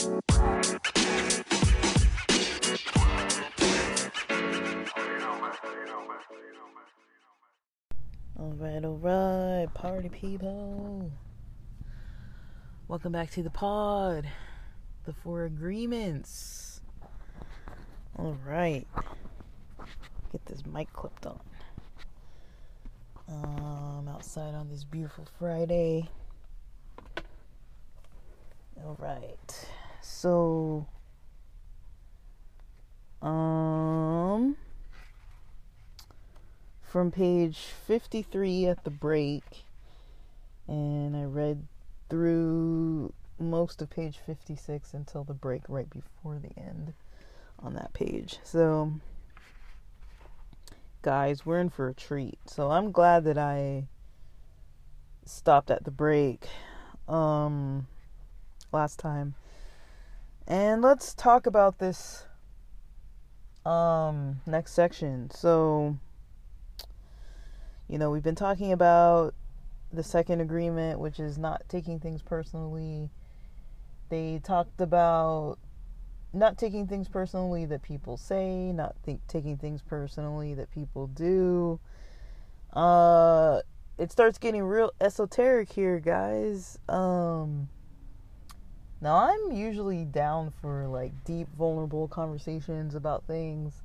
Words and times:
Alright, 0.00 0.24
alright, 8.84 9.74
party 9.74 10.08
people. 10.08 11.12
Welcome 12.88 13.12
back 13.12 13.30
to 13.32 13.42
the 13.42 13.50
pod. 13.50 14.26
The 15.04 15.12
Four 15.12 15.44
Agreements. 15.44 16.80
Alright. 18.18 18.86
Get 20.32 20.46
this 20.46 20.64
mic 20.64 20.90
clipped 20.94 21.26
on. 21.26 21.40
Um, 23.28 24.08
outside 24.08 24.54
on 24.54 24.70
this 24.70 24.82
beautiful 24.84 25.26
Friday. 25.38 26.08
Alright. 28.82 29.68
So, 30.20 30.86
um, 33.22 34.54
from 36.82 37.10
page 37.10 37.56
53 37.86 38.66
at 38.66 38.84
the 38.84 38.90
break, 38.90 39.64
and 40.68 41.16
I 41.16 41.24
read 41.24 41.66
through 42.10 43.14
most 43.38 43.80
of 43.80 43.88
page 43.88 44.18
56 44.18 44.92
until 44.92 45.24
the 45.24 45.32
break 45.32 45.62
right 45.70 45.88
before 45.88 46.38
the 46.38 46.52
end 46.60 46.92
on 47.58 47.72
that 47.76 47.94
page. 47.94 48.40
So, 48.42 48.92
guys, 51.00 51.46
we're 51.46 51.60
in 51.60 51.70
for 51.70 51.88
a 51.88 51.94
treat. 51.94 52.38
So, 52.44 52.70
I'm 52.70 52.92
glad 52.92 53.24
that 53.24 53.38
I 53.38 53.84
stopped 55.24 55.70
at 55.70 55.84
the 55.84 55.90
break 55.90 56.46
um 57.08 57.86
last 58.70 58.98
time. 58.98 59.34
And 60.50 60.82
let's 60.82 61.14
talk 61.14 61.46
about 61.46 61.78
this 61.78 62.24
um 63.64 64.40
next 64.46 64.72
section. 64.72 65.30
So, 65.30 65.96
you 67.86 67.98
know, 67.98 68.10
we've 68.10 68.24
been 68.24 68.34
talking 68.34 68.72
about 68.72 69.32
the 69.92 70.02
second 70.02 70.40
agreement, 70.40 70.98
which 70.98 71.20
is 71.20 71.38
not 71.38 71.62
taking 71.68 72.00
things 72.00 72.20
personally. 72.20 73.10
They 74.08 74.40
talked 74.42 74.80
about 74.80 75.58
not 76.32 76.58
taking 76.58 76.88
things 76.88 77.08
personally 77.08 77.64
that 77.66 77.82
people 77.82 78.16
say, 78.16 78.72
not 78.72 78.96
taking 79.28 79.56
things 79.56 79.82
personally 79.82 80.54
that 80.54 80.68
people 80.72 81.06
do. 81.06 81.78
Uh, 82.72 83.60
it 83.98 84.10
starts 84.10 84.38
getting 84.38 84.64
real 84.64 84.90
esoteric 85.00 85.70
here, 85.72 86.00
guys. 86.00 86.76
Um, 86.88 87.68
now 89.00 89.16
I'm 89.16 89.52
usually 89.52 90.04
down 90.04 90.52
for 90.60 90.86
like 90.86 91.12
deep, 91.24 91.48
vulnerable 91.56 92.08
conversations 92.08 92.94
about 92.94 93.24
things. 93.26 93.82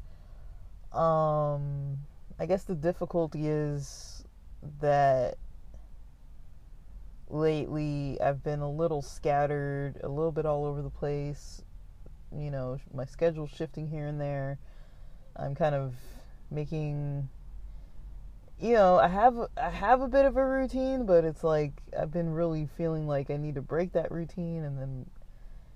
Um, 0.92 1.98
I 2.40 2.46
guess 2.46 2.64
the 2.64 2.76
difficulty 2.76 3.48
is 3.48 4.24
that 4.82 5.38
lately 7.30 8.20
I've 8.22 8.44
been 8.44 8.60
a 8.60 8.70
little 8.70 9.02
scattered, 9.02 10.00
a 10.04 10.10
little 10.10 10.32
bit 10.32 10.46
all 10.46 10.66
over 10.66 10.82
the 10.82 10.90
place. 10.90 11.64
You 12.36 12.52
know, 12.52 12.80
my 12.94 13.06
schedule's 13.06 13.52
shifting 13.52 13.88
here 13.88 14.08
and 14.08 14.20
there. 14.20 14.58
I'm 15.38 15.56
kind 15.56 15.76
of 15.76 15.96
making 16.52 17.30
you 18.60 18.74
know, 18.74 18.98
I 18.98 19.08
have 19.08 19.36
I 19.58 19.70
have 19.70 20.02
a 20.02 20.08
bit 20.08 20.26
of 20.26 20.38
a 20.38 20.46
routine, 20.46 21.06
but 21.06 21.26
it's 21.26 21.44
like 21.44 21.74
I've 21.98 22.12
been 22.12 22.34
really 22.34 22.68
feeling 22.78 23.08
like 23.08 23.30
I 23.30 23.38
need 23.38 23.56
to 23.56 23.62
break 23.62 23.94
that 23.94 24.12
routine 24.12 24.64
and 24.64 24.78
then 24.78 25.06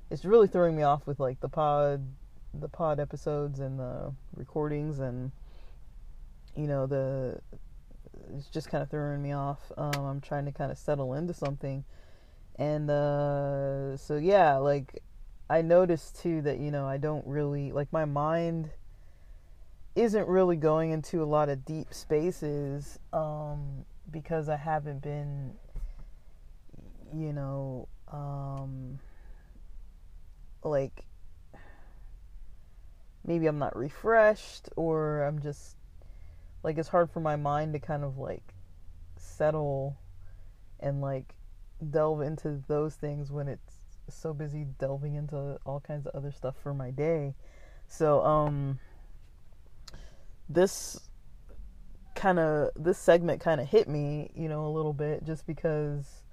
it's 0.10 0.26
really 0.26 0.48
throwing 0.48 0.76
me 0.76 0.84
off 0.84 1.06
with 1.06 1.20
like 1.20 1.40
the 1.40 1.50
pod 1.50 2.06
the 2.54 2.70
pod 2.70 3.00
episodes 3.00 3.60
and 3.60 3.80
the 3.80 4.12
recordings 4.36 5.00
and 5.00 5.32
you 6.56 6.66
know 6.66 6.88
the 6.88 7.40
it's 8.36 8.48
just 8.48 8.70
kind 8.70 8.84
of 8.84 8.90
throwing 8.90 9.22
me 9.22 9.32
off. 9.32 9.72
Um, 9.78 10.06
I'm 10.06 10.22
trying 10.22 10.46
to 10.46 10.52
kind 10.52 10.72
of 10.72 10.78
settle 10.78 11.14
into 11.14 11.34
something, 11.34 11.84
and 12.58 12.90
uh, 12.90 13.98
so 13.98 14.18
yeah, 14.18 14.58
like 14.58 15.02
I 15.50 15.62
noticed 15.62 16.20
too 16.22 16.42
that 16.44 16.60
you 16.60 16.72
know 16.72 16.86
I 16.86 16.98
don't 16.98 17.26
really 17.26 17.72
like 17.72 17.92
my 17.92 18.06
mind 18.06 18.70
isn't 19.96 20.28
really 20.28 20.56
going 20.56 20.92
into 20.92 21.22
a 21.24 21.26
lot 21.26 21.50
of 21.50 21.66
deep 21.66 21.94
spaces 21.94 23.00
um, 23.12 23.86
because 24.12 24.50
I 24.50 24.56
haven't 24.56 25.02
been, 25.02 25.54
you 27.14 27.34
know, 27.34 27.88
um, 28.12 29.00
like 30.64 31.06
maybe 33.26 33.48
I'm 33.48 33.60
not 33.60 33.76
refreshed 33.76 34.70
or 34.76 35.24
I'm 35.24 35.42
just 35.42 35.76
like 36.64 36.78
it's 36.78 36.90
hard 36.90 37.12
for 37.12 37.20
my 37.20 37.36
mind 37.36 37.74
to 37.74 37.80
kind 37.80 38.04
of 38.04 38.18
like 38.18 38.54
settle 39.18 39.98
and 40.80 41.02
like 41.02 41.36
delve 41.92 42.22
into 42.22 42.62
those 42.68 42.96
things 42.96 43.32
when 43.32 43.48
it's 43.48 43.76
so 44.10 44.34
busy 44.34 44.66
delving 44.80 45.16
into 45.16 45.58
all 45.66 45.80
kinds 45.80 46.08
of 46.08 46.16
other 46.16 46.32
stuff 46.32 46.56
for 46.62 46.74
my 46.74 46.92
day. 46.92 47.36
So 47.88 48.24
um 48.24 48.80
this 50.50 51.00
kind 52.16 52.40
of 52.40 52.72
this 52.76 52.98
segment 52.98 53.40
kind 53.40 53.62
of 53.62 53.68
hit 53.68 53.88
me, 53.88 54.32
you 54.36 54.50
know, 54.50 54.66
a 54.66 54.72
little 54.72 54.94
bit 54.94 55.24
just 55.24 55.46
because 55.48 56.24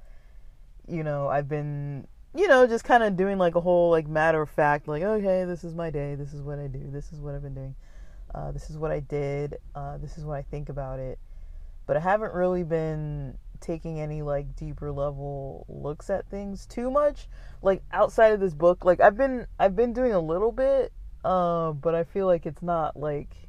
you 0.88 1.02
know, 1.02 1.28
I've 1.28 1.48
been 1.48 2.06
you 2.34 2.48
know, 2.48 2.66
just 2.66 2.84
kind 2.84 3.02
of 3.02 3.16
doing 3.16 3.38
like 3.38 3.54
a 3.54 3.60
whole 3.60 3.90
like 3.90 4.08
matter 4.08 4.42
of 4.42 4.50
fact 4.50 4.88
like 4.88 5.02
okay, 5.02 5.44
this 5.44 5.64
is 5.64 5.74
my 5.74 5.90
day, 5.90 6.14
this 6.14 6.32
is 6.32 6.42
what 6.42 6.58
I 6.58 6.66
do, 6.66 6.90
this 6.90 7.12
is 7.12 7.20
what 7.20 7.34
I've 7.34 7.42
been 7.42 7.54
doing. 7.54 7.74
Uh, 8.34 8.52
this 8.52 8.68
is 8.68 8.76
what 8.76 8.90
I 8.90 9.00
did. 9.00 9.56
Uh, 9.74 9.98
this 9.98 10.18
is 10.18 10.24
what 10.24 10.36
I 10.36 10.42
think 10.42 10.68
about 10.68 10.98
it. 10.98 11.18
But 11.86 11.96
I 11.96 12.00
haven't 12.00 12.34
really 12.34 12.64
been 12.64 13.38
taking 13.60 14.00
any 14.00 14.22
like 14.22 14.56
deeper 14.56 14.92
level 14.92 15.64
looks 15.68 16.10
at 16.10 16.28
things 16.28 16.66
too 16.66 16.90
much. 16.90 17.28
Like 17.62 17.82
outside 17.92 18.32
of 18.32 18.40
this 18.40 18.54
book, 18.54 18.84
like 18.84 19.00
I've 19.00 19.16
been 19.16 19.46
I've 19.58 19.76
been 19.76 19.92
doing 19.92 20.12
a 20.12 20.20
little 20.20 20.52
bit, 20.52 20.92
uh, 21.24 21.72
but 21.72 21.94
I 21.94 22.04
feel 22.04 22.26
like 22.26 22.46
it's 22.46 22.62
not 22.62 22.96
like 22.96 23.45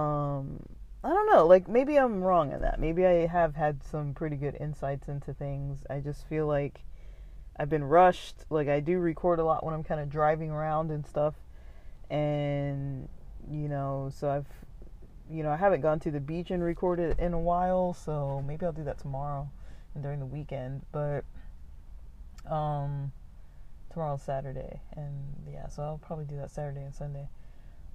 um 0.00 0.62
I 1.02 1.08
don't 1.08 1.26
know, 1.32 1.46
like 1.46 1.68
maybe 1.68 1.98
I'm 1.98 2.22
wrong 2.22 2.52
in 2.52 2.60
that. 2.60 2.78
Maybe 2.78 3.06
I 3.06 3.26
have 3.26 3.56
had 3.56 3.82
some 3.82 4.12
pretty 4.12 4.36
good 4.36 4.56
insights 4.60 5.08
into 5.08 5.32
things. 5.32 5.84
I 5.88 6.00
just 6.00 6.26
feel 6.28 6.46
like 6.46 6.80
I've 7.56 7.70
been 7.70 7.84
rushed. 7.84 8.44
Like 8.50 8.68
I 8.68 8.80
do 8.80 8.98
record 8.98 9.38
a 9.38 9.44
lot 9.44 9.64
when 9.64 9.74
I'm 9.74 9.84
kind 9.84 10.00
of 10.00 10.10
driving 10.10 10.50
around 10.50 10.90
and 10.90 11.06
stuff. 11.06 11.34
And 12.10 13.08
you 13.48 13.68
know, 13.68 14.10
so 14.14 14.30
I've, 14.30 14.46
you 15.30 15.42
know, 15.42 15.50
I 15.50 15.56
haven't 15.56 15.80
gone 15.80 16.00
to 16.00 16.10
the 16.10 16.20
beach 16.20 16.50
and 16.50 16.62
recorded 16.62 17.18
in 17.18 17.32
a 17.32 17.38
while, 17.38 17.94
so 17.94 18.42
maybe 18.46 18.66
I'll 18.66 18.72
do 18.72 18.84
that 18.84 18.98
tomorrow 18.98 19.50
and 19.94 20.02
during 20.02 20.20
the 20.20 20.26
weekend. 20.26 20.82
But, 20.92 21.24
um, 22.50 23.12
tomorrow's 23.92 24.22
Saturday, 24.22 24.80
and 24.96 25.48
yeah, 25.50 25.68
so 25.68 25.82
I'll 25.82 25.98
probably 25.98 26.26
do 26.26 26.36
that 26.36 26.50
Saturday 26.50 26.82
and 26.82 26.94
Sunday. 26.94 27.28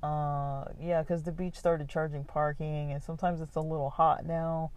Uh, 0.06 0.66
yeah, 0.80 1.02
because 1.02 1.24
the 1.24 1.32
beach 1.32 1.56
started 1.56 1.90
charging 1.90 2.24
parking, 2.24 2.92
and 2.92 3.02
sometimes 3.02 3.42
it's 3.42 3.56
a 3.56 3.62
little 3.62 3.90
hot 3.90 4.24
now. 4.24 4.70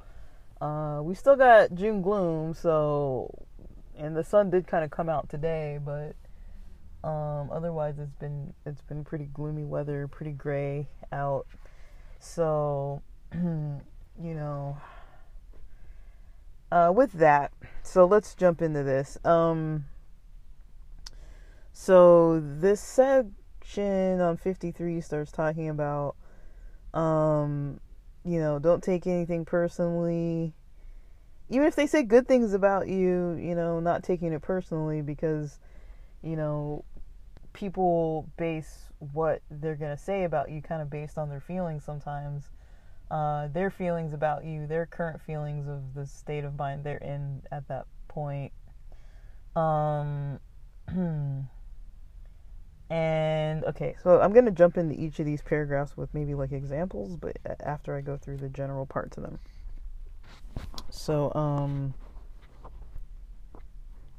Uh, 0.58 1.00
we 1.02 1.14
still 1.14 1.36
got 1.36 1.74
June 1.74 2.00
gloom, 2.00 2.54
so 2.54 3.30
and 3.98 4.16
the 4.16 4.24
sun 4.24 4.48
did 4.48 4.66
kind 4.66 4.84
of 4.84 4.90
come 4.90 5.10
out 5.10 5.28
today, 5.28 5.78
but 5.84 6.16
um, 7.06 7.50
otherwise, 7.52 7.98
it's 7.98 8.14
been 8.14 8.54
it's 8.64 8.80
been 8.80 9.04
pretty 9.04 9.26
gloomy 9.26 9.64
weather, 9.64 10.08
pretty 10.08 10.32
gray 10.32 10.88
out. 11.12 11.46
So, 12.20 13.02
you 13.34 13.82
know, 14.18 14.78
uh, 16.72 16.90
with 16.94 17.12
that, 17.12 17.52
so 17.82 18.06
let's 18.06 18.34
jump 18.34 18.62
into 18.62 18.82
this. 18.82 19.18
Um, 19.26 19.84
so 21.74 22.40
this 22.40 22.80
section 23.68 24.20
on 24.20 24.36
53 24.36 25.00
starts 25.00 25.30
talking 25.30 25.68
about, 25.68 26.16
um, 26.94 27.80
you 28.24 28.40
know, 28.40 28.58
don't 28.58 28.82
take 28.82 29.06
anything 29.06 29.44
personally. 29.44 30.54
Even 31.50 31.66
if 31.66 31.76
they 31.76 31.86
say 31.86 32.02
good 32.02 32.26
things 32.26 32.52
about 32.52 32.88
you, 32.88 33.32
you 33.40 33.54
know, 33.54 33.80
not 33.80 34.02
taking 34.02 34.32
it 34.32 34.42
personally 34.42 35.02
because 35.02 35.58
you 36.22 36.34
know, 36.34 36.84
people 37.52 38.28
base 38.36 38.86
what 38.98 39.40
they're 39.50 39.76
going 39.76 39.96
to 39.96 40.02
say 40.02 40.24
about 40.24 40.50
you 40.50 40.60
kind 40.60 40.82
of 40.82 40.90
based 40.90 41.16
on 41.16 41.28
their 41.28 41.40
feelings 41.40 41.84
sometimes. 41.84 42.50
Uh, 43.10 43.46
their 43.48 43.70
feelings 43.70 44.12
about 44.12 44.44
you, 44.44 44.66
their 44.66 44.84
current 44.84 45.20
feelings 45.22 45.68
of 45.68 45.94
the 45.94 46.04
state 46.04 46.44
of 46.44 46.58
mind 46.58 46.84
they're 46.84 46.98
in 46.98 47.42
at 47.52 47.66
that 47.68 47.86
point. 48.08 48.52
Um, 49.56 50.40
and 52.90 53.64
okay, 53.64 53.96
so 54.02 54.20
I'm 54.20 54.32
going 54.32 54.44
to 54.46 54.50
jump 54.50 54.76
into 54.76 54.98
each 54.98 55.18
of 55.18 55.26
these 55.26 55.42
paragraphs 55.42 55.96
with 55.96 56.12
maybe 56.14 56.34
like 56.34 56.52
examples, 56.52 57.16
but 57.16 57.36
after 57.60 57.96
I 57.96 58.00
go 58.00 58.16
through 58.16 58.38
the 58.38 58.48
general 58.48 58.86
parts 58.86 59.16
of 59.16 59.22
them. 59.22 59.38
So, 60.90 61.32
um, 61.34 61.94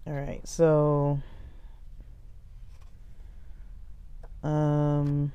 all 0.08 0.14
right, 0.14 0.48
so 0.48 1.20
Um, 4.44 5.32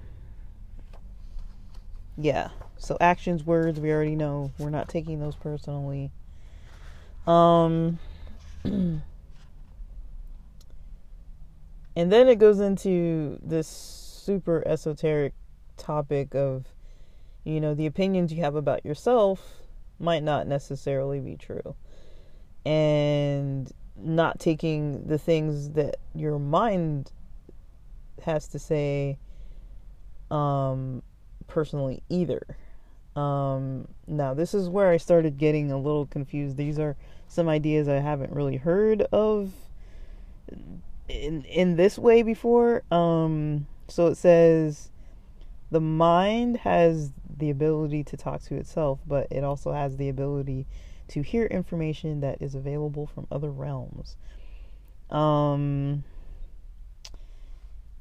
yeah. 2.16 2.48
So 2.78 2.96
actions, 3.00 3.44
words, 3.44 3.80
we 3.80 3.92
already 3.92 4.16
know. 4.16 4.52
We're 4.58 4.70
not 4.70 4.88
taking 4.88 5.20
those 5.20 5.36
personally. 5.36 6.10
Um, 7.26 7.98
and 11.96 12.10
then 12.10 12.28
it 12.28 12.36
goes 12.36 12.60
into 12.60 13.38
this 13.42 13.66
super 13.68 14.66
esoteric 14.66 15.34
topic 15.76 16.34
of, 16.34 16.66
you 17.44 17.60
know, 17.60 17.74
the 17.74 17.86
opinions 17.86 18.32
you 18.32 18.42
have 18.42 18.56
about 18.56 18.84
yourself 18.84 19.62
might 19.98 20.22
not 20.22 20.46
necessarily 20.46 21.20
be 21.20 21.36
true. 21.36 21.74
And 22.64 23.70
not 23.96 24.40
taking 24.40 25.06
the 25.06 25.18
things 25.18 25.70
that 25.70 25.96
your 26.14 26.38
mind 26.38 27.12
has 28.24 28.48
to 28.48 28.58
say 28.58 29.18
um, 30.30 31.02
personally 31.46 32.02
either. 32.08 32.56
Um, 33.14 33.86
now, 34.08 34.34
this 34.34 34.54
is 34.54 34.68
where 34.68 34.90
I 34.90 34.96
started 34.96 35.38
getting 35.38 35.70
a 35.70 35.78
little 35.78 36.06
confused. 36.06 36.56
These 36.56 36.78
are 36.78 36.96
some 37.28 37.48
ideas 37.48 37.88
I 37.88 38.00
haven't 38.00 38.32
really 38.32 38.56
heard 38.56 39.02
of 39.12 39.52
in 41.08 41.44
in 41.44 41.76
this 41.76 41.98
way 41.98 42.22
before. 42.22 42.82
Um, 42.90 43.66
so 43.88 44.06
it 44.06 44.16
says 44.16 44.90
the 45.70 45.80
mind 45.80 46.58
has 46.58 47.12
the 47.36 47.50
ability 47.50 48.04
to 48.04 48.16
talk 48.16 48.42
to 48.42 48.54
itself, 48.54 49.00
but 49.06 49.26
it 49.30 49.44
also 49.44 49.72
has 49.72 49.96
the 49.96 50.08
ability 50.08 50.66
to 51.08 51.22
hear 51.22 51.46
information 51.46 52.20
that 52.20 52.40
is 52.40 52.54
available 52.54 53.06
from 53.06 53.26
other 53.30 53.50
realms. 53.50 54.16
Um, 55.10 56.04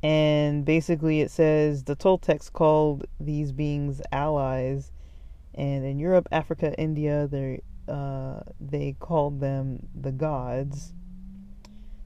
and 0.02 0.66
basically, 0.66 1.22
it 1.22 1.32
says 1.32 1.84
the 1.84 1.96
Toltecs 1.96 2.52
called 2.52 3.06
these 3.20 3.52
beings 3.52 4.02
allies, 4.12 4.92
and 5.54 5.86
in 5.86 6.00
Europe, 6.00 6.28
Africa, 6.32 6.74
India, 6.78 7.28
they 7.28 7.62
uh, 7.88 8.42
they 8.60 8.96
called 9.00 9.40
them 9.40 9.88
the 10.00 10.12
gods. 10.12 10.94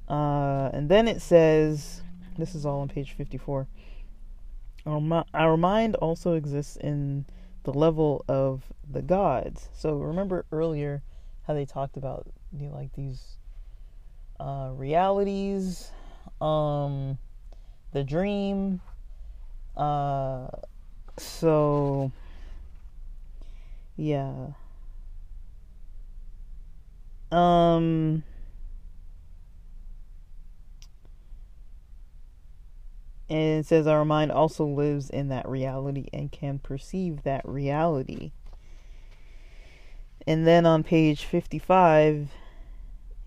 Uh, 0.07 0.69
and 0.73 0.89
then 0.89 1.07
it 1.07 1.21
says, 1.21 2.01
this 2.37 2.55
is 2.55 2.65
all 2.65 2.79
on 2.79 2.87
page 2.87 3.13
54. 3.13 3.67
Our, 5.33 5.57
mind 5.57 5.95
also 5.95 6.33
exists 6.33 6.77
in 6.77 7.25
the 7.63 7.73
level 7.73 8.23
of 8.29 8.63
the 8.89 9.01
gods. 9.01 9.69
So 9.73 9.97
remember 9.97 10.45
earlier 10.51 11.03
how 11.45 11.53
they 11.53 11.65
talked 11.65 11.97
about 11.97 12.27
you 12.53 12.67
know, 12.67 12.75
like 12.75 12.93
these 12.93 13.37
uh, 14.39 14.71
realities, 14.73 15.91
um, 16.39 17.17
the 17.91 18.03
dream. 18.03 18.79
Uh, 19.75 20.47
so 21.17 22.11
yeah. 23.97 24.47
Um. 27.31 28.23
And 33.29 33.59
it 33.59 33.65
says 33.65 33.87
our 33.87 34.05
mind 34.05 34.31
also 34.31 34.65
lives 34.65 35.09
in 35.09 35.27
that 35.29 35.47
reality 35.47 36.07
and 36.13 36.31
can 36.31 36.59
perceive 36.59 37.23
that 37.23 37.47
reality. 37.47 38.31
And 40.25 40.47
then 40.47 40.65
on 40.65 40.83
page 40.83 41.25
55, 41.25 42.29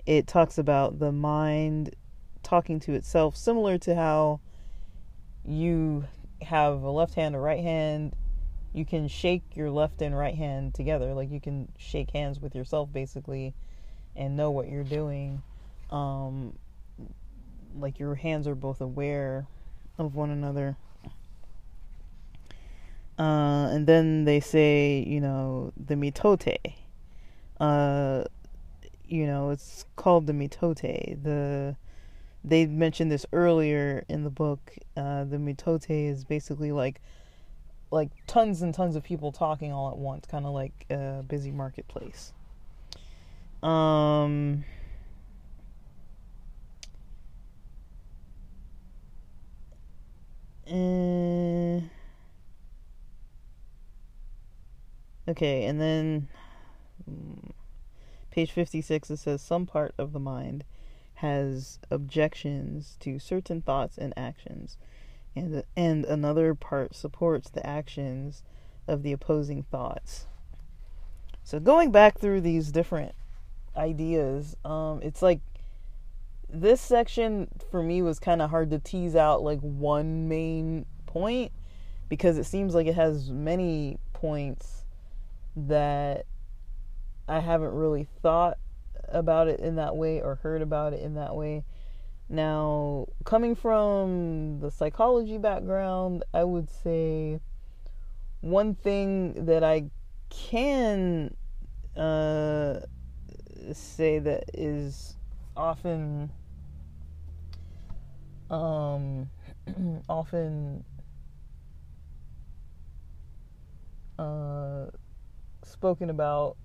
it 0.07 0.27
talks 0.27 0.59
about 0.59 0.99
the 0.99 1.13
mind 1.13 1.95
talking 2.43 2.81
to 2.81 2.95
itself, 2.95 3.37
similar 3.37 3.79
to 3.79 3.95
how 3.95 4.41
you 5.45 6.05
have 6.43 6.83
a 6.83 6.91
left 6.91 7.15
hand, 7.15 7.35
a 7.35 7.39
right 7.39 7.63
hand. 7.63 8.15
You 8.73 8.85
can 8.85 9.09
shake 9.09 9.43
your 9.55 9.71
left 9.71 10.01
and 10.01 10.17
right 10.17 10.35
hand 10.35 10.75
together. 10.75 11.13
Like 11.13 11.31
you 11.31 11.41
can 11.41 11.71
shake 11.77 12.11
hands 12.13 12.41
with 12.41 12.55
yourself, 12.55 12.93
basically, 12.93 13.55
and 14.17 14.37
know 14.37 14.51
what 14.51 14.69
you're 14.69 14.85
doing. 14.85 15.43
Um, 15.91 16.59
like 17.79 17.99
your 17.99 18.15
hands 18.15 18.47
are 18.47 18.55
both 18.55 18.81
aware 18.81 19.47
of 20.01 20.15
one 20.15 20.31
another. 20.31 20.77
Uh, 23.19 23.69
and 23.71 23.87
then 23.87 24.25
they 24.25 24.41
say, 24.41 25.05
you 25.07 25.21
know, 25.21 25.73
the 25.77 25.95
mitote. 25.95 26.57
Uh, 27.61 28.25
you 29.07 29.27
know, 29.27 29.51
it's 29.51 29.85
called 29.97 30.27
the 30.27 30.33
mitote. 30.33 31.23
The 31.23 31.77
they 32.43 32.65
mentioned 32.65 33.13
this 33.13 33.27
earlier 33.33 34.05
in 34.09 34.25
the 34.25 34.31
book. 34.31 34.75
Uh, 34.97 35.25
the 35.25 35.37
mitote 35.37 35.91
is 35.91 36.25
basically 36.25 36.73
like 36.73 37.03
like 37.91 38.09
tons 38.27 38.63
and 38.63 38.73
tons 38.73 38.97
of 38.97 39.03
people 39.03 39.33
talking 39.33 39.73
all 39.73 39.91
at 39.91 39.99
once, 39.99 40.25
kind 40.27 40.47
of 40.47 40.55
like 40.55 40.87
a 40.89 41.23
busy 41.23 41.51
marketplace. 41.51 42.33
Um. 43.63 44.65
Uh, 50.71 51.81
okay, 55.29 55.65
and 55.65 55.81
then 55.81 56.29
hmm, 57.05 57.51
page 58.31 58.53
56 58.53 59.11
it 59.11 59.17
says 59.19 59.43
some 59.43 59.67
part 59.67 59.95
of 59.99 60.13
the 60.13 60.21
mind 60.21 60.65
has 61.15 61.79
objections 61.91 62.97
to 63.01 63.19
certain 63.19 63.61
thoughts 63.61 63.99
and 63.99 64.15
actions 64.17 64.79
and 65.35 65.63
and 65.77 66.05
another 66.05 66.55
part 66.55 66.95
supports 66.95 67.51
the 67.51 67.67
actions 67.67 68.43
of 68.87 69.03
the 69.03 69.13
opposing 69.13 69.63
thoughts. 69.63 70.27
So 71.45 71.61
going 71.61 71.91
back 71.91 72.19
through 72.19 72.41
these 72.43 72.71
different 72.71 73.15
ideas, 73.77 74.57
um, 74.65 75.01
it's 75.03 75.23
like 75.23 75.41
this 76.53 76.81
section 76.81 77.49
for 77.71 77.83
me 77.83 78.03
was 78.03 78.19
kind 78.19 78.43
of 78.43 78.51
hard 78.51 78.71
to 78.71 78.79
tease 78.79 79.17
out 79.17 79.43
like 79.43 79.61
one 79.61 80.29
main 80.29 80.87
point 81.07 81.53
because 82.09 82.39
it 82.39 82.45
seems 82.45 82.75
like 82.75 82.87
it 82.87 82.95
has 82.95 83.31
many 83.31 83.99
points 84.13 84.85
that 85.57 86.27
I 87.29 87.41
haven't 87.41 87.73
really 87.73 88.09
thought 88.23 88.59
about 89.09 89.49
it 89.49 89.61
in 89.61 89.77
that 89.77 89.97
way 89.97 90.21
or 90.21 90.37
heard 90.37 90.63
about 90.63 90.93
it 90.93 91.01
in 91.01 91.15
that 91.15 91.35
way. 91.37 91.65
Now, 92.29 93.07
coming 93.25 93.55
from 93.55 94.61
the 94.61 94.71
psychology 94.71 95.39
background, 95.39 96.25
I 96.33 96.45
would 96.45 96.69
say 96.71 97.41
one 98.41 98.75
thing 98.75 99.47
that 99.47 99.65
I 99.65 99.91
can 100.29 101.35
uh, 101.97 102.81
say 103.73 104.19
that 104.21 104.45
is 104.55 105.17
often 105.57 106.31
um, 108.51 109.31
often 110.09 110.85
uh, 114.19 114.87
spoken 115.63 116.11
about. 116.11 116.57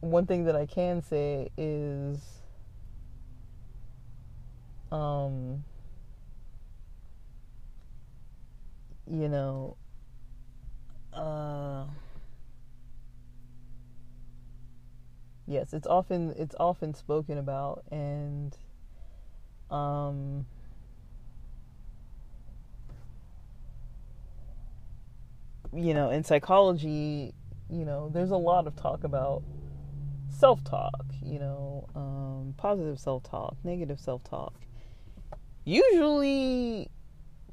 One 0.00 0.26
thing 0.26 0.44
that 0.44 0.54
I 0.54 0.66
can 0.66 1.02
say 1.02 1.48
is 1.56 2.36
um, 4.92 5.64
you 9.10 9.28
know, 9.28 9.76
uh, 11.12 11.84
yes, 15.46 15.72
it's 15.72 15.86
often 15.86 16.34
it's 16.36 16.54
often 16.58 16.94
spoken 16.94 17.38
about, 17.38 17.84
and 17.90 18.56
um, 19.70 20.46
you 25.72 25.94
know, 25.94 26.10
in 26.10 26.24
psychology, 26.24 27.34
you 27.70 27.84
know, 27.84 28.08
there's 28.12 28.30
a 28.30 28.36
lot 28.36 28.66
of 28.66 28.76
talk 28.76 29.04
about 29.04 29.42
self-talk. 30.28 31.06
You 31.22 31.38
know, 31.38 31.88
um, 31.94 32.54
positive 32.56 32.98
self-talk, 33.00 33.56
negative 33.64 33.98
self-talk. 34.00 34.54
Usually, 35.64 36.88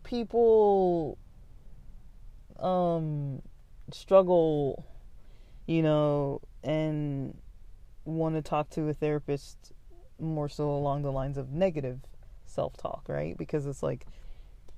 people 0.03 1.17
um 2.59 3.41
struggle 3.91 4.85
you 5.67 5.81
know 5.81 6.39
and 6.63 7.37
want 8.05 8.35
to 8.35 8.41
talk 8.41 8.69
to 8.71 8.89
a 8.89 8.93
therapist 8.93 9.71
more 10.19 10.49
so 10.49 10.69
along 10.69 11.01
the 11.01 11.11
lines 11.11 11.37
of 11.37 11.51
negative 11.51 11.99
self 12.45 12.77
talk, 12.77 13.05
right? 13.07 13.37
Because 13.37 13.65
it's 13.65 13.83
like 13.83 14.05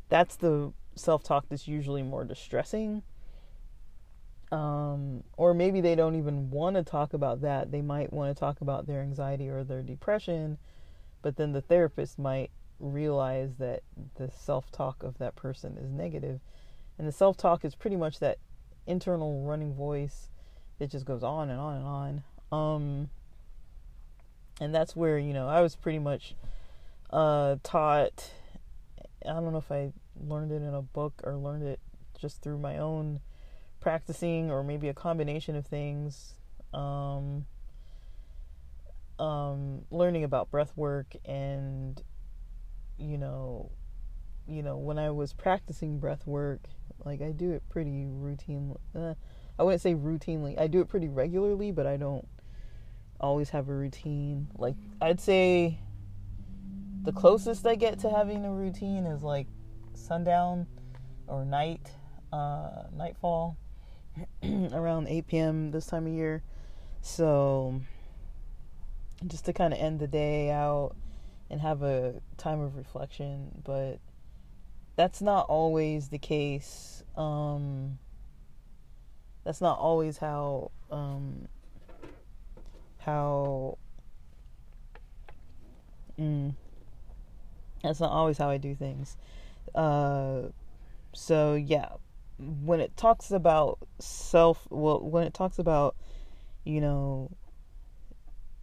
that's 0.10 0.36
the 0.36 0.74
self 0.96 1.24
talk 1.24 1.46
that's 1.50 1.67
usually 1.67 2.03
more 2.03 2.24
distressing. 2.24 3.03
Um, 4.51 5.24
or 5.38 5.53
maybe 5.53 5.82
they 5.82 5.96
don't 5.96 6.15
even 6.15 6.50
want 6.51 6.75
to 6.75 6.84
talk 6.84 7.13
about 7.13 7.41
that. 7.41 7.72
They 7.72 7.82
might 7.82 8.13
want 8.13 8.36
to 8.36 8.39
talk 8.39 8.62
about 8.62 8.86
their 8.86 9.01
anxiety 9.01 9.50
or 9.50 9.63
their 9.63 9.82
depression, 9.82 10.58
but 11.22 11.36
then 11.36 11.51
the 11.51 11.62
therapist 11.62 12.20
might 12.20 12.51
realize 12.79 13.55
that 13.58 13.82
the 14.15 14.29
self 14.29 14.72
talk 14.72 15.03
of 15.03 15.17
that 15.17 15.36
person 15.36 15.77
is 15.77 15.91
negative. 15.91 16.39
And 16.98 17.08
the 17.08 17.12
self 17.12 17.38
talk 17.38 17.65
is 17.65 17.75
pretty 17.75 17.96
much 17.96 18.20
that 18.20 18.38
internal 18.88 19.44
running 19.44 19.74
voice 19.74 20.29
that 20.79 20.91
just 20.91 21.05
goes 21.05 21.24
on 21.24 21.50
and 21.50 21.60
on 21.60 21.75
and 21.77 21.86
on. 21.86 22.24
Um, 22.55 23.09
and 24.62 24.74
that's 24.74 24.95
where, 24.95 25.19
you 25.19 25.33
know, 25.33 25.47
I 25.47 25.62
was 25.62 25.75
pretty 25.75 26.00
much 26.00 26.35
uh, 27.09 27.57
taught. 27.63 28.31
I 29.25 29.33
don't 29.33 29.51
know 29.51 29.57
if 29.57 29.71
I 29.71 29.91
learned 30.19 30.51
it 30.51 30.62
in 30.62 30.74
a 30.74 30.81
book 30.81 31.21
or 31.24 31.35
learned 31.35 31.63
it 31.63 31.79
just 32.19 32.41
through 32.41 32.59
my 32.59 32.77
own 32.77 33.19
practicing 33.81 34.50
or 34.50 34.63
maybe 34.63 34.88
a 34.88 34.93
combination 34.93 35.55
of 35.55 35.65
things. 35.65 36.35
Um, 36.74 37.45
um, 39.19 39.85
learning 39.91 40.24
about 40.24 40.51
breath 40.51 40.74
work 40.75 41.15
and 41.25 42.01
you 42.97 43.17
know 43.17 43.71
you 44.47 44.63
know 44.63 44.77
when 44.77 44.97
i 44.97 45.09
was 45.09 45.33
practicing 45.33 46.00
breath 46.00 46.25
work 46.25 46.62
like 47.03 47.21
i 47.21 47.31
do 47.31 47.51
it 47.51 47.62
pretty 47.69 48.05
routine 48.05 48.74
uh, 48.95 49.13
i 49.59 49.63
wouldn't 49.63 49.81
say 49.81 49.93
routinely 49.93 50.57
i 50.59 50.67
do 50.67 50.79
it 50.79 50.88
pretty 50.88 51.09
regularly 51.09 51.71
but 51.71 51.85
i 51.85 51.97
don't 51.97 52.27
always 53.19 53.50
have 53.50 53.69
a 53.69 53.74
routine 53.74 54.48
like 54.57 54.75
i'd 55.01 55.19
say 55.19 55.79
the 57.03 57.12
closest 57.12 57.65
i 57.65 57.75
get 57.75 58.00
to 58.00 58.10
having 58.10 58.45
a 58.45 58.51
routine 58.51 59.05
is 59.05 59.24
like 59.24 59.48
sundown 59.93 60.67
or 61.27 61.45
night 61.45 61.89
uh, 62.34 62.84
nightfall 62.93 63.55
around 64.74 65.07
8 65.07 65.27
p.m 65.27 65.72
this 65.72 65.86
time 65.86 66.05
of 66.07 66.13
year 66.13 66.43
so 67.01 67.81
just 69.27 69.45
to 69.45 69.53
kind 69.53 69.74
of 69.74 69.79
end 69.79 70.00
the 70.00 70.07
day 70.07 70.51
out 70.51 70.95
and 71.50 71.62
have 71.62 71.84
a 71.84 72.15
time 72.38 72.60
of 72.60 72.75
reflection, 72.75 73.62
but 73.63 74.00
that's 74.95 75.22
not 75.22 75.48
always 75.48 76.10
the 76.10 76.17
case. 76.17 77.03
Um, 77.15 78.00
that's 79.43 79.62
not 79.62 79.77
always 79.77 80.17
how 80.17 80.72
um, 80.91 81.48
how 83.05 83.77
mm, 86.19 86.53
that's 87.83 88.00
not 88.00 88.12
always 88.12 88.38
how 88.38 88.50
I 88.50 88.57
do 88.57 88.74
things. 88.75 89.15
Uh, 89.74 90.50
so 91.13 91.53
yeah, 91.53 91.89
when 92.38 92.79
it 92.79 92.97
talks 92.97 93.31
about 93.31 93.79
self, 94.00 94.67
well, 94.69 95.00
when 95.00 95.24
it 95.24 95.33
talks 95.33 95.59
about 95.59 95.95
you 96.63 96.81
know 96.81 97.31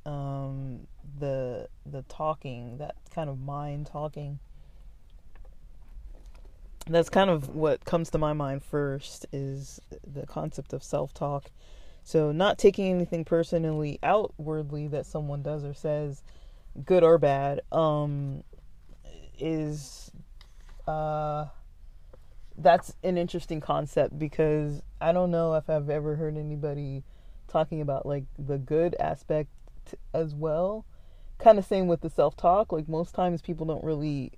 um, 0.04 0.87
the 1.18 1.68
the 1.87 2.02
talking, 2.02 2.78
that 2.78 2.96
kind 3.14 3.30
of 3.30 3.40
mind 3.40 3.87
talking. 3.87 4.38
That's 6.88 7.08
kind 7.08 7.30
of 7.30 7.54
what 7.54 7.84
comes 7.84 8.11
to 8.11 8.18
my 8.18 8.32
mind 8.32 8.64
first 8.64 9.25
is 9.32 9.80
the 10.04 10.26
concept 10.26 10.72
of 10.72 10.82
self-talk. 10.82 11.49
So 12.02 12.32
not 12.32 12.59
taking 12.59 12.92
anything 12.92 13.25
personally 13.25 13.99
outwardly 14.02 14.88
that 14.88 15.06
someone 15.06 15.42
does 15.42 15.64
or 15.64 15.75
says, 15.75 16.23
good 16.85 17.04
or 17.04 17.18
bad, 17.18 17.61
um, 17.71 18.42
is 19.38 20.11
uh, 20.87 21.47
that's 22.59 22.94
an 23.02 23.16
interesting 23.16 23.61
concept 23.61 24.18
because 24.18 24.82
I 25.00 25.12
don't 25.12 25.30
know 25.30 25.54
if 25.54 25.71
I've 25.71 25.90
ever 25.90 26.16
heard 26.16 26.37
anybody 26.37 27.04
talking 27.49 27.80
about 27.80 28.06
like 28.06 28.25
the 28.38 28.59
good 28.59 28.97
aspect 28.99 29.50
as 30.14 30.35
well. 30.35 30.85
Kind 31.38 31.59
of 31.59 31.64
same 31.64 31.87
with 31.87 32.00
the 32.00 32.11
self 32.11 32.37
talk. 32.37 32.73
Like 32.73 32.88
most 32.88 33.14
times, 33.14 33.42
people 33.42 33.66
don't 33.66 33.85
really 33.85 34.32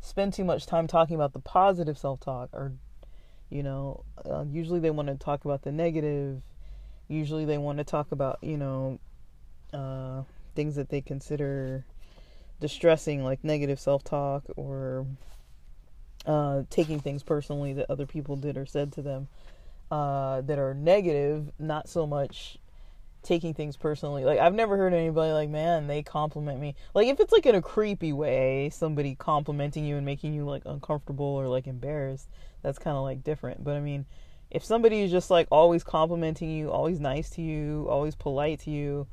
spend 0.00 0.32
too 0.32 0.44
much 0.44 0.66
time 0.66 0.86
talking 0.86 1.16
about 1.16 1.32
the 1.32 1.40
positive 1.40 1.98
self 1.98 2.20
talk, 2.20 2.50
or 2.52 2.72
you 3.48 3.62
know, 3.62 4.04
uh, 4.24 4.44
usually 4.48 4.80
they 4.80 4.90
want 4.90 5.08
to 5.08 5.16
talk 5.16 5.44
about 5.44 5.62
the 5.62 5.72
negative. 5.72 6.42
Usually 7.10 7.44
they 7.44 7.58
want 7.58 7.78
to 7.78 7.84
talk 7.84 8.12
about 8.12 8.38
you 8.40 8.56
know 8.56 8.98
uh, 9.74 10.22
things 10.54 10.76
that 10.76 10.88
they 10.88 11.00
consider 11.00 11.84
distressing, 12.60 13.24
like 13.24 13.42
negative 13.42 13.80
self 13.80 14.04
talk 14.04 14.44
or 14.56 15.06
uh, 16.26 16.62
taking 16.70 17.00
things 17.00 17.22
personally 17.22 17.72
that 17.72 17.90
other 17.90 18.06
people 18.06 18.36
did 18.36 18.56
or 18.56 18.66
said 18.66 18.92
to 18.92 19.02
them 19.02 19.28
uh, 19.90 20.40
that 20.42 20.58
are 20.58 20.74
negative, 20.74 21.50
not 21.58 21.88
so 21.88 22.06
much 22.06 22.58
taking 23.22 23.54
things 23.54 23.76
personally. 23.76 24.24
Like 24.24 24.38
I've 24.38 24.54
never 24.54 24.76
heard 24.76 24.94
anybody 24.94 25.32
like, 25.32 25.50
man, 25.50 25.86
they 25.86 26.02
compliment 26.02 26.60
me. 26.60 26.74
Like 26.94 27.08
if 27.08 27.20
it's 27.20 27.32
like 27.32 27.46
in 27.46 27.54
a 27.54 27.62
creepy 27.62 28.12
way, 28.12 28.70
somebody 28.72 29.14
complimenting 29.14 29.84
you 29.84 29.96
and 29.96 30.06
making 30.06 30.34
you 30.34 30.44
like 30.44 30.62
uncomfortable 30.64 31.26
or 31.26 31.48
like 31.48 31.66
embarrassed, 31.66 32.28
that's 32.62 32.78
kind 32.78 32.96
of 32.96 33.02
like 33.02 33.24
different. 33.24 33.64
But 33.64 33.76
I 33.76 33.80
mean, 33.80 34.06
if 34.50 34.64
somebody 34.64 35.00
is 35.00 35.10
just 35.10 35.30
like 35.30 35.46
always 35.50 35.84
complimenting 35.84 36.50
you, 36.50 36.70
always 36.70 37.00
nice 37.00 37.30
to 37.30 37.42
you, 37.42 37.86
always 37.88 38.14
polite 38.14 38.60
to 38.60 38.70
you, 38.70 39.06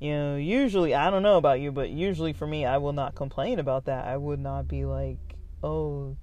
you 0.00 0.12
know, 0.12 0.36
usually 0.36 0.94
I 0.94 1.10
don't 1.10 1.22
know 1.22 1.36
about 1.36 1.60
you, 1.60 1.70
but 1.70 1.90
usually 1.90 2.32
for 2.32 2.46
me, 2.46 2.64
I 2.64 2.78
will 2.78 2.92
not 2.92 3.14
complain 3.14 3.58
about 3.58 3.84
that. 3.84 4.06
I 4.06 4.16
would 4.16 4.40
not 4.40 4.66
be 4.66 4.84
like, 4.84 5.18
"Oh, 5.62 6.16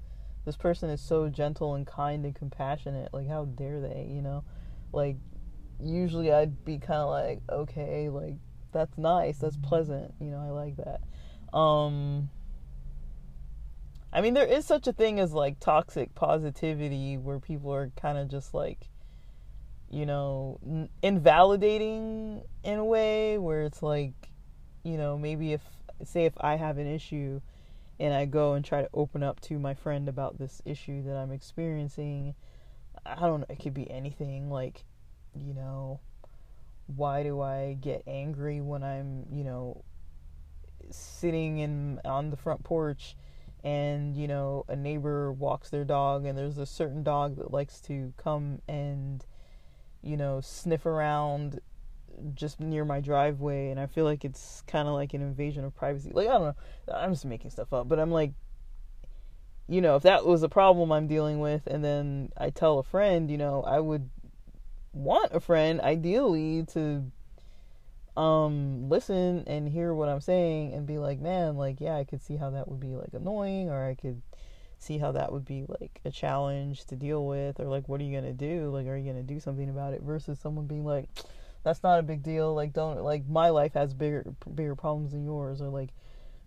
this 0.45 0.57
person 0.57 0.89
is 0.89 0.99
so 1.01 1.29
gentle 1.29 1.75
and 1.75 1.87
kind 1.87 2.25
and 2.25 2.35
compassionate. 2.35 3.13
Like 3.13 3.29
how 3.29 3.45
dare 3.45 3.79
they?" 3.79 4.09
You 4.09 4.21
know? 4.21 4.43
Like 4.91 5.17
usually 5.79 6.31
I'd 6.31 6.65
be 6.65 6.77
kind 6.77 6.99
of 6.99 7.09
like, 7.09 7.41
okay, 7.49 8.09
like 8.09 8.35
that's 8.71 8.97
nice, 8.97 9.37
that's 9.37 9.57
pleasant, 9.57 10.13
you 10.19 10.31
know, 10.31 10.39
I 10.39 10.49
like 10.49 10.75
that. 10.77 11.57
Um 11.57 12.29
I 14.11 14.21
mean 14.21 14.33
there 14.33 14.45
is 14.45 14.65
such 14.65 14.87
a 14.87 14.93
thing 14.93 15.19
as 15.19 15.33
like 15.33 15.59
toxic 15.59 16.15
positivity 16.15 17.17
where 17.17 17.39
people 17.39 17.73
are 17.73 17.91
kind 17.95 18.17
of 18.17 18.27
just 18.27 18.53
like 18.53 18.89
you 19.89 20.05
know, 20.05 20.59
invalidating 21.01 22.43
in 22.63 22.79
a 22.79 22.85
way 22.85 23.37
where 23.37 23.63
it's 23.63 23.81
like, 23.81 24.13
you 24.83 24.97
know, 24.97 25.17
maybe 25.17 25.53
if 25.53 25.63
say 26.03 26.25
if 26.25 26.33
I 26.39 26.55
have 26.55 26.77
an 26.77 26.87
issue 26.87 27.41
and 27.99 28.13
I 28.13 28.25
go 28.25 28.53
and 28.53 28.63
try 28.63 28.81
to 28.81 28.89
open 28.93 29.23
up 29.23 29.41
to 29.41 29.59
my 29.59 29.73
friend 29.73 30.07
about 30.07 30.37
this 30.37 30.61
issue 30.63 31.03
that 31.03 31.17
I'm 31.17 31.31
experiencing, 31.31 32.35
I 33.05 33.21
don't 33.21 33.41
know, 33.41 33.45
it 33.49 33.59
could 33.59 33.73
be 33.73 33.89
anything 33.89 34.49
like 34.49 34.83
you 35.35 35.53
know, 35.53 35.99
why 36.87 37.23
do 37.23 37.41
I 37.41 37.77
get 37.79 38.03
angry 38.07 38.61
when 38.61 38.83
I'm, 38.83 39.25
you 39.31 39.43
know, 39.43 39.83
sitting 40.91 41.59
in 41.59 41.99
on 42.05 42.29
the 42.31 42.37
front 42.37 42.63
porch 42.63 43.15
and, 43.63 44.15
you 44.15 44.27
know, 44.27 44.65
a 44.67 44.75
neighbor 44.75 45.31
walks 45.31 45.69
their 45.69 45.83
dog 45.83 46.25
and 46.25 46.37
there's 46.37 46.57
a 46.57 46.65
certain 46.65 47.03
dog 47.03 47.37
that 47.37 47.51
likes 47.51 47.81
to 47.81 48.13
come 48.17 48.61
and, 48.67 49.25
you 50.01 50.17
know, 50.17 50.41
sniff 50.41 50.85
around 50.85 51.59
just 52.33 52.59
near 52.59 52.83
my 52.83 52.99
driveway 52.99 53.69
and 53.69 53.79
I 53.79 53.85
feel 53.85 54.05
like 54.05 54.25
it's 54.25 54.63
kind 54.67 54.87
of 54.87 54.93
like 54.93 55.13
an 55.13 55.21
invasion 55.21 55.63
of 55.63 55.75
privacy. 55.75 56.11
Like 56.13 56.27
I 56.27 56.31
don't 56.31 56.43
know, 56.43 56.93
I'm 56.93 57.13
just 57.13 57.25
making 57.25 57.51
stuff 57.51 57.73
up, 57.73 57.87
but 57.87 57.99
I'm 57.99 58.11
like 58.11 58.31
you 59.67 59.81
know, 59.81 59.95
if 59.95 60.03
that 60.03 60.25
was 60.25 60.41
a 60.41 60.49
problem 60.49 60.91
I'm 60.91 61.05
dealing 61.05 61.39
with 61.39 61.67
and 61.67 61.83
then 61.83 62.31
I 62.35 62.49
tell 62.49 62.79
a 62.79 62.83
friend, 62.83 63.29
you 63.29 63.37
know, 63.37 63.61
I 63.61 63.79
would 63.79 64.09
want 64.93 65.31
a 65.31 65.39
friend 65.39 65.79
ideally 65.79 66.65
to 66.73 67.11
um 68.19 68.89
listen 68.89 69.45
and 69.47 69.69
hear 69.69 69.93
what 69.93 70.09
I'm 70.09 70.19
saying 70.19 70.73
and 70.73 70.85
be 70.85 70.97
like, 70.97 71.21
man, 71.21 71.55
like 71.55 71.79
yeah, 71.79 71.95
I 71.95 72.03
could 72.03 72.21
see 72.21 72.35
how 72.35 72.49
that 72.49 72.67
would 72.67 72.81
be 72.81 72.95
like 72.95 73.13
annoying 73.13 73.69
or 73.69 73.85
I 73.85 73.95
could 73.95 74.21
see 74.77 74.97
how 74.97 75.13
that 75.13 75.31
would 75.31 75.45
be 75.45 75.65
like 75.67 76.01
a 76.03 76.11
challenge 76.11 76.85
to 76.85 76.97
deal 76.97 77.25
with 77.25 77.61
or 77.61 77.65
like 77.65 77.87
what 77.87 78.01
are 78.01 78.03
you 78.03 78.19
to 78.19 78.33
do? 78.33 78.69
Like 78.71 78.87
are 78.87 78.97
you 78.97 79.13
to 79.13 79.23
do 79.23 79.39
something 79.39 79.69
about 79.69 79.93
it? 79.93 80.01
Versus 80.01 80.37
someone 80.37 80.67
being 80.67 80.83
like 80.83 81.07
that's 81.63 81.81
not 81.81 81.99
a 81.99 82.03
big 82.03 82.21
deal. 82.21 82.53
Like 82.53 82.73
don't 82.73 83.01
like 83.01 83.25
my 83.25 83.49
life 83.49 83.73
has 83.75 83.93
bigger 83.93 84.25
bigger 84.53 84.75
problems 84.75 85.11
than 85.11 85.23
yours. 85.23 85.61
Or 85.61 85.69
like 85.69 85.91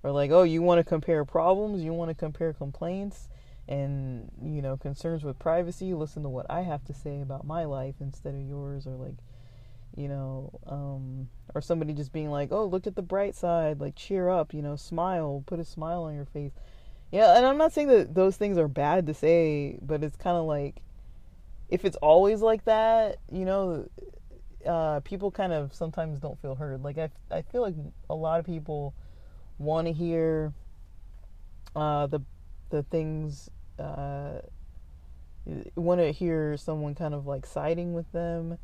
or 0.03 0.13
like 0.13 0.31
oh, 0.31 0.43
you 0.43 0.61
want 0.61 0.79
to 0.79 0.85
compare 0.85 1.25
problems, 1.25 1.83
you 1.83 1.95
want 1.95 2.11
to 2.11 2.15
compare 2.15 2.53
complaints 2.53 3.31
and 3.67 4.31
you 4.43 4.61
know 4.61 4.77
concerns 4.77 5.25
with 5.25 5.39
privacy? 5.39 5.95
Listen 5.95 6.23
to 6.25 6.29
what 6.29 6.45
i 6.51 6.63
have 6.63 6.85
to 6.85 6.93
say 6.93 7.23
about 7.23 7.47
my 7.47 7.65
life 7.65 7.95
instead 8.01 8.35
of 8.35 8.43
yours. 8.43 8.87
Or 8.87 8.97
like 8.97 9.17
you 9.97 10.09
know 10.09 10.51
um 10.67 11.29
or 11.55 11.61
somebody 11.61 11.93
just 11.93 12.13
being 12.13 12.31
like 12.31 12.51
oh 12.53 12.65
look 12.65 12.87
at 12.87 12.97
the 12.97 13.03
bright 13.03 13.35
side 13.35 13.81
like 13.81 13.95
cheer 13.95 14.29
up 14.29 14.55
you 14.55 14.63
know 14.63 14.77
smile 14.77 15.43
put 15.47 15.61
a 15.61 15.65
smile 15.65 16.05
on 16.05 16.15
your 16.15 16.25
face. 16.25 16.53
Yeah 17.11 17.37
and 17.37 17.45
i'm 17.45 17.59
not 17.59 17.73
saying 17.73 17.89
that 17.89 18.15
those 18.15 18.37
things 18.37 18.57
are 18.57 18.69
bad 18.69 19.07
to 19.07 19.15
say 19.15 19.79
but 19.83 20.03
it's 20.03 20.17
kind 20.17 20.37
of 20.37 20.45
like 20.45 20.81
if 21.69 21.85
it's 21.85 21.97
always 21.97 22.41
like 22.41 22.65
that 22.65 23.19
you 23.31 23.45
know 23.45 23.89
uh 24.67 25.01
people 25.01 25.31
kind 25.31 25.53
of 25.53 25.75
sometimes 25.75 26.21
don't 26.21 26.41
feel 26.41 26.55
heard. 26.55 26.83
Like 26.83 26.99
i 26.99 27.11
i 27.31 27.43
feel 27.43 27.63
like 27.63 27.75
a 28.09 28.15
lot 28.15 28.41
of 28.41 28.47
people 28.47 28.95
want 29.59 29.87
to 29.87 29.93
hear 29.93 30.53
uh 31.77 32.07
the 32.07 32.21
the 32.71 32.83
things 32.85 33.51
uh, 33.79 34.41
want 35.77 36.01
to 36.01 36.11
hear 36.13 36.57
someone 36.57 36.95
kind 36.95 37.15
of 37.15 37.27
like 37.27 37.47
siding 37.47 37.93
with 37.93 38.11
them, 38.13 38.59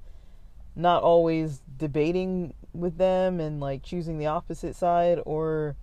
not 0.78 1.02
always 1.02 1.60
debating 1.76 2.54
with 2.72 2.96
them 2.98 3.40
and 3.40 3.60
like 3.60 3.82
choosing 3.82 4.16
the 4.16 4.26
opposite 4.26 4.76
side 4.76 5.20
or 5.26 5.76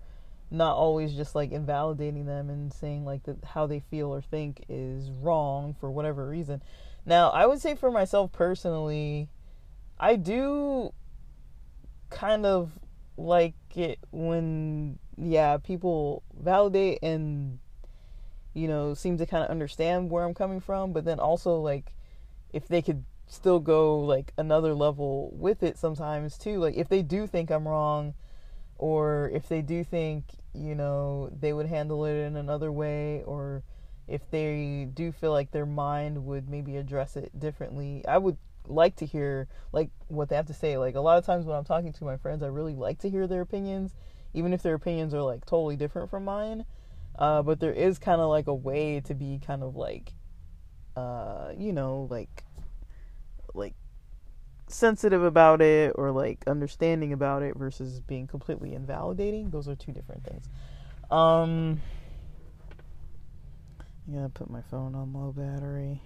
not 0.50 0.74
always 0.74 1.14
just 1.14 1.34
like 1.34 1.52
invalidating 1.52 2.24
them 2.24 2.48
and 2.48 2.72
saying 2.72 3.04
like 3.04 3.22
that 3.24 3.36
how 3.44 3.66
they 3.66 3.78
feel 3.78 4.08
or 4.08 4.22
think 4.22 4.64
is 4.70 5.10
wrong 5.10 5.76
for 5.78 5.90
whatever 5.90 6.26
reason. 6.26 6.62
Now, 7.04 7.28
I 7.28 7.46
would 7.46 7.60
say 7.60 7.74
for 7.74 7.90
myself 7.90 8.32
personally, 8.32 9.28
I 10.00 10.16
do 10.16 10.92
kind 12.08 12.46
of 12.46 12.72
like 13.18 13.54
it 13.74 13.98
when 14.10 14.98
yeah, 15.18 15.58
people 15.58 16.22
validate 16.42 17.00
and 17.02 17.58
you 18.54 18.68
know, 18.68 18.94
seem 18.94 19.18
to 19.18 19.26
kind 19.26 19.44
of 19.44 19.50
understand 19.50 20.10
where 20.10 20.24
I'm 20.24 20.32
coming 20.32 20.60
from, 20.60 20.94
but 20.94 21.04
then 21.04 21.20
also 21.20 21.60
like 21.60 21.92
if 22.54 22.66
they 22.66 22.80
could 22.80 23.04
still 23.26 23.58
go 23.58 23.98
like 23.98 24.32
another 24.38 24.74
level 24.74 25.30
with 25.34 25.62
it 25.62 25.78
sometimes 25.78 26.38
too, 26.38 26.58
like 26.58 26.76
if 26.76 26.88
they 26.88 27.02
do 27.02 27.26
think 27.26 27.50
I'm 27.50 27.66
wrong 27.66 28.14
or 28.78 29.30
if 29.32 29.48
they 29.48 29.62
do 29.62 29.82
think, 29.84 30.24
you 30.54 30.74
know, 30.74 31.30
they 31.38 31.52
would 31.52 31.66
handle 31.66 32.04
it 32.04 32.14
in 32.14 32.36
another 32.36 32.70
way 32.70 33.22
or 33.24 33.62
if 34.06 34.30
they 34.30 34.88
do 34.94 35.10
feel 35.10 35.32
like 35.32 35.50
their 35.50 35.66
mind 35.66 36.24
would 36.24 36.48
maybe 36.48 36.76
address 36.76 37.16
it 37.16 37.38
differently. 37.38 38.04
I 38.06 38.18
would 38.18 38.36
like 38.68 38.96
to 38.96 39.06
hear 39.06 39.48
like 39.72 39.90
what 40.08 40.28
they 40.28 40.36
have 40.36 40.46
to 40.46 40.54
say. 40.54 40.78
Like 40.78 40.94
a 40.94 41.00
lot 41.00 41.18
of 41.18 41.26
times 41.26 41.46
when 41.46 41.56
I'm 41.56 41.64
talking 41.64 41.92
to 41.94 42.04
my 42.04 42.16
friends, 42.16 42.42
I 42.42 42.48
really 42.48 42.74
like 42.74 42.98
to 43.00 43.10
hear 43.10 43.26
their 43.26 43.42
opinions, 43.42 43.94
even 44.34 44.52
if 44.52 44.62
their 44.62 44.74
opinions 44.74 45.14
are 45.14 45.22
like 45.22 45.44
totally 45.46 45.76
different 45.76 46.10
from 46.10 46.24
mine. 46.24 46.64
Uh, 47.18 47.42
but 47.42 47.60
there 47.60 47.72
is 47.72 47.98
kind 47.98 48.20
of 48.20 48.28
like 48.28 48.46
a 48.46 48.54
way 48.54 49.00
to 49.00 49.14
be 49.14 49.40
kind 49.44 49.62
of 49.62 49.74
like, 49.74 50.12
uh, 50.96 51.52
you 51.56 51.72
know, 51.72 52.06
like, 52.10 52.44
sensitive 54.68 55.22
about 55.22 55.62
it 55.62 55.92
or 55.94 56.10
like 56.10 56.44
understanding 56.46 57.12
about 57.12 57.42
it 57.42 57.56
versus 57.56 58.00
being 58.00 58.26
completely 58.26 58.74
invalidating. 58.74 59.50
Those 59.50 59.68
are 59.68 59.76
two 59.76 59.92
different 59.92 60.24
things. 60.24 60.48
Um, 61.10 61.80
I'm 64.06 64.14
gonna 64.14 64.28
put 64.28 64.50
my 64.50 64.62
phone 64.62 64.94
on 64.94 65.12
low 65.12 65.32
battery. 65.32 66.00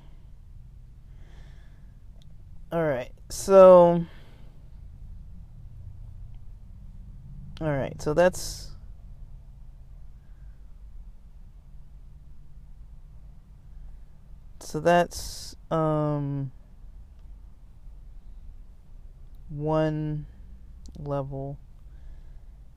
All 2.73 2.85
right, 2.85 3.13
so. 3.29 4.05
All 7.61 7.69
right, 7.69 8.01
so 8.01 8.15
that's. 8.15 8.69
So 14.61 14.79
that's 14.79 15.57
um 15.71 16.53
one 19.51 20.27
level. 20.99 21.59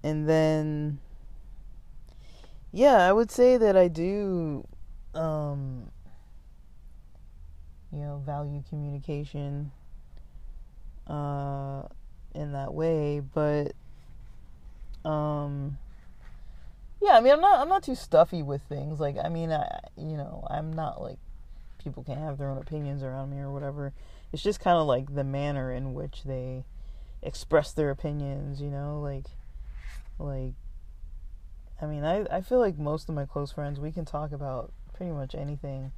And 0.03 0.27
then 0.27 0.99
yeah, 2.71 3.07
I 3.07 3.13
would 3.13 3.31
say 3.31 3.57
that 3.57 3.77
I 3.77 3.87
do 3.87 4.67
um 5.13 5.91
you 7.91 7.99
know, 7.99 8.21
value 8.25 8.63
communication 8.67 9.71
uh 11.07 11.83
in 12.33 12.51
that 12.53 12.73
way, 12.73 13.19
but 13.19 13.73
um 15.05 15.77
yeah, 17.01 17.17
I 17.17 17.21
mean, 17.21 17.33
I'm 17.33 17.41
not 17.41 17.59
I'm 17.59 17.69
not 17.69 17.83
too 17.83 17.95
stuffy 17.95 18.41
with 18.41 18.61
things. 18.63 18.99
Like, 18.99 19.17
I 19.23 19.29
mean, 19.29 19.51
I 19.51 19.79
you 19.97 20.17
know, 20.17 20.47
I'm 20.49 20.73
not 20.73 21.01
like 21.01 21.19
people 21.77 22.03
can 22.03 22.17
have 22.17 22.37
their 22.37 22.49
own 22.49 22.57
opinions 22.57 23.03
around 23.03 23.29
me 23.29 23.39
or 23.39 23.51
whatever. 23.51 23.93
It's 24.33 24.41
just 24.41 24.59
kind 24.59 24.77
of 24.77 24.87
like 24.87 25.13
the 25.13 25.23
manner 25.23 25.71
in 25.71 25.93
which 25.93 26.23
they 26.23 26.65
express 27.21 27.71
their 27.71 27.91
opinions, 27.91 28.59
you 28.59 28.71
know, 28.71 28.99
like 28.99 29.27
like 30.17 30.53
I 31.79 31.85
mean, 31.85 32.03
I 32.03 32.25
I 32.31 32.41
feel 32.41 32.59
like 32.59 32.79
most 32.79 33.07
of 33.07 33.15
my 33.15 33.25
close 33.25 33.51
friends 33.51 33.79
we 33.79 33.91
can 33.91 34.05
talk 34.05 34.31
about 34.31 34.73
pretty 34.91 35.11
much 35.11 35.35
anything 35.35 35.91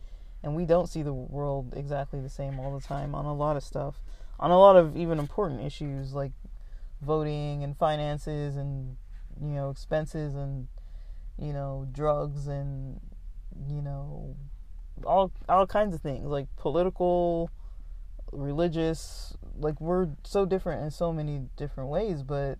and 0.43 0.53
we 0.53 0.65
don't 0.65 0.89
see 0.89 1.01
the 1.01 1.13
world 1.13 1.73
exactly 1.77 2.19
the 2.19 2.29
same 2.29 2.59
all 2.59 2.77
the 2.77 2.85
time 2.85 3.15
on 3.15 3.23
a 3.23 3.33
lot 3.33 3.55
of 3.55 3.63
stuff. 3.63 4.01
On 4.37 4.51
a 4.51 4.59
lot 4.59 4.75
of 4.75 4.97
even 4.97 5.17
important 5.17 5.61
issues 5.61 6.13
like 6.13 6.33
voting 7.01 7.63
and 7.63 7.77
finances 7.77 8.57
and 8.57 8.97
you 9.41 9.47
know, 9.47 9.69
expenses 9.69 10.35
and 10.35 10.67
you 11.39 11.53
know, 11.53 11.87
drugs 11.93 12.47
and 12.47 12.99
you 13.69 13.81
know, 13.81 14.35
all 15.05 15.31
all 15.47 15.65
kinds 15.65 15.95
of 15.95 16.01
things 16.01 16.25
like 16.25 16.53
political 16.57 17.49
religious 18.35 19.35
like 19.57 19.79
we're 19.79 20.09
so 20.23 20.45
different 20.45 20.83
in 20.83 20.91
so 20.91 21.11
many 21.13 21.41
different 21.55 21.89
ways 21.89 22.23
but 22.23 22.57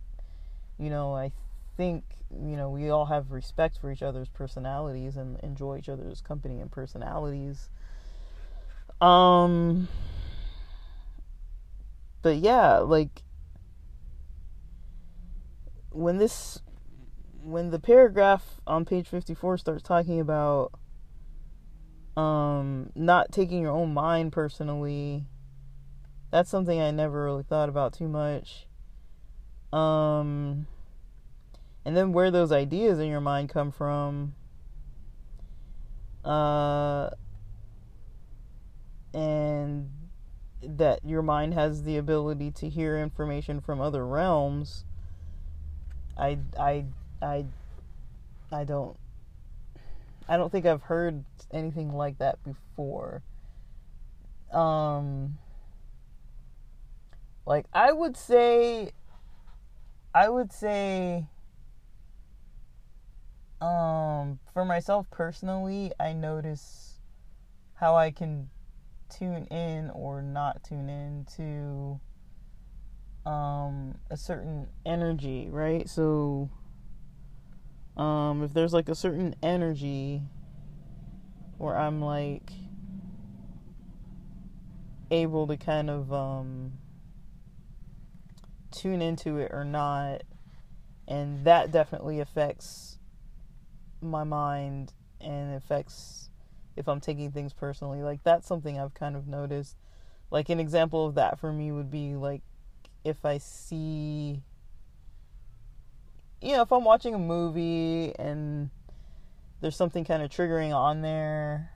you 0.78 0.90
know 0.90 1.14
i 1.14 1.32
think 1.78 2.04
you 2.32 2.56
know 2.56 2.70
we 2.70 2.90
all 2.90 3.06
have 3.06 3.32
respect 3.32 3.78
for 3.80 3.92
each 3.92 4.02
other's 4.02 4.30
personalities 4.30 5.16
and 5.16 5.40
enjoy 5.42 5.78
each 5.78 5.90
other's 5.90 6.22
company 6.22 6.60
and 6.60 6.72
personalities. 6.72 7.70
Um 9.02 9.88
but 12.22 12.38
yeah 12.38 12.78
like 12.78 13.22
when 15.92 16.18
this 16.18 16.62
when 17.44 17.70
the 17.70 17.80
paragraph 17.80 18.60
on 18.66 18.86
page 18.86 19.08
54 19.08 19.60
starts 19.60 19.84
talking 19.84 20.20
about 20.20 20.72
um 22.18 22.90
not 22.96 23.32
taking 23.32 23.62
your 23.62 23.72
own 23.72 23.94
mind 23.94 24.32
personally 24.32 25.26
that's 26.36 26.50
something 26.50 26.82
I 26.82 26.92
never 26.92 27.24
really 27.24 27.44
thought 27.44 27.70
about 27.70 27.94
too 27.94 28.10
much. 28.10 28.68
Um, 29.72 30.68
and 31.86 31.96
then 31.96 32.12
where 32.12 32.30
those 32.30 32.52
ideas 32.52 33.00
in 33.00 33.08
your 33.08 33.22
mind 33.22 33.48
come 33.48 33.72
from. 33.72 34.36
Uh, 36.26 37.10
and 39.14 39.90
that 40.62 41.06
your 41.06 41.22
mind 41.22 41.54
has 41.54 41.84
the 41.84 41.96
ability 41.96 42.52
to 42.52 42.68
hear 42.68 42.98
information 42.98 43.62
from 43.62 43.80
other 43.80 44.06
realms. 44.06 44.84
I, 46.18 46.40
I, 46.60 46.84
I, 47.22 47.46
I 48.52 48.66
don't. 48.66 48.98
I 50.28 50.36
don't 50.36 50.52
think 50.52 50.66
I've 50.66 50.84
heard 50.84 51.24
anything 51.54 51.94
like 51.94 52.18
that 52.18 52.40
before. 52.44 53.24
Um, 54.52 55.38
like 57.46 57.66
I 57.74 57.92
would 57.92 58.18
say 58.18 58.92
I 60.14 60.30
would 60.30 60.52
say 60.52 61.28
um 63.62 64.40
for 64.54 64.66
myself 64.66 65.10
personally, 65.12 65.92
I 66.00 66.14
notice 66.14 67.00
how 67.76 67.96
I 67.96 68.12
can 68.12 68.50
tune 69.10 69.46
in 69.46 69.90
or 69.92 70.22
not 70.22 70.64
tune 70.64 70.90
in 70.90 71.26
to 71.38 72.00
um 73.30 73.96
a 74.10 74.18
certain 74.18 74.68
energy, 74.86 75.50
right? 75.50 75.88
So 75.90 76.50
um 77.98 78.44
if 78.44 78.54
there's 78.54 78.74
like 78.74 78.90
a 78.90 78.96
certain 78.96 79.36
energy 79.44 80.22
where 81.58 81.78
I'm 81.78 82.02
like 82.02 82.52
able 85.12 85.48
to 85.48 85.58
kind 85.58 85.90
of 85.90 86.12
um 86.12 86.74
tune 88.76 89.02
into 89.02 89.38
it 89.38 89.52
or 89.54 89.64
not. 89.64 90.24
And 91.08 91.46
that 91.46 91.72
definitely 91.72 92.20
affects 92.20 92.98
my 94.02 94.24
mind 94.24 94.94
and 95.22 95.56
affects 95.56 96.30
if 96.76 96.88
I'm 96.88 97.00
taking 97.00 97.32
things 97.32 97.54
personally. 97.54 98.02
Like, 98.02 98.24
that's 98.24 98.48
something 98.48 98.80
I've 98.80 98.94
kind 98.94 99.16
of 99.16 99.28
noticed. 99.28 99.78
Like, 100.32 100.50
an 100.50 100.60
example 100.60 101.06
of 101.06 101.16
that 101.16 101.40
for 101.40 101.54
me 101.54 101.72
would 101.72 101.92
be 101.92 102.16
like 102.16 102.42
if 103.06 103.24
I 103.24 103.38
see, 103.38 104.42
you 106.42 106.56
know, 106.56 106.64
if 106.64 106.72
I'm 106.72 106.84
watching 106.84 107.14
a 107.14 107.20
movie 107.20 108.14
and 108.18 108.72
there's 109.62 109.76
something 109.76 110.04
kind 110.04 110.24
of 110.24 110.30
triggering 110.30 110.76
on 110.76 111.02
there. 111.02 111.72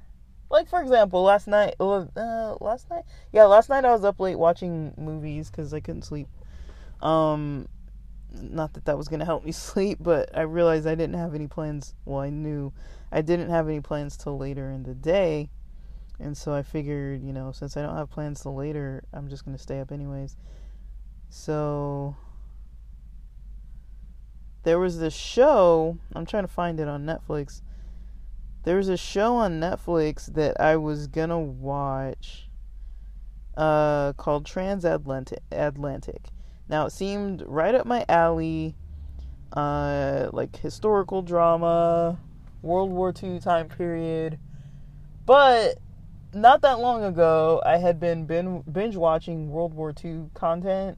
Like 0.49 0.67
for 0.67 0.81
example, 0.81 1.23
last 1.23 1.47
night, 1.47 1.75
uh, 1.79 2.55
last 2.59 2.89
night, 2.89 3.03
yeah, 3.31 3.45
last 3.45 3.69
night 3.69 3.85
I 3.85 3.91
was 3.91 4.03
up 4.03 4.19
late 4.19 4.39
watching 4.39 4.93
movies 4.97 5.51
because 5.51 5.73
I 5.73 5.79
couldn't 5.79 6.01
sleep. 6.01 6.27
Um, 7.01 7.67
not 8.31 8.73
that 8.73 8.85
that 8.85 8.97
was 8.97 9.07
going 9.07 9.19
to 9.19 9.25
help 9.25 9.43
me 9.43 9.51
sleep, 9.53 9.97
but 10.01 10.35
I 10.37 10.41
realized 10.41 10.87
I 10.87 10.95
didn't 10.95 11.15
have 11.15 11.35
any 11.35 11.47
plans. 11.47 11.95
Well, 12.05 12.21
I 12.21 12.29
knew 12.29 12.73
I 13.11 13.21
didn't 13.21 13.49
have 13.49 13.67
any 13.67 13.81
plans 13.81 14.17
till 14.17 14.37
later 14.37 14.69
in 14.71 14.83
the 14.83 14.95
day. 14.95 15.49
And 16.19 16.37
so 16.37 16.53
I 16.53 16.63
figured, 16.63 17.23
you 17.23 17.31
know, 17.31 17.53
since 17.53 17.77
I 17.77 17.81
don't 17.81 17.95
have 17.95 18.09
plans 18.09 18.41
till 18.41 18.53
later, 18.53 19.03
I'm 19.13 19.29
just 19.29 19.45
going 19.45 19.55
to 19.55 19.61
stay 19.61 19.79
up 19.79 19.91
anyways. 19.91 20.35
So 21.29 22.17
there 24.63 24.79
was 24.79 24.99
this 24.99 25.13
show, 25.13 25.97
I'm 26.13 26.25
trying 26.25 26.43
to 26.43 26.51
find 26.51 26.79
it 26.79 26.89
on 26.89 27.05
Netflix. 27.05 27.61
There 28.63 28.75
was 28.75 28.89
a 28.89 28.97
show 28.97 29.37
on 29.37 29.61
Netflix 29.61 30.33
that 30.33 30.59
I 30.59 30.75
was 30.75 31.07
going 31.07 31.29
to 31.29 31.37
watch 31.37 32.49
uh, 33.55 34.11
called 34.13 34.45
Transatlantic. 34.45 35.39
Atlantic 35.53 36.31
now, 36.69 36.85
it 36.85 36.91
seemed 36.91 37.43
right 37.47 37.75
up 37.75 37.85
my 37.85 38.05
alley. 38.07 38.75
uh, 39.53 40.29
like 40.31 40.55
historical 40.57 41.21
drama, 41.21 42.19
World 42.61 42.91
War 42.91 43.13
II 43.21 43.39
time 43.39 43.67
period. 43.67 44.39
But 45.25 45.79
not 46.33 46.61
that 46.61 46.79
long 46.79 47.03
ago, 47.03 47.61
I 47.65 47.77
had 47.77 47.99
been 47.99 48.25
binge 48.71 48.95
watching 48.95 49.49
World 49.49 49.73
War 49.73 49.93
II 50.03 50.29
content, 50.33 50.97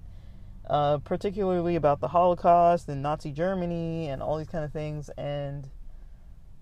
uh, 0.69 0.97
particularly 0.99 1.75
about 1.75 1.99
the 1.99 2.09
Holocaust 2.09 2.89
and 2.89 3.01
Nazi 3.01 3.31
Germany 3.31 4.09
and 4.09 4.21
all 4.21 4.37
these 4.37 4.47
kind 4.47 4.65
of 4.65 4.71
things. 4.73 5.09
And 5.17 5.69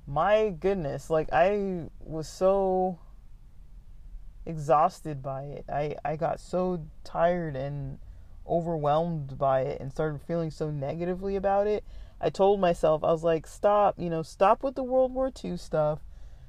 my 0.07 0.49
goodness, 0.49 1.09
like 1.09 1.29
I 1.33 1.89
was 1.99 2.27
so 2.27 2.99
exhausted 4.45 5.21
by 5.21 5.43
it. 5.43 5.65
I, 5.69 5.95
I 6.05 6.15
got 6.15 6.39
so 6.39 6.85
tired 7.03 7.55
and 7.55 7.99
overwhelmed 8.49 9.37
by 9.37 9.61
it 9.61 9.79
and 9.79 9.91
started 9.91 10.21
feeling 10.21 10.51
so 10.51 10.71
negatively 10.71 11.35
about 11.35 11.67
it. 11.67 11.83
I 12.21 12.29
told 12.29 12.59
myself, 12.59 13.03
I 13.03 13.11
was 13.11 13.23
like, 13.23 13.47
stop, 13.47 13.95
you 13.97 14.09
know, 14.09 14.23
stop 14.23 14.63
with 14.63 14.75
the 14.75 14.83
World 14.83 15.13
War 15.13 15.31
II 15.43 15.57
stuff. 15.57 15.99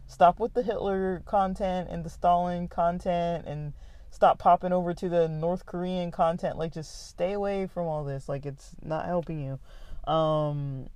Stop 0.07 0.41
with 0.41 0.55
the 0.55 0.63
Hitler 0.63 1.23
content 1.25 1.89
and 1.91 2.05
the 2.05 2.11
Stalin 2.11 2.67
content 2.67 3.47
and 3.47 3.73
stop 4.11 4.39
popping 4.41 4.73
over 4.73 4.93
to 4.93 5.09
the 5.09 5.29
North 5.29 5.67
Korean 5.67 6.11
content. 6.11 6.59
Like, 6.59 6.73
just 6.73 7.09
stay 7.09 7.33
away 7.33 7.69
from 7.69 7.87
all 7.87 8.03
this. 8.03 8.29
Like, 8.29 8.45
it's 8.45 8.75
not 8.83 9.07
helping 9.07 9.41
you. 9.41 10.13
Um, 10.13 10.89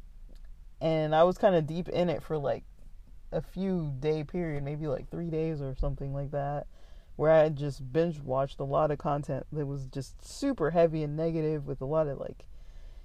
and 0.80 1.14
I 1.14 1.22
was 1.22 1.38
kind 1.38 1.54
of 1.54 1.68
deep 1.68 1.88
in 1.88 2.10
it 2.10 2.22
for 2.22 2.36
like 2.36 2.64
a 3.30 3.40
few 3.40 3.94
day 4.00 4.24
period, 4.24 4.64
maybe 4.64 4.88
like 4.88 5.08
three 5.08 5.30
days 5.30 5.62
or 5.62 5.76
something 5.76 6.12
like 6.12 6.32
that 6.32 6.66
where 7.16 7.30
I 7.30 7.48
just 7.48 7.92
binge 7.92 8.20
watched 8.20 8.58
a 8.58 8.64
lot 8.64 8.90
of 8.90 8.98
content 8.98 9.46
that 9.52 9.66
was 9.66 9.86
just 9.86 10.26
super 10.26 10.70
heavy 10.70 11.02
and 11.02 11.16
negative 11.16 11.66
with 11.66 11.80
a 11.80 11.86
lot 11.86 12.08
of 12.08 12.18
like 12.18 12.44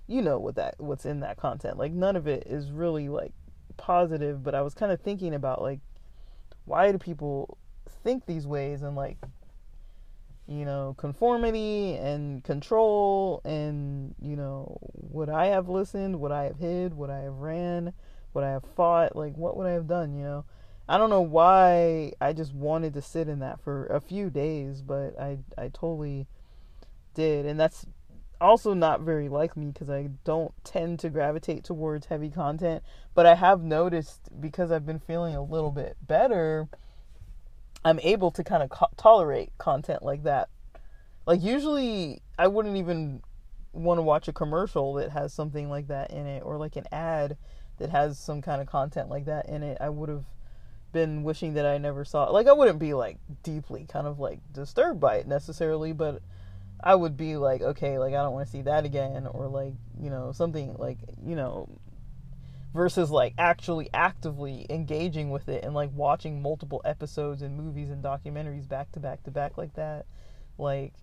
you 0.08 0.22
know 0.24 0.40
what 0.40 0.56
that 0.56 0.76
what's 0.80 1.06
in 1.06 1.20
that 1.20 1.38
content. 1.38 1.78
Like 1.78 1.92
none 1.92 2.16
of 2.16 2.28
it 2.28 2.48
is 2.48 2.72
really 2.72 3.08
like 3.10 3.34
positive, 3.78 4.44
but 4.44 4.56
I 4.56 4.62
was 4.62 4.74
kind 4.74 4.92
of 4.92 5.00
thinking 5.00 5.34
about 5.36 5.62
like 5.62 5.80
why 6.66 6.92
do 6.92 6.98
people 6.98 7.58
think 8.04 8.26
these 8.26 8.48
ways 8.48 8.82
and 8.82 8.96
like 8.96 9.18
you 10.48 10.66
know 10.66 10.96
conformity 10.98 11.96
and 11.98 12.44
control 12.44 13.42
and 13.46 14.16
you 14.20 14.36
know 14.36 14.80
would 14.94 15.30
I 15.30 15.48
have 15.48 15.70
listened, 15.70 16.20
would 16.20 16.32
I 16.32 16.46
have 16.46 16.58
hid, 16.58 16.96
would 16.96 17.12
I 17.12 17.20
have 17.20 17.36
ran, 17.36 17.94
would 18.34 18.44
I 18.44 18.50
have 18.50 18.64
fought, 18.76 19.16
like 19.16 19.36
what 19.36 19.56
would 19.58 19.68
I 19.68 19.72
have 19.72 19.88
done, 19.88 20.16
you 20.16 20.24
know? 20.24 20.46
I 20.90 20.98
don't 20.98 21.12
know 21.12 21.22
why 21.22 22.14
I 22.20 22.34
just 22.34 22.52
wanted 22.52 22.96
to 22.96 23.02
sit 23.04 23.30
in 23.30 23.40
that 23.40 23.62
for 23.62 23.86
a 23.86 24.02
few 24.02 24.32
days, 24.32 24.82
but 24.82 25.18
I 25.20 25.38
I 25.56 25.68
totally 25.68 26.26
did, 27.14 27.46
and 27.46 27.60
that's 27.60 27.86
also 28.42 28.74
not 28.74 29.02
very 29.02 29.30
like 29.30 29.56
me 29.56 29.68
because 29.68 29.92
I 29.92 30.10
don't 30.24 30.52
tend 30.64 30.98
to 31.02 31.10
gravitate 31.12 31.64
towards 31.64 32.08
heavy 32.08 32.32
content. 32.32 32.82
But 33.14 33.28
I 33.28 33.36
have 33.36 33.62
noticed 33.62 34.30
because 34.42 34.72
I've 34.72 34.88
been 34.88 34.98
feeling 35.00 35.36
a 35.36 35.44
little 35.44 35.70
bit 35.70 35.96
better, 36.02 36.68
I'm 37.86 38.00
able 38.00 38.32
to 38.32 38.44
kind 38.44 38.64
of 38.64 38.72
co- 38.72 38.90
tolerate 38.98 39.56
content 39.60 40.02
like 40.02 40.24
that. 40.24 40.50
Like 41.28 41.44
usually, 41.44 42.24
I 42.40 42.48
wouldn't 42.48 42.78
even 42.78 43.22
want 43.74 44.00
to 44.00 44.02
watch 44.02 44.28
a 44.28 44.34
commercial 44.34 44.96
that 44.96 45.12
has 45.12 45.34
something 45.34 45.70
like 45.70 45.88
that 45.90 46.10
in 46.10 46.26
it, 46.26 46.42
or 46.44 46.58
like 46.58 46.78
an 46.78 46.86
ad 46.92 47.38
that 47.78 47.92
has 47.92 48.18
some 48.18 48.42
kind 48.42 48.60
of 48.60 48.68
content 48.68 49.08
like 49.08 49.26
that 49.26 49.48
in 49.48 49.62
it. 49.62 49.78
I 49.80 49.90
would 49.90 50.10
have 50.10 50.26
been 50.92 51.24
wishing 51.24 51.54
that 51.54 51.66
I 51.66 51.78
never 51.78 52.06
saw 52.06 52.26
it. 52.26 52.32
Like 52.32 52.48
I 52.48 52.54
wouldn't 52.54 52.80
be 52.80 52.94
like 52.94 53.18
deeply 53.44 53.86
kind 53.88 54.08
of 54.08 54.20
like 54.20 54.40
disturbed 54.52 55.00
by 55.00 55.18
it 55.18 55.28
necessarily, 55.28 55.94
but 55.94 56.22
I 56.82 56.96
would 56.96 57.18
be 57.18 57.36
like, 57.36 57.62
okay, 57.62 57.98
like 57.98 58.14
I 58.14 58.24
don't 58.24 58.34
want 58.34 58.48
to 58.48 58.52
see 58.52 58.62
that 58.64 58.86
again 58.86 59.28
or 59.28 59.48
like, 59.48 59.74
you 60.00 60.10
know, 60.10 60.32
something 60.32 60.76
like, 60.78 60.98
you 61.26 61.36
know, 61.36 61.70
versus 62.74 63.10
like 63.10 63.34
actually 63.38 63.90
actively 63.94 64.66
engaging 64.70 65.32
with 65.32 65.50
it 65.50 65.64
and 65.64 65.74
like 65.74 65.90
watching 65.94 66.42
multiple 66.42 66.82
episodes 66.86 67.42
and 67.42 67.58
movies 67.58 67.90
and 67.90 68.04
documentaries 68.04 68.68
back 68.68 68.92
to 68.92 69.00
back 69.00 69.24
to 69.24 69.32
back 69.32 69.58
like 69.58 69.74
that. 69.74 70.06
Like 70.58 70.94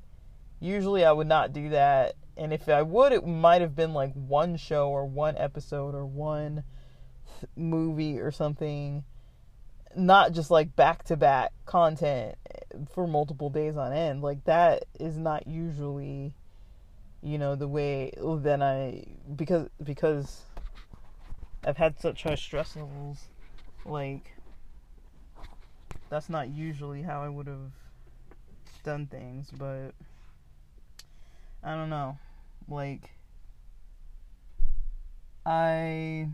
usually 0.61 1.05
I 1.05 1.13
would 1.13 1.27
not 1.27 1.53
do 1.53 1.71
that 1.71 2.15
and 2.37 2.53
if 2.53 2.69
I 2.69 2.83
would 2.83 3.13
it 3.13 3.27
might 3.27 3.61
have 3.61 3.75
been 3.75 3.93
like 3.93 4.15
one 4.15 4.57
show 4.57 4.89
or 4.89 5.05
one 5.05 5.37
episode 5.37 5.95
or 5.95 6.07
one 6.07 6.65
movie 7.57 8.19
or 8.19 8.31
something 8.31 9.05
not 9.97 10.33
just 10.33 10.51
like 10.51 10.77
back 10.77 11.05
to 11.05 11.17
back 11.17 11.53
content 11.65 12.37
for 12.93 13.07
multiple 13.07 13.51
days 13.51 13.77
on 13.77 13.93
end. 13.93 14.23
Like 14.23 14.45
that 14.45 14.85
is 15.01 15.17
not 15.17 15.47
usually 15.47 16.35
you 17.23 17.39
know 17.39 17.57
the 17.57 17.67
way 17.67 18.13
then 18.43 18.63
I 18.63 19.05
because 19.35 19.69
because 19.83 20.43
I've 21.65 21.77
had 21.77 21.99
such 21.99 22.23
high 22.23 22.35
stress 22.35 22.77
levels 22.77 23.25
like 23.85 24.33
that's 26.09 26.29
not 26.29 26.49
usually 26.49 27.03
how 27.03 27.23
I 27.23 27.29
would 27.29 27.47
have 27.47 27.73
done 28.85 29.07
things, 29.07 29.51
but 29.51 29.91
I 31.65 31.75
don't 31.75 31.91
know. 31.91 32.19
Like 32.69 33.11
I 35.45 36.29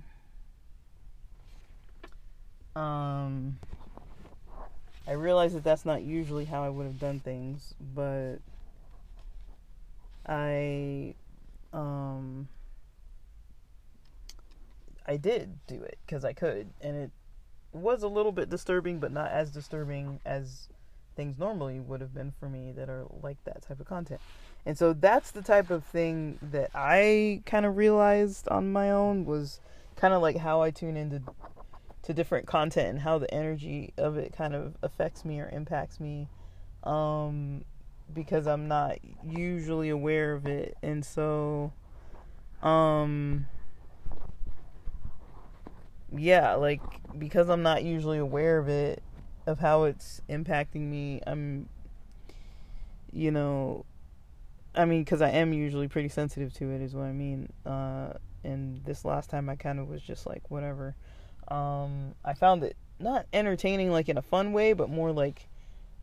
um, 2.77 3.59
I 5.07 5.13
realize 5.13 5.55
that 5.55 5.65
that's 5.65 5.85
not 5.85 6.03
usually 6.03 6.45
how 6.45 6.63
I 6.63 6.69
would 6.69 6.87
have 6.87 6.99
done 6.99 7.21
things, 7.21 7.75
but 7.95 8.37
I, 10.27 11.15
um, 11.73 12.49
I 15.07 15.17
did 15.17 15.59
do 15.67 15.83
it 15.83 15.99
because 16.07 16.25
I 16.25 16.33
could, 16.33 16.71
and 16.81 16.97
it 16.97 17.11
was 17.73 18.03
a 18.03 18.09
little 18.09 18.33
bit 18.33 18.49
disturbing, 18.49 18.99
but 18.99 19.13
not 19.13 19.31
as 19.31 19.51
disturbing 19.51 20.21
as 20.25 20.69
things 21.17 21.39
normally 21.39 21.81
would 21.81 22.01
have 22.01 22.15
been 22.15 22.33
for 22.39 22.49
me 22.49 22.73
that 22.73 22.89
are 22.89 23.05
like 23.23 23.43
that 23.45 23.63
type 23.63 23.81
of 23.81 23.87
content. 23.87 24.21
And 24.65 24.79
so 24.79 24.93
that's 24.93 25.31
the 25.33 25.43
type 25.43 25.71
of 25.71 25.85
thing 25.85 26.39
that 26.41 26.71
I 26.75 27.43
kind 27.45 27.67
of 27.67 27.77
realized 27.77 28.49
on 28.49 28.73
my 28.73 28.91
own 28.91 29.25
was 29.25 29.61
kind 29.97 30.15
of 30.15 30.23
like 30.23 30.37
how 30.37 30.63
I 30.63 30.71
tune 30.71 30.97
into 30.97 31.23
to 32.03 32.13
different 32.13 32.47
content 32.47 32.89
and 32.89 33.01
how 33.01 33.19
the 33.19 33.33
energy 33.33 33.93
of 33.97 34.17
it 34.17 34.33
kind 34.33 34.55
of 34.55 34.77
affects 34.83 35.25
me 35.25 35.41
or 35.41 35.49
impacts 35.51 36.01
me 36.01 36.29
um, 36.83 37.65
because 38.13 38.47
I'm 38.47 38.67
not 38.69 38.99
usually 39.25 39.89
aware 39.89 40.33
of 40.33 40.47
it. 40.47 40.77
And 40.83 41.05
so 41.05 41.73
um 42.63 43.47
yeah 46.17 46.55
like 46.55 46.81
because 47.19 47.49
I'm 47.49 47.63
not 47.63 47.83
usually 47.83 48.19
aware 48.19 48.59
of 48.59 48.69
it 48.69 49.03
of 49.47 49.59
how 49.59 49.85
it's 49.85 50.21
impacting 50.29 50.83
me 50.83 51.21
I'm 51.27 51.69
you 53.13 53.31
know 53.31 53.85
I 54.75 54.85
mean 54.85 55.05
cuz 55.05 55.21
I 55.21 55.31
am 55.31 55.53
usually 55.53 55.89
pretty 55.89 56.09
sensitive 56.09 56.53
to 56.55 56.71
it 56.71 56.81
is 56.81 56.95
what 56.95 57.07
I 57.07 57.13
mean 57.13 57.53
uh 57.67 58.13
and 58.45 58.85
this 58.85 59.05
last 59.05 59.31
time 59.31 59.49
I 59.49 59.57
kind 59.57 59.81
of 59.81 59.89
was 59.89 60.03
just 60.03 60.27
like 60.27 60.51
whatever 60.51 60.95
um, 61.53 62.15
I 62.25 62.33
found 62.33 62.65
it 62.65 62.77
not 62.99 63.27
entertaining 63.33 63.91
like 63.91 64.09
in 64.09 64.17
a 64.17 64.23
fun 64.23 64.53
way, 64.53 64.73
but 64.73 64.89
more 64.89 65.13
like 65.13 65.49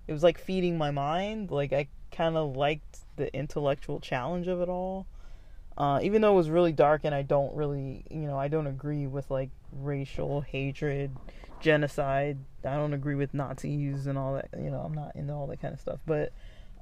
it 0.07 0.13
was 0.13 0.23
like 0.23 0.37
feeding 0.37 0.77
my 0.77 0.91
mind. 0.91 1.49
Like 1.49 1.73
I 1.73 1.87
kind 2.11 2.37
of 2.37 2.55
liked 2.55 2.99
the 3.15 3.33
intellectual 3.35 3.99
challenge 3.99 4.47
of 4.47 4.61
it 4.61 4.69
all. 4.69 5.07
Uh, 5.77 5.99
even 6.03 6.21
though 6.21 6.33
it 6.33 6.35
was 6.35 6.49
really 6.49 6.73
dark 6.73 7.01
and 7.05 7.15
I 7.15 7.21
don't 7.21 7.55
really, 7.55 8.03
you 8.11 8.27
know, 8.27 8.37
I 8.37 8.47
don't 8.47 8.67
agree 8.67 9.07
with 9.07 9.31
like 9.31 9.49
racial 9.71 10.41
hatred, 10.41 11.15
genocide. 11.61 12.37
I 12.65 12.75
don't 12.75 12.93
agree 12.93 13.15
with 13.15 13.33
Nazis 13.33 14.05
and 14.05 14.17
all 14.17 14.33
that. 14.33 14.49
You 14.61 14.69
know, 14.69 14.81
I'm 14.81 14.93
not 14.93 15.15
into 15.15 15.33
all 15.33 15.47
that 15.47 15.61
kind 15.61 15.73
of 15.73 15.79
stuff. 15.79 15.99
But 16.05 16.31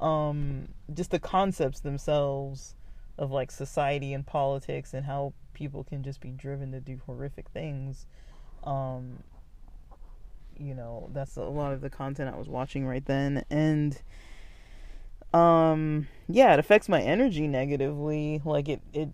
um, 0.02 0.70
just 0.94 1.12
the 1.12 1.20
concepts 1.20 1.80
themselves 1.80 2.76
of 3.18 3.32
like 3.32 3.52
society 3.52 4.14
and 4.14 4.26
politics 4.26 4.94
and 4.94 5.06
how 5.06 5.34
people 5.54 5.84
can 5.84 6.04
just 6.04 6.20
be 6.20 6.30
driven 6.30 6.72
to 6.72 6.80
do 6.80 7.00
horrific 7.06 7.50
things 7.50 8.08
um, 8.68 9.24
you 10.60 10.76
know, 10.76 11.10
that's 11.14 11.38
a 11.38 11.44
lot 11.44 11.74
of 11.74 11.82
the 11.82 11.90
content 11.90 12.34
I 12.34 12.38
was 12.38 12.50
watching 12.50 12.86
right 12.86 13.06
then. 13.06 13.46
And 13.50 14.00
um, 15.34 16.08
yeah, 16.28 16.54
it 16.54 16.60
affects 16.60 16.90
my 16.90 17.02
energy 17.02 17.48
negatively. 17.48 18.42
Like 18.44 18.68
it, 18.68 18.82
it 18.94 19.10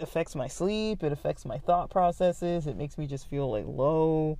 affects 0.00 0.34
my 0.34 0.48
sleep. 0.48 1.02
It 1.02 1.12
affects 1.12 1.44
my 1.44 1.58
thought 1.58 1.90
processes. 1.90 2.66
It 2.66 2.76
makes 2.76 2.98
me 2.98 3.06
just 3.06 3.30
feel 3.30 3.50
like 3.50 3.64
low, 3.66 4.38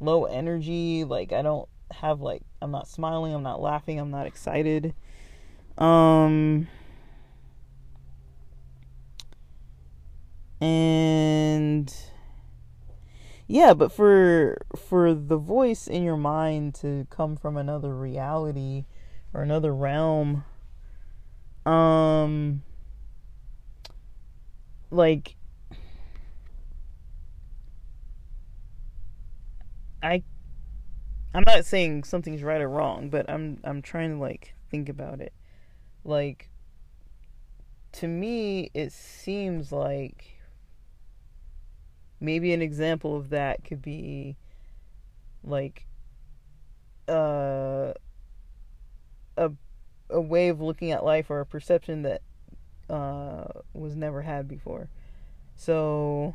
low 0.00 0.24
energy. 0.24 1.04
Like 1.04 1.32
I 1.32 1.42
don't 1.42 1.68
have 1.90 2.20
like 2.20 2.42
I'm 2.62 2.70
not 2.70 2.86
smiling. 2.86 3.34
I'm 3.34 3.42
not 3.42 3.60
laughing. 3.60 3.98
I'm 3.98 4.10
not 4.10 4.26
excited. 4.26 4.94
Um. 5.78 6.68
And 10.58 11.94
yeah 13.46 13.72
but 13.74 13.92
for 13.92 14.58
for 14.76 15.14
the 15.14 15.36
voice 15.36 15.86
in 15.86 16.02
your 16.02 16.16
mind 16.16 16.74
to 16.74 17.06
come 17.10 17.36
from 17.36 17.56
another 17.56 17.94
reality 17.94 18.84
or 19.32 19.42
another 19.42 19.74
realm 19.74 20.44
um 21.64 22.62
like 24.90 25.36
i 30.02 30.22
i'm 31.34 31.44
not 31.46 31.64
saying 31.64 32.04
something's 32.04 32.42
right 32.42 32.60
or 32.60 32.68
wrong 32.68 33.08
but 33.08 33.28
i'm 33.28 33.58
i'm 33.64 33.82
trying 33.82 34.10
to 34.10 34.16
like 34.18 34.54
think 34.70 34.88
about 34.88 35.20
it. 35.20 35.32
Like 36.04 36.50
to 37.92 38.08
me 38.08 38.70
it 38.74 38.92
seems 38.92 39.72
like 39.72 40.35
maybe 42.20 42.52
an 42.52 42.62
example 42.62 43.16
of 43.16 43.30
that 43.30 43.64
could 43.64 43.82
be 43.82 44.36
like 45.44 45.86
uh 47.08 47.92
a 49.36 49.50
a 50.10 50.20
way 50.20 50.48
of 50.48 50.60
looking 50.60 50.90
at 50.90 51.04
life 51.04 51.30
or 51.30 51.40
a 51.40 51.46
perception 51.46 52.02
that 52.02 52.22
uh 52.88 53.44
was 53.72 53.96
never 53.96 54.22
had 54.22 54.48
before. 54.48 54.88
So 55.56 56.34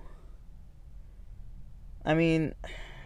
I 2.06 2.14
mean, 2.14 2.54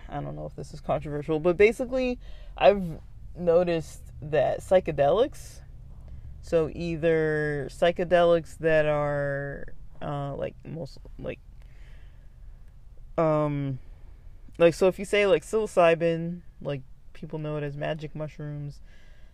I 0.10 0.22
don't 0.22 0.36
know 0.36 0.46
if 0.46 0.56
this 0.56 0.74
is 0.74 0.80
controversial, 0.80 1.40
but 1.40 1.58
basically, 1.58 2.20
I've 2.58 3.00
noticed 3.38 4.02
that 4.22 4.62
psychedelics, 4.62 5.62
so 6.42 6.70
either 6.74 7.68
psychedelics 7.72 8.58
that 8.60 8.86
are 8.86 9.66
uh, 10.02 10.36
like 10.36 10.56
most 10.66 10.98
like 11.20 11.40
um 13.18 13.80
like 14.58 14.74
so 14.74 14.88
if 14.88 15.00
you 15.00 15.06
say 15.06 15.26
like 15.26 15.44
psilocybin, 15.44 16.42
like 16.62 16.82
people 17.14 17.40
know 17.40 17.58
it 17.58 17.64
as 17.64 17.76
magic 17.76 18.16
mushrooms, 18.16 18.82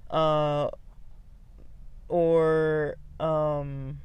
uh, 0.09 0.69
or 2.09 2.95
um 3.19 3.99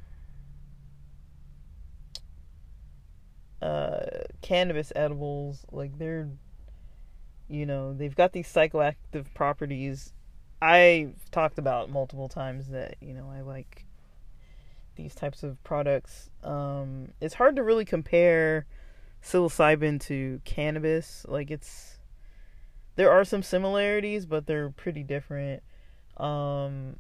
uh, 3.62 4.06
cannabis 4.42 4.92
edibles, 4.94 5.64
like 5.72 5.98
they're, 5.98 6.28
you 7.48 7.66
know, 7.66 7.94
they've 7.94 8.14
got 8.14 8.32
these 8.32 8.52
psychoactive 8.52 9.32
properties. 9.34 10.12
I've 10.60 11.30
talked 11.30 11.58
about 11.58 11.90
multiple 11.90 12.28
times 12.28 12.68
that 12.68 12.96
you 13.00 13.12
know 13.12 13.30
I 13.30 13.42
like 13.42 13.84
these 14.96 15.14
types 15.14 15.42
of 15.42 15.62
products. 15.64 16.30
Um, 16.42 17.12
it's 17.20 17.34
hard 17.34 17.56
to 17.56 17.62
really 17.62 17.84
compare 17.84 18.66
psilocybin 19.26 20.00
to 20.02 20.40
cannabis. 20.44 21.26
Like 21.28 21.50
it's 21.50 21.98
there 22.94 23.10
are 23.10 23.24
some 23.24 23.42
similarities, 23.42 24.24
but 24.24 24.46
they're 24.46 24.70
pretty 24.70 25.02
different. 25.02 25.62
Um, 26.16 26.96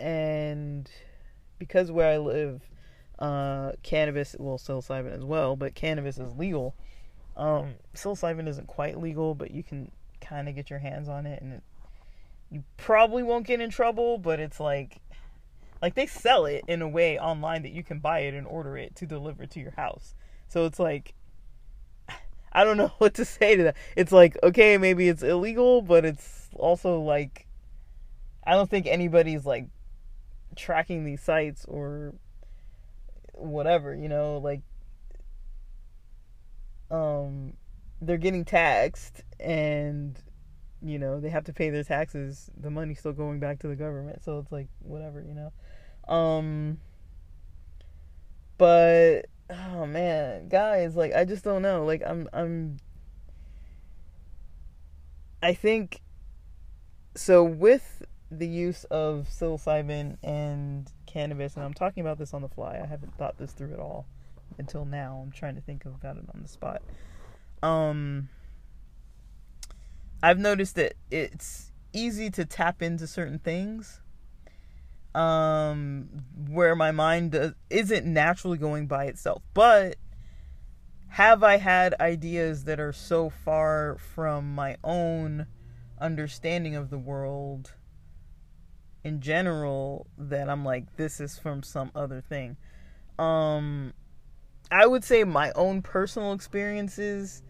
and 0.00 0.90
because 1.58 1.92
where 1.92 2.12
I 2.12 2.16
live, 2.16 2.62
uh, 3.18 3.72
cannabis, 3.82 4.34
well, 4.38 4.58
psilocybin 4.58 5.14
as 5.14 5.24
well, 5.24 5.54
but 5.54 5.74
cannabis 5.74 6.18
is 6.18 6.34
legal. 6.34 6.74
Um, 7.36 7.74
psilocybin 7.94 8.48
isn't 8.48 8.66
quite 8.66 8.98
legal, 8.98 9.34
but 9.34 9.52
you 9.52 9.62
can 9.62 9.90
kind 10.20 10.48
of 10.48 10.54
get 10.54 10.70
your 10.70 10.80
hands 10.80 11.08
on 11.08 11.26
it, 11.26 11.40
and 11.42 11.54
it, 11.54 11.62
you 12.50 12.64
probably 12.76 13.22
won't 13.22 13.46
get 13.46 13.60
in 13.60 13.70
trouble. 13.70 14.18
But 14.18 14.40
it's 14.40 14.58
like, 14.58 15.00
like 15.82 15.94
they 15.94 16.06
sell 16.06 16.46
it 16.46 16.64
in 16.66 16.82
a 16.82 16.88
way 16.88 17.18
online 17.18 17.62
that 17.62 17.72
you 17.72 17.82
can 17.82 17.98
buy 17.98 18.20
it 18.20 18.34
and 18.34 18.46
order 18.46 18.76
it 18.76 18.94
to 18.96 19.06
deliver 19.06 19.46
to 19.46 19.60
your 19.60 19.72
house. 19.72 20.14
So 20.48 20.64
it's 20.66 20.78
like, 20.78 21.14
I 22.52 22.64
don't 22.64 22.76
know 22.76 22.92
what 22.98 23.14
to 23.14 23.24
say 23.24 23.56
to 23.56 23.62
that. 23.64 23.76
It's 23.96 24.12
like, 24.12 24.36
okay, 24.42 24.78
maybe 24.78 25.08
it's 25.08 25.22
illegal, 25.22 25.82
but 25.82 26.04
it's 26.04 26.48
also 26.54 27.00
like, 27.00 27.46
I 28.46 28.52
don't 28.52 28.68
think 28.68 28.86
anybody's 28.86 29.46
like 29.46 29.66
tracking 30.56 31.04
these 31.04 31.22
sites 31.22 31.64
or 31.66 32.14
whatever, 33.32 33.94
you 33.94 34.08
know, 34.08 34.38
like 34.38 34.60
um 36.90 37.54
they're 38.00 38.18
getting 38.18 38.44
taxed 38.44 39.22
and 39.40 40.20
you 40.84 40.98
know, 40.98 41.18
they 41.18 41.30
have 41.30 41.44
to 41.44 41.52
pay 41.52 41.70
their 41.70 41.82
taxes. 41.82 42.50
The 42.60 42.70
money's 42.70 42.98
still 42.98 43.14
going 43.14 43.40
back 43.40 43.58
to 43.60 43.68
the 43.68 43.74
government, 43.74 44.22
so 44.22 44.38
it's 44.38 44.52
like 44.52 44.68
whatever, 44.80 45.22
you 45.22 45.34
know. 45.34 45.50
Um 46.08 46.78
but 48.58 49.26
oh 49.50 49.86
man, 49.86 50.48
guys, 50.48 50.96
like 50.96 51.14
I 51.14 51.24
just 51.24 51.44
don't 51.44 51.62
know. 51.62 51.84
Like 51.84 52.02
I'm 52.06 52.28
I'm 52.32 52.78
I 55.42 55.54
think 55.54 56.00
so 57.14 57.44
with 57.44 58.02
the 58.30 58.46
use 58.46 58.84
of 58.84 59.28
psilocybin 59.30 60.16
and 60.22 60.90
cannabis, 61.06 61.54
and 61.54 61.64
I'm 61.64 61.74
talking 61.74 62.00
about 62.00 62.18
this 62.18 62.34
on 62.34 62.42
the 62.42 62.48
fly. 62.48 62.80
I 62.82 62.86
haven't 62.86 63.16
thought 63.16 63.38
this 63.38 63.52
through 63.52 63.72
at 63.72 63.78
all 63.78 64.06
until 64.58 64.84
now. 64.84 65.20
I'm 65.22 65.30
trying 65.30 65.54
to 65.54 65.60
think 65.60 65.84
about 65.84 66.16
it 66.16 66.24
on 66.34 66.42
the 66.42 66.48
spot. 66.48 66.82
Um, 67.62 68.28
I've 70.22 70.38
noticed 70.38 70.76
that 70.76 70.94
it's 71.10 71.72
easy 71.92 72.30
to 72.30 72.44
tap 72.44 72.82
into 72.82 73.06
certain 73.06 73.38
things 73.38 74.00
um, 75.14 76.08
where 76.48 76.74
my 76.74 76.90
mind 76.90 77.32
does, 77.32 77.52
isn't 77.70 78.06
naturally 78.06 78.58
going 78.58 78.86
by 78.86 79.04
itself. 79.04 79.42
But 79.54 79.96
have 81.08 81.42
I 81.44 81.58
had 81.58 81.94
ideas 82.00 82.64
that 82.64 82.80
are 82.80 82.92
so 82.92 83.30
far 83.30 83.96
from 84.14 84.54
my 84.54 84.76
own 84.82 85.46
understanding 86.00 86.74
of 86.74 86.90
the 86.90 86.98
world 86.98 87.74
in 89.04 89.20
general 89.20 90.08
that 90.18 90.48
I'm 90.48 90.64
like 90.64 90.96
this 90.96 91.20
is 91.20 91.38
from 91.38 91.62
some 91.62 91.92
other 91.94 92.20
thing. 92.20 92.56
Um 93.18 93.92
I 94.72 94.86
would 94.86 95.04
say 95.04 95.22
my 95.22 95.52
own 95.52 95.82
personal 95.82 96.32
experiences 96.32 97.42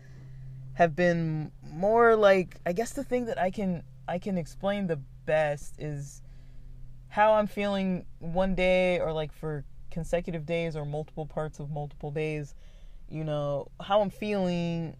have 0.74 0.94
been 0.94 1.50
more 1.72 2.16
like 2.16 2.56
I 2.66 2.72
guess 2.72 2.92
the 2.92 3.04
thing 3.04 3.24
that 3.26 3.40
I 3.40 3.50
can 3.50 3.82
I 4.06 4.18
can 4.18 4.36
explain 4.36 4.88
the 4.88 5.00
best 5.24 5.76
is 5.78 6.20
how 7.14 7.34
I'm 7.34 7.46
feeling 7.46 8.06
one 8.18 8.56
day 8.56 8.98
or 8.98 9.12
like 9.12 9.32
for 9.32 9.64
consecutive 9.92 10.44
days 10.44 10.74
or 10.74 10.84
multiple 10.84 11.26
parts 11.26 11.60
of 11.60 11.70
multiple 11.70 12.10
days, 12.10 12.56
you 13.08 13.22
know, 13.22 13.68
how 13.80 14.00
I'm 14.00 14.10
feeling 14.10 14.96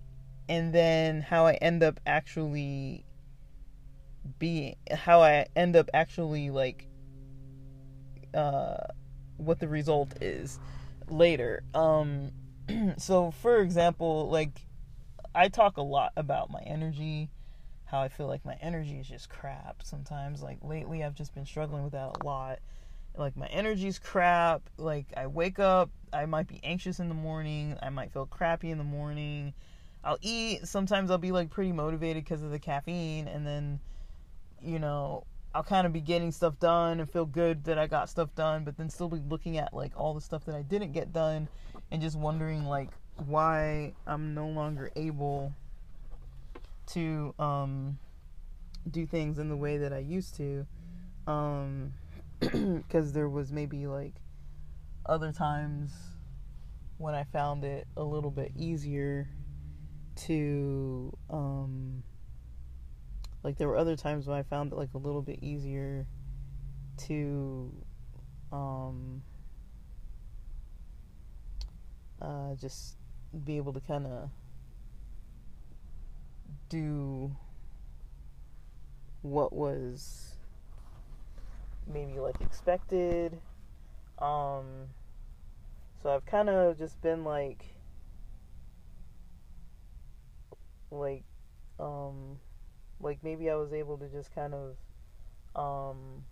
and 0.49 0.73
then 0.73 1.23
how 1.23 1.49
I 1.49 1.55
end 1.55 1.83
up 1.83 1.99
actually 2.07 3.05
being 4.39 4.77
how 4.93 5.23
I 5.23 5.47
end 5.57 5.75
up 5.75 5.91
actually 5.93 6.51
like 6.51 6.87
uh 8.33 8.77
what 9.39 9.59
the 9.59 9.67
result 9.67 10.23
is 10.23 10.61
later. 11.09 11.65
Um 11.75 12.31
so 12.97 13.33
for 13.33 13.59
example, 13.59 14.31
like 14.31 14.65
I 15.35 15.49
talk 15.49 15.79
a 15.79 15.83
lot 15.83 16.13
about 16.17 16.49
my 16.49 16.61
energy, 16.61 17.31
how 17.95 18.03
I 18.03 18.09
feel 18.09 18.27
like 18.27 18.45
my 18.45 18.57
energy 18.61 18.99
is 18.99 19.09
just 19.09 19.29
crap 19.29 19.83
sometimes. 19.85 20.43
Like 20.43 20.59
lately 20.63 21.05
I've 21.05 21.15
just 21.15 21.33
been 21.33 21.47
struggling 21.47 21.85
with 21.85 21.93
that 21.93 22.17
a 22.21 22.25
lot. 22.25 22.59
Like 23.17 23.37
my 23.37 23.47
energy's 23.47 24.01
crap. 24.01 24.63
Like 24.77 25.07
I 25.17 25.29
wake 25.29 25.61
up, 25.61 25.91
I 26.13 26.27
might 26.27 26.49
be 26.49 26.61
anxious 26.65 26.99
in 26.99 27.09
the 27.09 27.15
morning, 27.15 27.77
I 27.81 27.91
might 27.91 28.13
feel 28.13 28.27
crappy 28.27 28.71
in 28.71 28.79
the 28.79 28.85
morning. 28.85 29.55
I'll 30.03 30.19
eat, 30.21 30.67
sometimes 30.67 31.11
I'll 31.11 31.19
be 31.19 31.31
like 31.31 31.51
pretty 31.51 31.71
motivated 31.71 32.25
because 32.25 32.43
of 32.43 32.51
the 32.51 32.59
caffeine 32.59 33.29
and 33.29 33.47
then 33.47 33.79
you 34.61 34.81
know, 34.81 35.25
I'll 35.55 35.63
kind 35.63 35.87
of 35.87 35.93
be 35.93 36.01
getting 36.01 36.33
stuff 36.33 36.59
done 36.59 36.99
and 36.99 37.09
feel 37.09 37.27
good 37.27 37.63
that 37.65 37.79
I 37.79 37.87
got 37.87 38.11
stuff 38.11 38.35
done, 38.35 38.65
but 38.65 38.77
then 38.77 38.91
still 38.91 39.09
be 39.09 39.23
looking 39.29 39.57
at 39.57 39.73
like 39.73 39.93
all 39.97 40.15
the 40.15 40.21
stuff 40.21 40.45
that 40.47 40.57
I 40.57 40.63
didn't 40.63 40.93
get 40.93 41.13
done 41.13 41.47
and 41.93 42.03
just 42.03 42.19
wondering 42.19 42.65
like 42.65 42.91
why 43.27 43.93
I'm 44.05 44.35
no 44.35 44.49
longer 44.49 44.91
able 44.97 45.53
to 46.87 47.35
um 47.39 47.99
do 48.91 49.07
things 49.07 49.39
in 49.39 49.49
the 49.49 49.57
way 49.57 49.79
that 49.79 49.93
I 49.93 49.99
used 49.99 50.37
to 50.37 50.67
um 51.27 51.95
cuz 52.89 53.13
there 53.13 53.29
was 53.29 53.53
maybe 53.53 53.87
like 53.87 54.15
other 55.07 55.33
times 55.33 55.93
when 56.99 57.15
I 57.15 57.25
found 57.25 57.65
it 57.65 57.87
a 57.97 58.05
little 58.05 58.31
bit 58.31 58.53
easier 58.57 59.29
to 60.27 61.17
um 61.31 62.03
like 63.43 63.59
there 63.59 63.69
were 63.69 63.77
other 63.77 63.97
times 63.97 64.27
when 64.27 64.39
I 64.39 64.43
found 64.43 64.73
it 64.73 64.77
like 64.77 64.95
a 64.95 64.99
little 64.99 65.23
bit 65.23 65.39
easier 65.43 66.07
to 67.07 67.73
um 68.53 69.23
uh 72.23 72.55
just 72.55 72.97
be 73.45 73.57
able 73.57 73.73
to 73.73 73.81
kind 73.81 74.07
of 74.07 74.31
do 76.69 77.37
what 79.23 79.53
was 79.53 80.35
maybe 81.87 82.19
like 82.21 82.41
expected. 82.41 83.41
Um 84.19 84.89
so 86.03 86.11
I've 86.11 86.27
kind 86.27 86.49
of 86.49 86.79
just 86.79 87.01
been 87.01 87.25
like 87.25 87.65
like 90.91 91.25
um 91.81 92.39
like 93.01 93.19
maybe 93.23 93.51
I 93.51 93.55
was 93.57 93.73
able 93.73 93.99
to 93.99 94.09
just 94.09 94.35
kind 94.35 94.55
of 94.55 94.77
um 95.57 96.25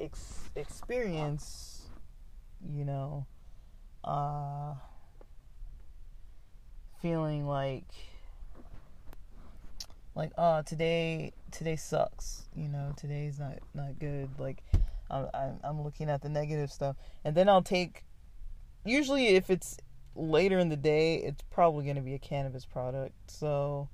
ex- 0.00 0.50
experience 0.56 1.88
you 2.72 2.84
know 2.84 3.26
uh 4.04 4.74
feeling 7.00 7.46
like 7.46 7.84
like 10.14 10.30
oh 10.38 10.62
today 10.62 11.32
today 11.50 11.76
sucks 11.76 12.44
you 12.54 12.68
know 12.68 12.92
today's 12.96 13.38
not 13.38 13.58
not 13.74 13.98
good. 13.98 14.28
Like 14.38 14.62
I'm, 15.10 15.58
I'm 15.62 15.82
looking 15.82 16.08
at 16.08 16.22
the 16.22 16.28
negative 16.28 16.70
stuff. 16.70 16.96
And 17.24 17.34
then 17.36 17.48
i'll 17.48 17.62
take 17.62 18.04
usually 18.84 19.28
if 19.28 19.50
it's 19.50 19.76
later 20.14 20.58
in 20.58 20.68
the 20.68 20.76
day 20.76 21.16
it's 21.16 21.42
probably 21.50 21.84
going 21.84 21.96
to 21.96 22.02
be 22.02 22.14
a 22.14 22.18
cannabis 22.18 22.64
product. 22.64 23.14
So 23.30 23.88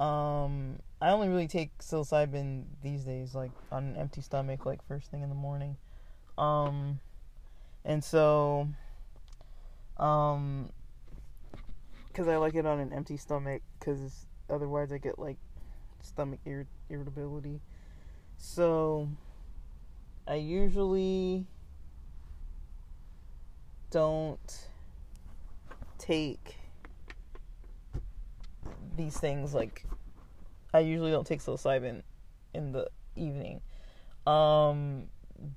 um 0.00 0.78
i 1.00 1.10
only 1.10 1.28
really 1.28 1.46
take 1.46 1.76
psilocybin 1.78 2.64
these 2.82 3.04
days 3.04 3.34
like 3.34 3.52
on 3.70 3.84
an 3.84 3.96
empty 3.96 4.20
stomach 4.20 4.64
like 4.66 4.86
first 4.86 5.10
thing 5.10 5.22
in 5.22 5.28
the 5.28 5.34
morning. 5.34 5.76
Um 6.38 7.00
and 7.84 8.02
so 8.02 8.68
um 9.98 10.70
because 12.08 12.28
i 12.28 12.36
like 12.36 12.54
it 12.54 12.66
on 12.66 12.78
an 12.80 12.92
empty 12.92 13.16
stomach 13.16 13.62
because 13.78 14.26
otherwise 14.52 14.92
I 14.92 14.98
get 14.98 15.18
like 15.18 15.38
stomach 16.00 16.40
ir- 16.44 16.66
irritability. 16.90 17.60
So 18.36 19.08
I 20.26 20.34
usually 20.36 21.46
don't 23.90 24.68
take 25.98 26.56
these 28.96 29.16
things 29.16 29.54
like 29.54 29.86
I 30.74 30.80
usually 30.80 31.10
don't 31.10 31.26
take 31.26 31.40
psilocybin 31.40 32.02
in 32.54 32.72
the 32.72 32.88
evening. 33.16 33.60
Um 34.26 35.04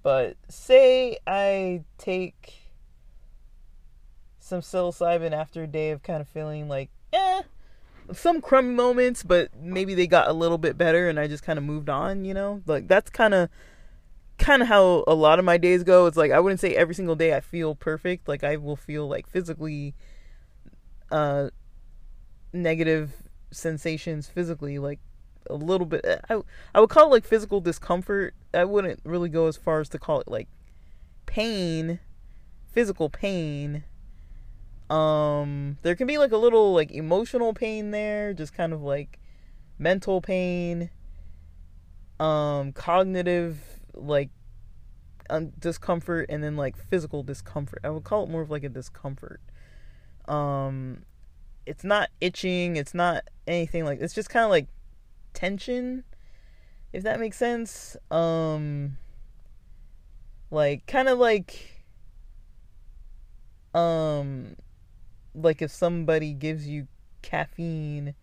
but 0.04 0.38
say 0.50 1.18
I 1.28 1.84
take 1.98 2.54
some 4.40 4.62
psilocybin 4.62 5.32
after 5.32 5.64
a 5.64 5.68
day 5.68 5.92
of 5.92 6.04
kind 6.04 6.22
of 6.22 6.28
feeling 6.28 6.68
like 6.68 6.90
eh 7.14 7.42
some 8.14 8.42
crummy 8.42 8.74
moments, 8.74 9.24
but 9.24 9.50
maybe 9.56 9.96
they 9.96 10.08
got 10.08 10.28
a 10.28 10.34
little 10.34 10.58
bit 10.58 10.78
better 10.78 11.10
and 11.10 11.20
I 11.20 11.28
just 11.28 11.44
kind 11.44 11.58
of 11.58 11.66
moved 11.66 11.90
on, 11.90 12.26
you 12.26 12.34
know? 12.34 12.62
Like 12.66 12.88
that's 12.88 13.10
kind 13.10 13.34
of 13.34 13.50
kind 14.38 14.62
of 14.62 14.68
how 14.68 15.04
a 15.08 15.14
lot 15.14 15.40
of 15.40 15.46
my 15.46 15.58
days 15.58 15.84
go. 15.84 16.06
It's 16.06 16.18
like 16.18 16.32
I 16.32 16.40
wouldn't 16.40 16.60
say 16.60 16.76
every 16.76 16.96
single 16.96 17.16
day 17.16 17.36
I 17.36 17.40
feel 17.40 17.76
perfect. 17.76 18.28
Like 18.28 18.44
I 18.44 18.58
will 18.58 18.76
feel 18.76 19.08
like 19.08 19.28
physically 19.28 19.96
uh 21.12 21.50
negative 22.52 23.12
sensations 23.52 24.28
physically 24.28 24.80
like 24.80 25.00
a 25.50 25.54
little 25.54 25.86
bit 25.86 26.04
I 26.30 26.42
I 26.74 26.80
would 26.80 26.90
call 26.90 27.08
it 27.08 27.12
like 27.12 27.26
physical 27.26 27.62
discomfort. 27.62 28.34
I 28.54 28.66
wouldn't 28.66 29.00
really 29.04 29.30
go 29.30 29.48
as 29.48 29.58
far 29.58 29.80
as 29.80 29.90
to 29.90 30.00
call 30.00 30.22
it 30.22 30.28
like 30.28 30.48
pain, 31.26 32.00
physical 32.72 33.10
pain 33.10 33.84
um, 34.90 35.78
there 35.82 35.96
can 35.96 36.08
be 36.08 36.18
like 36.18 36.32
a 36.32 36.38
little 36.38 36.74
like 36.74 36.92
emotional 36.92 37.54
pain 37.54 37.92
there, 37.92 38.34
just 38.34 38.54
kind 38.54 38.74
of 38.74 38.82
like 38.82 39.20
mental 39.80 40.22
pain, 40.22 40.90
um, 42.20 42.72
cognitive 42.72 43.58
like 43.94 44.30
discomfort, 45.60 46.28
and 46.30 46.44
then 46.44 46.56
like 46.56 46.78
physical 46.78 47.24
discomfort. 47.24 47.80
I 47.84 47.90
would 47.90 48.04
call 48.04 48.24
it 48.24 48.30
more 48.30 48.42
of 48.42 48.52
like 48.52 48.64
a 48.64 48.70
discomfort. 48.70 49.42
Um, 50.28 51.04
it's 51.66 51.84
not 51.84 52.10
itching. 52.22 52.76
It's 52.76 52.94
not 52.94 53.24
anything 53.48 53.86
like. 53.86 54.00
It's 54.02 54.14
just 54.14 54.30
kind 54.30 54.44
of 54.44 54.52
like 54.52 54.68
tension, 55.34 56.04
if 56.94 57.02
that 57.04 57.20
makes 57.20 57.38
sense. 57.38 57.98
Um, 58.12 58.98
like 60.52 60.86
kind 60.86 61.10
of 61.10 61.18
like 61.18 61.84
um 63.74 64.56
like 65.36 65.62
if 65.62 65.72
somebody 65.72 66.34
gives 66.34 66.68
you 66.68 66.88
caffeine 67.22 68.14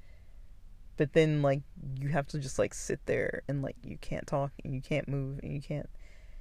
but 0.96 1.12
then 1.12 1.42
like 1.42 1.62
you 1.98 2.08
have 2.08 2.26
to 2.28 2.38
just 2.38 2.58
like 2.58 2.72
sit 2.72 3.04
there 3.06 3.42
and 3.48 3.62
like 3.62 3.76
you 3.84 3.96
can't 4.00 4.26
talk 4.26 4.52
and 4.64 4.74
you 4.74 4.80
can't 4.80 5.08
move 5.08 5.40
and 5.42 5.52
you 5.52 5.60
can't 5.60 5.88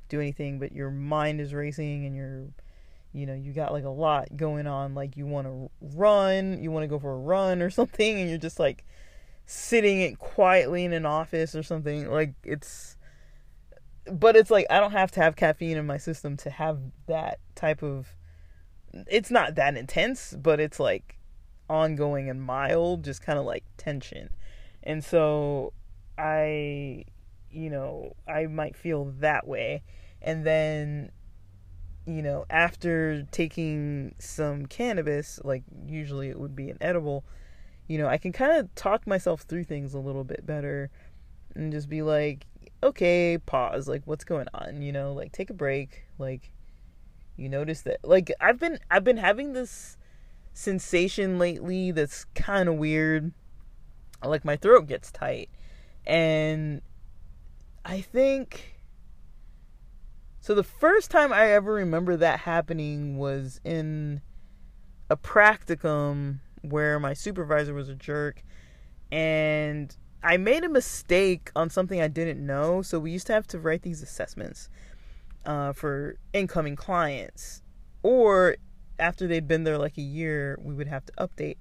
do 0.09 0.19
anything 0.19 0.59
but 0.59 0.71
your 0.71 0.91
mind 0.91 1.41
is 1.41 1.53
racing 1.53 2.05
and 2.05 2.15
you're 2.15 2.47
you 3.13 3.25
know 3.25 3.33
you 3.33 3.51
got 3.51 3.71
like 3.71 3.85
a 3.85 3.89
lot 3.89 4.27
going 4.37 4.67
on 4.67 4.93
like 4.93 5.17
you 5.17 5.25
want 5.25 5.47
to 5.47 5.69
run 5.95 6.61
you 6.61 6.71
want 6.71 6.83
to 6.83 6.87
go 6.87 6.99
for 6.99 7.13
a 7.13 7.17
run 7.17 7.61
or 7.61 7.69
something 7.71 8.19
and 8.19 8.29
you're 8.29 8.37
just 8.37 8.59
like 8.59 8.85
sitting 9.45 10.01
it 10.01 10.19
quietly 10.19 10.85
in 10.85 10.93
an 10.93 11.05
office 11.05 11.55
or 11.55 11.63
something 11.63 12.09
like 12.09 12.33
it's 12.43 12.97
but 14.11 14.35
it's 14.35 14.49
like 14.49 14.65
I 14.69 14.79
don't 14.79 14.91
have 14.91 15.11
to 15.11 15.19
have 15.21 15.35
caffeine 15.35 15.77
in 15.77 15.85
my 15.85 15.97
system 15.97 16.37
to 16.37 16.49
have 16.49 16.79
that 17.07 17.39
type 17.55 17.83
of 17.83 18.15
it's 19.07 19.31
not 19.31 19.55
that 19.55 19.77
intense, 19.77 20.35
but 20.41 20.59
it's 20.59 20.79
like 20.79 21.17
ongoing 21.69 22.29
and 22.29 22.41
mild, 22.41 23.03
just 23.03 23.21
kind 23.21 23.39
of 23.39 23.45
like 23.45 23.63
tension. 23.77 24.29
And 24.83 25.03
so 25.03 25.73
I, 26.17 27.05
you 27.49 27.69
know, 27.69 28.15
I 28.27 28.47
might 28.47 28.75
feel 28.75 29.05
that 29.19 29.47
way. 29.47 29.83
And 30.21 30.45
then, 30.45 31.11
you 32.05 32.21
know, 32.21 32.45
after 32.49 33.23
taking 33.31 34.15
some 34.19 34.65
cannabis, 34.65 35.39
like 35.43 35.63
usually 35.87 36.29
it 36.29 36.39
would 36.39 36.55
be 36.55 36.69
an 36.69 36.77
edible, 36.81 37.23
you 37.87 37.97
know, 37.97 38.07
I 38.07 38.17
can 38.17 38.31
kind 38.31 38.57
of 38.57 38.73
talk 38.75 39.07
myself 39.07 39.41
through 39.41 39.63
things 39.63 39.93
a 39.93 39.99
little 39.99 40.23
bit 40.23 40.45
better 40.45 40.89
and 41.55 41.71
just 41.71 41.89
be 41.89 42.01
like, 42.01 42.45
okay, 42.83 43.37
pause, 43.45 43.87
like 43.87 44.01
what's 44.05 44.23
going 44.23 44.47
on, 44.53 44.81
you 44.81 44.91
know, 44.91 45.13
like 45.13 45.31
take 45.31 45.49
a 45.49 45.53
break, 45.53 46.03
like 46.17 46.51
you 47.35 47.49
notice 47.49 47.81
that 47.81 47.99
like 48.03 48.31
I've 48.39 48.59
been 48.59 48.79
I've 48.89 49.03
been 49.03 49.17
having 49.17 49.53
this 49.53 49.97
sensation 50.53 51.39
lately 51.39 51.91
that's 51.91 52.25
kind 52.35 52.69
of 52.69 52.75
weird. 52.75 53.31
Like 54.23 54.45
my 54.45 54.55
throat 54.55 54.87
gets 54.87 55.11
tight. 55.11 55.49
And 56.05 56.81
I 57.83 58.01
think 58.01 58.75
so 60.39 60.55
the 60.55 60.63
first 60.63 61.11
time 61.11 61.31
I 61.31 61.51
ever 61.51 61.73
remember 61.73 62.17
that 62.17 62.39
happening 62.41 63.17
was 63.17 63.61
in 63.63 64.21
a 65.09 65.17
practicum 65.17 66.39
where 66.61 66.99
my 66.99 67.13
supervisor 67.13 67.73
was 67.73 67.89
a 67.89 67.95
jerk 67.95 68.43
and 69.11 69.95
I 70.23 70.37
made 70.37 70.63
a 70.63 70.69
mistake 70.69 71.51
on 71.55 71.69
something 71.69 71.99
I 71.99 72.07
didn't 72.07 72.45
know. 72.45 72.81
So 72.81 72.99
we 72.99 73.11
used 73.11 73.27
to 73.27 73.33
have 73.33 73.47
to 73.47 73.59
write 73.59 73.81
these 73.81 74.01
assessments 74.01 74.69
uh, 75.45 75.73
for 75.73 76.17
incoming 76.33 76.75
clients, 76.75 77.61
or 78.03 78.57
after 78.99 79.27
they'd 79.27 79.47
been 79.47 79.63
there 79.63 79.77
like 79.77 79.97
a 79.97 80.01
year, 80.01 80.57
we 80.61 80.73
would 80.73 80.87
have 80.87 81.05
to 81.05 81.13
update 81.13 81.57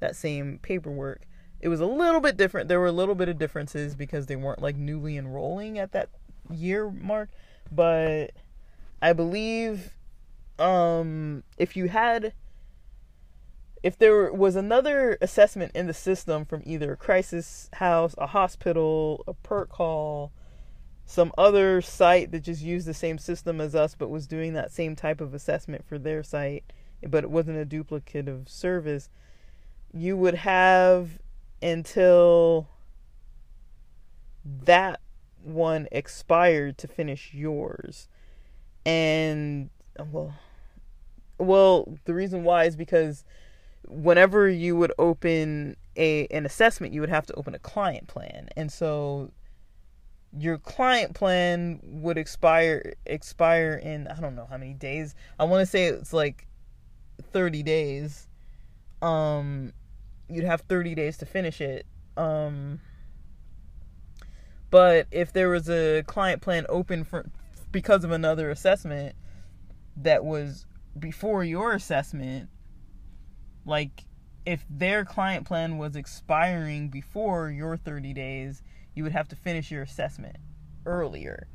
that 0.00 0.16
same 0.16 0.58
paperwork. 0.62 1.22
It 1.60 1.68
was 1.68 1.80
a 1.80 1.86
little 1.86 2.20
bit 2.20 2.36
different. 2.36 2.68
There 2.68 2.80
were 2.80 2.86
a 2.86 2.92
little 2.92 3.14
bit 3.14 3.28
of 3.28 3.38
differences 3.38 3.94
because 3.94 4.26
they 4.26 4.36
weren't 4.36 4.62
like 4.62 4.76
newly 4.76 5.16
enrolling 5.16 5.78
at 5.78 5.92
that 5.92 6.08
year 6.50 6.90
mark, 6.90 7.28
but 7.70 8.32
I 9.02 9.12
believe 9.12 9.94
um, 10.58 11.44
if 11.58 11.76
you 11.76 11.88
had 11.88 12.32
if 13.82 13.96
there 13.96 14.30
was 14.32 14.56
another 14.56 15.16
assessment 15.22 15.72
in 15.74 15.86
the 15.86 15.94
system 15.94 16.44
from 16.44 16.62
either 16.66 16.92
a 16.92 16.96
crisis 16.96 17.70
house, 17.74 18.14
a 18.18 18.26
hospital, 18.26 19.24
a 19.26 19.32
perk 19.32 19.72
hall, 19.72 20.32
some 21.10 21.32
other 21.36 21.80
site 21.80 22.30
that 22.30 22.40
just 22.40 22.62
used 22.62 22.86
the 22.86 22.94
same 22.94 23.18
system 23.18 23.60
as 23.60 23.74
us 23.74 23.96
but 23.98 24.08
was 24.08 24.28
doing 24.28 24.52
that 24.52 24.70
same 24.70 24.94
type 24.94 25.20
of 25.20 25.34
assessment 25.34 25.84
for 25.84 25.98
their 25.98 26.22
site 26.22 26.62
but 27.08 27.24
it 27.24 27.30
wasn't 27.30 27.56
a 27.56 27.64
duplicate 27.64 28.28
of 28.28 28.48
service 28.48 29.10
you 29.92 30.16
would 30.16 30.36
have 30.36 31.18
until 31.60 32.68
that 34.44 35.00
one 35.42 35.88
expired 35.90 36.78
to 36.78 36.88
finish 36.88 37.32
yours. 37.34 38.08
And 38.86 39.70
well 39.98 40.34
well 41.38 41.98
the 42.04 42.14
reason 42.14 42.44
why 42.44 42.64
is 42.64 42.76
because 42.76 43.24
whenever 43.86 44.48
you 44.48 44.76
would 44.76 44.92
open 44.98 45.76
a 45.96 46.26
an 46.26 46.46
assessment 46.46 46.92
you 46.92 47.00
would 47.00 47.10
have 47.10 47.26
to 47.26 47.34
open 47.34 47.54
a 47.54 47.58
client 47.58 48.06
plan. 48.06 48.48
And 48.56 48.72
so 48.72 49.32
your 50.38 50.58
client 50.58 51.14
plan 51.14 51.80
would 51.82 52.16
expire 52.16 52.94
expire 53.06 53.74
in 53.74 54.06
I 54.06 54.20
don't 54.20 54.36
know 54.36 54.46
how 54.48 54.56
many 54.56 54.74
days. 54.74 55.14
I 55.38 55.44
want 55.44 55.60
to 55.60 55.66
say 55.66 55.86
it's 55.86 56.12
like 56.12 56.46
30 57.32 57.62
days. 57.62 58.28
Um 59.02 59.72
you'd 60.28 60.44
have 60.44 60.60
30 60.62 60.94
days 60.94 61.16
to 61.18 61.26
finish 61.26 61.60
it. 61.60 61.86
Um 62.16 62.80
but 64.70 65.08
if 65.10 65.32
there 65.32 65.48
was 65.48 65.68
a 65.68 66.04
client 66.06 66.42
plan 66.42 66.64
open 66.68 67.02
for 67.02 67.28
because 67.72 68.04
of 68.04 68.12
another 68.12 68.50
assessment 68.50 69.16
that 69.96 70.24
was 70.24 70.66
before 70.98 71.44
your 71.44 71.72
assessment 71.72 72.48
like 73.64 74.04
if 74.46 74.64
their 74.70 75.04
client 75.04 75.46
plan 75.46 75.76
was 75.76 75.96
expiring 75.96 76.88
before 76.88 77.50
your 77.50 77.76
30 77.76 78.12
days 78.12 78.62
you 78.94 79.02
would 79.02 79.12
have 79.12 79.28
to 79.28 79.36
finish 79.36 79.70
your 79.70 79.82
assessment 79.82 80.36
earlier. 80.86 81.46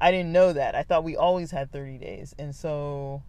I 0.00 0.10
didn't 0.10 0.32
know 0.32 0.52
that. 0.52 0.74
I 0.74 0.82
thought 0.82 1.04
we 1.04 1.16
always 1.16 1.50
had 1.50 1.70
30 1.72 1.98
days. 1.98 2.34
And 2.38 2.54
so 2.54 3.22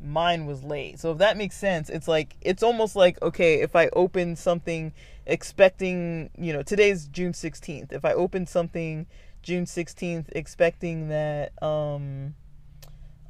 mine 0.00 0.46
was 0.46 0.62
late. 0.62 0.98
So 0.98 1.12
if 1.12 1.18
that 1.18 1.36
makes 1.36 1.56
sense, 1.56 1.88
it's 1.88 2.08
like 2.08 2.36
it's 2.40 2.62
almost 2.62 2.96
like 2.96 3.20
okay, 3.22 3.60
if 3.60 3.74
I 3.76 3.88
open 3.88 4.36
something 4.36 4.92
expecting, 5.26 6.30
you 6.36 6.52
know, 6.52 6.62
today's 6.62 7.08
June 7.08 7.32
16th. 7.32 7.92
If 7.92 8.04
I 8.04 8.12
open 8.12 8.46
something 8.46 9.06
June 9.42 9.64
16th 9.64 10.26
expecting 10.32 11.08
that 11.08 11.52
um 11.62 12.34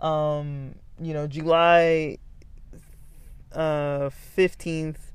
um 0.00 0.76
you 1.00 1.12
know, 1.12 1.26
July 1.26 2.18
uh 3.52 4.10
15th 4.36 5.12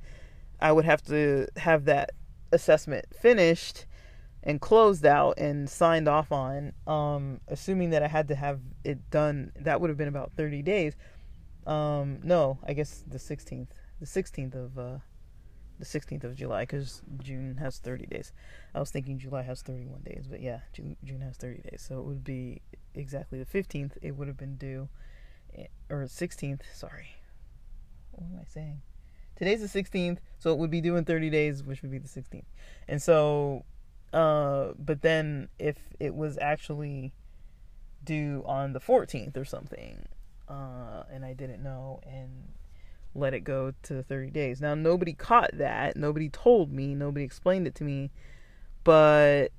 I 0.62 0.72
would 0.72 0.86
have 0.86 1.02
to 1.04 1.48
have 1.58 1.86
that 1.86 2.12
assessment 2.52 3.06
finished 3.20 3.86
and 4.44 4.62
closed 4.62 5.06
out 5.06 5.38
and 5.38 5.70
signed 5.70 6.08
off 6.08 6.32
on 6.32 6.72
um 6.88 7.42
assuming 7.48 7.90
that 7.90 8.02
I 8.04 8.08
had 8.08 8.30
to 8.30 8.36
have 8.36 8.60
it 8.84 9.10
done 9.10 9.52
that 9.60 9.82
would 9.82 9.90
have 9.90 9.98
been 9.98 10.08
about 10.08 10.32
30 10.38 10.62
days 10.62 10.96
um, 11.70 12.20
no, 12.24 12.58
I 12.66 12.74
guess 12.74 13.04
the 13.08 13.20
16th. 13.20 13.68
The 14.00 14.06
16th 14.06 14.56
of 14.56 14.80
uh, 14.80 14.98
the 15.78 15.86
16th 15.86 16.24
of 16.24 16.36
July 16.36 16.64
because 16.64 17.04
June 17.22 17.58
has 17.58 17.78
30 17.78 18.08
days. 18.08 18.34
I 18.74 18.80
was 18.80 18.90
thinking 18.90 19.20
July 19.20 19.44
has 19.44 19.62
31 19.62 20.02
days, 20.02 20.26
but 20.28 20.42
yeah, 20.42 20.62
June, 20.74 20.96
June 21.04 21.22
has 21.22 21.38
30 21.38 21.62
days. 21.70 21.86
So 21.88 22.00
it 22.00 22.06
would 22.06 22.24
be 22.24 22.62
exactly 22.96 23.38
the 23.38 23.46
15th. 23.46 23.98
It 24.02 24.16
would 24.16 24.28
have 24.28 24.38
been 24.38 24.56
due, 24.56 24.90
eh, 25.56 25.68
or 25.90 26.06
16th. 26.06 26.62
Sorry, 26.74 27.10
what 28.12 28.24
am 28.24 28.40
I 28.42 28.46
saying? 28.46 28.82
Today's 29.36 29.62
the 29.62 29.84
16th, 29.84 30.18
so 30.40 30.52
it 30.52 30.58
would 30.58 30.72
be 30.72 30.82
due 30.82 30.96
in 30.96 31.06
30 31.06 31.30
days, 31.30 31.64
which 31.64 31.82
would 31.82 31.92
be 31.92 32.00
the 32.00 32.10
16th. 32.10 32.46
And 32.88 33.02
so, 33.02 33.64
uh, 34.14 34.70
but 34.78 35.02
then 35.02 35.50
if 35.60 35.78
it 36.00 36.16
was 36.16 36.38
actually 36.40 37.14
due 38.04 38.44
on 38.46 38.74
the 38.74 38.80
14th 38.80 39.38
or 39.38 39.46
something, 39.46 40.06
uh, 40.48 41.04
and 41.12 41.24
I 41.24 41.34
didn't 41.34 41.62
know 41.62 42.00
and 42.06 42.50
let 43.16 43.34
it 43.34 43.42
go 43.42 43.74
to 43.84 44.04
30 44.04 44.32
days. 44.32 44.62
Now, 44.62 44.76
nobody 44.76 45.14
caught 45.14 45.52
that. 45.54 45.96
Nobody 45.96 46.30
told 46.30 46.72
me. 46.72 46.96
Nobody 46.96 47.26
explained 47.26 47.68
it 47.68 47.76
to 47.76 47.84
me. 47.84 48.12
But, 48.84 49.50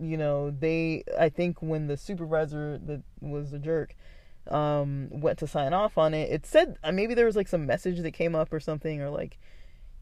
you 0.00 0.16
know, 0.16 0.50
they, 0.50 1.04
I 1.18 1.28
think 1.28 1.60
when 1.60 1.86
the 1.86 1.96
supervisor 1.96 2.78
that 2.86 3.02
was 3.20 3.52
a 3.52 3.58
jerk, 3.58 3.94
um, 4.48 5.08
went 5.10 5.38
to 5.38 5.46
sign 5.46 5.72
off 5.72 5.96
on 5.96 6.12
it, 6.12 6.30
it 6.30 6.46
said 6.46 6.76
uh, 6.84 6.92
maybe 6.92 7.14
there 7.14 7.24
was 7.24 7.36
like 7.36 7.48
some 7.48 7.64
message 7.66 8.00
that 8.00 8.10
came 8.12 8.34
up 8.34 8.52
or 8.52 8.60
something, 8.60 9.00
or 9.00 9.08
like, 9.10 9.38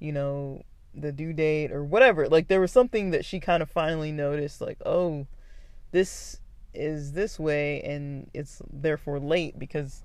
you 0.01 0.13
know, 0.13 0.63
the 0.95 1.13
due 1.13 1.33
date 1.33 1.73
or 1.73 1.85
whatever. 1.85 2.29
Like, 2.29 2.49
there 2.49 2.61
was 2.61 2.73
something 2.73 3.11
that 3.11 3.25
she 3.25 3.41
kind 3.41 3.63
of 3.63 3.71
finally 3.71 4.13
noticed, 4.13 4.61
like, 4.61 4.79
oh, 4.85 5.27
this 5.91 6.41
is 6.75 7.13
this 7.13 7.39
way 7.39 7.83
and 7.83 8.31
it's 8.33 8.63
therefore 8.73 9.21
late 9.21 9.59
because 9.59 10.05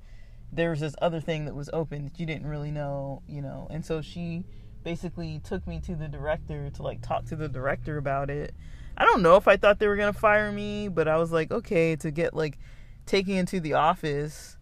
there's 0.52 0.80
this 0.80 0.96
other 1.02 1.20
thing 1.20 1.46
that 1.46 1.56
was 1.56 1.70
open 1.74 2.06
that 2.06 2.20
you 2.20 2.26
didn't 2.26 2.48
really 2.48 2.72
know, 2.72 3.22
you 3.28 3.42
know. 3.42 3.68
And 3.70 3.86
so 3.86 4.02
she 4.02 4.46
basically 4.84 5.42
took 5.44 5.68
me 5.68 5.80
to 5.82 5.96
the 5.96 6.08
director 6.08 6.70
to 6.70 6.84
like 6.84 7.02
talk 7.02 7.26
to 7.26 7.36
the 7.36 7.50
director 7.50 7.98
about 7.98 8.30
it. 8.30 8.54
I 8.98 9.06
don't 9.06 9.22
know 9.22 9.36
if 9.36 9.48
I 9.48 9.58
thought 9.58 9.80
they 9.80 9.88
were 9.88 9.98
going 9.98 10.14
to 10.14 10.20
fire 10.20 10.52
me, 10.52 10.88
but 10.88 11.08
I 11.08 11.18
was 11.18 11.32
like, 11.32 11.52
okay, 11.52 11.96
to 11.98 12.12
get 12.12 12.34
like 12.34 12.58
taken 13.06 13.34
into 13.34 13.60
the 13.60 13.74
office. 13.74 14.58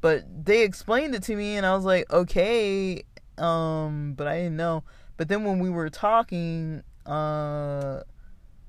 But 0.00 0.24
they 0.44 0.62
explained 0.62 1.14
it 1.14 1.24
to 1.24 1.34
me 1.34 1.56
and 1.56 1.66
I 1.66 1.74
was 1.74 1.84
like, 1.84 2.10
okay, 2.12 3.02
um, 3.38 4.14
but 4.16 4.28
I 4.28 4.38
didn't 4.38 4.56
know. 4.56 4.84
But 5.16 5.28
then 5.28 5.44
when 5.44 5.58
we 5.58 5.70
were 5.70 5.90
talking, 5.90 6.82
uh 7.06 8.02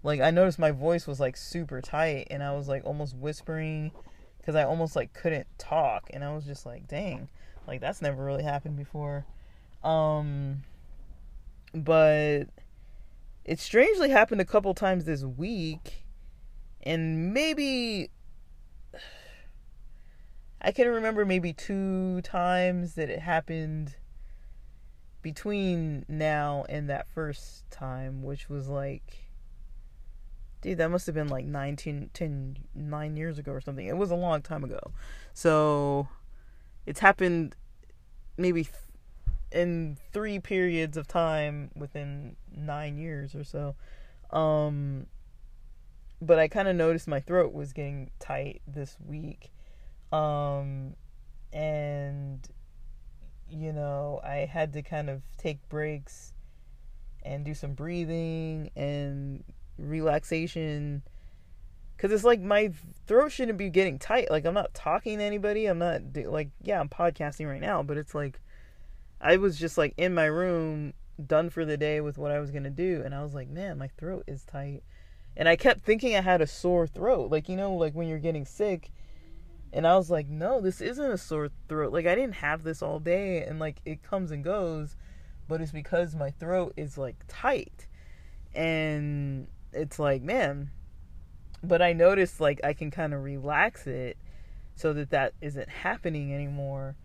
like 0.04 0.22
I 0.22 0.32
noticed 0.32 0.60
my 0.60 0.72
voice 0.72 1.08
was 1.08 1.20
like 1.20 1.36
super 1.36 1.82
tight 1.82 2.28
and 2.30 2.44
I 2.44 2.54
was 2.54 2.68
like 2.68 2.86
almost 2.86 3.16
whispering 3.16 3.92
because 4.38 4.56
I 4.56 4.64
almost 4.64 4.96
like 4.96 5.14
couldn't 5.14 5.48
talk 5.58 6.10
and 6.12 6.24
I 6.24 6.34
was 6.34 6.46
just 6.46 6.66
like 6.66 6.88
dang 6.88 7.28
like 7.68 7.82
that's 7.82 8.02
never 8.02 8.24
really 8.24 8.44
happened 8.44 8.78
before. 8.78 9.26
Um 9.84 10.64
but 11.74 12.44
it 13.44 13.60
strangely 13.60 14.10
happened 14.10 14.40
a 14.40 14.46
couple 14.46 14.74
times 14.74 15.06
this 15.06 15.24
week 15.24 16.06
and 16.84 17.34
maybe 17.34 18.10
I 20.62 20.72
can 20.72 20.88
remember 20.88 21.26
maybe 21.26 21.54
two 21.54 22.22
times 22.22 22.96
that 22.96 23.10
it 23.10 23.20
happened 23.20 23.96
between 25.28 26.06
now 26.08 26.64
and 26.70 26.90
that 26.90 27.06
first 27.10 27.70
time 27.70 28.24
which 28.24 28.48
was 28.50 28.70
like 28.70 29.28
Dude, 30.62 30.78
that 30.78 30.90
must 30.90 31.06
have 31.06 31.14
been 31.14 31.28
like 31.28 31.46
19, 31.46 32.10
10, 32.14 32.58
9 32.74 33.18
years 33.18 33.38
ago 33.38 33.52
or 33.52 33.62
something. 33.62 33.86
It 33.86 33.96
was 33.96 34.10
a 34.10 34.16
long 34.16 34.42
time 34.42 34.64
ago. 34.64 34.80
So, 35.32 36.08
it's 36.88 37.00
happened 37.00 37.56
maybe 38.38 38.64
th- 38.64 38.74
in 39.52 39.98
three 40.12 40.40
periods 40.40 40.98
of 40.98 41.08
time 41.08 41.70
within 41.76 42.38
nine 42.52 42.98
years 42.98 43.36
or 43.36 43.44
so. 43.44 43.76
Um, 44.32 45.06
but 46.20 46.40
I 46.40 46.48
kind 46.48 46.68
of 46.68 46.76
noticed 46.76 47.08
my 47.08 47.20
throat 47.20 47.54
was 47.54 47.72
getting 47.72 48.10
tight 48.18 48.64
this 48.66 48.98
week. 49.06 49.52
Um, 50.12 50.96
and, 51.54 52.40
you 53.50 53.74
know, 53.74 54.20
I 54.24 54.48
had 54.52 54.74
to 54.74 54.82
kind 54.82 55.10
of 55.10 55.22
take 55.38 55.68
breaks 55.70 56.34
and 57.24 57.44
do 57.44 57.54
some 57.54 57.74
breathing 57.74 58.72
and 58.76 59.44
relaxation. 59.78 61.04
Because 61.96 62.12
it's 62.12 62.24
like 62.24 62.42
my 62.42 62.72
throat 63.06 63.32
shouldn't 63.32 63.58
be 63.58 63.70
getting 63.70 64.00
tight. 64.00 64.30
Like 64.32 64.46
i'm 64.46 64.54
not 64.54 64.74
talking 64.74 65.18
to 65.18 65.24
anybody. 65.24 65.66
I'm 65.66 65.80
not 65.80 66.02
like 66.16 66.50
yeah 66.64 66.80
i'm 66.80 66.90
podcasting 66.90 67.50
right 67.50 67.62
now 67.62 67.84
but 67.84 67.98
it's 67.98 68.16
like 68.16 68.40
i 69.20 69.38
was 69.38 69.58
just 69.58 69.78
like 69.78 69.94
in 69.98 70.14
my 70.14 70.26
room 70.26 70.94
done 71.26 71.50
for 71.50 71.66
the 71.66 71.78
day 71.78 72.00
with 72.00 72.20
what 72.20 72.32
i 72.32 72.40
was 72.40 72.52
gonna 72.52 72.70
do 72.70 73.02
and 73.04 73.16
i 73.16 73.24
was 73.24 73.34
like 73.34 73.50
man 73.50 73.78
my 73.78 73.88
throat 73.98 74.24
is 74.28 74.44
tight. 74.44 74.84
And 75.36 75.50
i 75.50 75.56
kept 75.56 75.84
thinking 75.84 76.16
i 76.16 76.22
had 76.22 76.42
a 76.42 76.48
sore 76.48 76.88
throat. 76.88 77.32
Like 77.32 77.50
you 77.50 77.56
know 77.58 77.74
like 77.74 77.94
when 77.94 78.08
you're 78.08 78.20
getting 78.20 78.46
sick 78.46 78.92
and 79.74 79.86
i 79.86 79.96
was 79.96 80.10
like 80.10 80.28
no 80.28 80.62
this 80.62 80.82
isn't 80.82 81.12
a 81.12 81.18
sore 81.18 81.50
throat. 81.68 81.92
Like 81.94 82.06
i 82.06 82.16
didn't 82.16 82.36
have 82.36 82.64
this 82.64 82.82
all 82.82 83.00
day 83.00 83.44
and 83.44 83.60
like 83.60 83.82
it 83.86 84.04
comes 84.04 84.32
and 84.32 84.44
goes 84.44 84.96
but 85.48 85.62
it's 85.62 85.72
because 85.72 86.16
my 86.16 86.32
throat 86.32 86.74
is 86.78 86.98
like 86.98 87.16
tight. 87.28 87.88
And 88.54 89.48
it's 89.72 90.00
like, 90.00 90.22
man, 90.22 90.72
but 91.64 91.82
I 91.82 91.94
noticed 91.94 92.40
like 92.40 92.60
I 92.64 92.74
can 92.74 92.92
kind 92.92 93.14
of 93.14 93.24
relax 93.24 93.88
it 93.88 94.18
so 94.76 94.94
that 94.94 95.12
that 95.12 95.34
isn't 95.42 95.70
happening 95.70 96.34
anymore. 96.34 96.96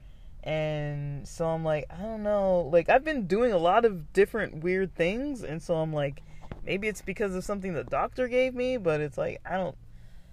And 0.43 1.27
so 1.27 1.47
I'm 1.47 1.65
like, 1.65 1.87
I 1.89 2.03
don't 2.03 2.25
know, 2.25 2.69
like 2.73 2.89
I've 2.89 3.05
been 3.05 3.27
doing 3.27 3.53
a 3.53 3.59
lot 3.59 3.85
of 3.85 4.13
different 4.13 4.63
weird 4.63 4.95
things 4.95 5.43
and 5.43 5.63
so 5.63 5.77
I'm 5.77 5.93
like 5.93 6.23
maybe 6.65 6.87
it's 6.87 7.03
because 7.03 7.35
of 7.35 7.45
something 7.45 7.75
the 7.75 7.85
doctor 7.85 8.29
gave 8.29 8.55
me, 8.55 8.77
but 8.77 9.01
it's 9.01 9.19
like 9.19 9.41
I 9.45 9.57
don't 9.57 9.77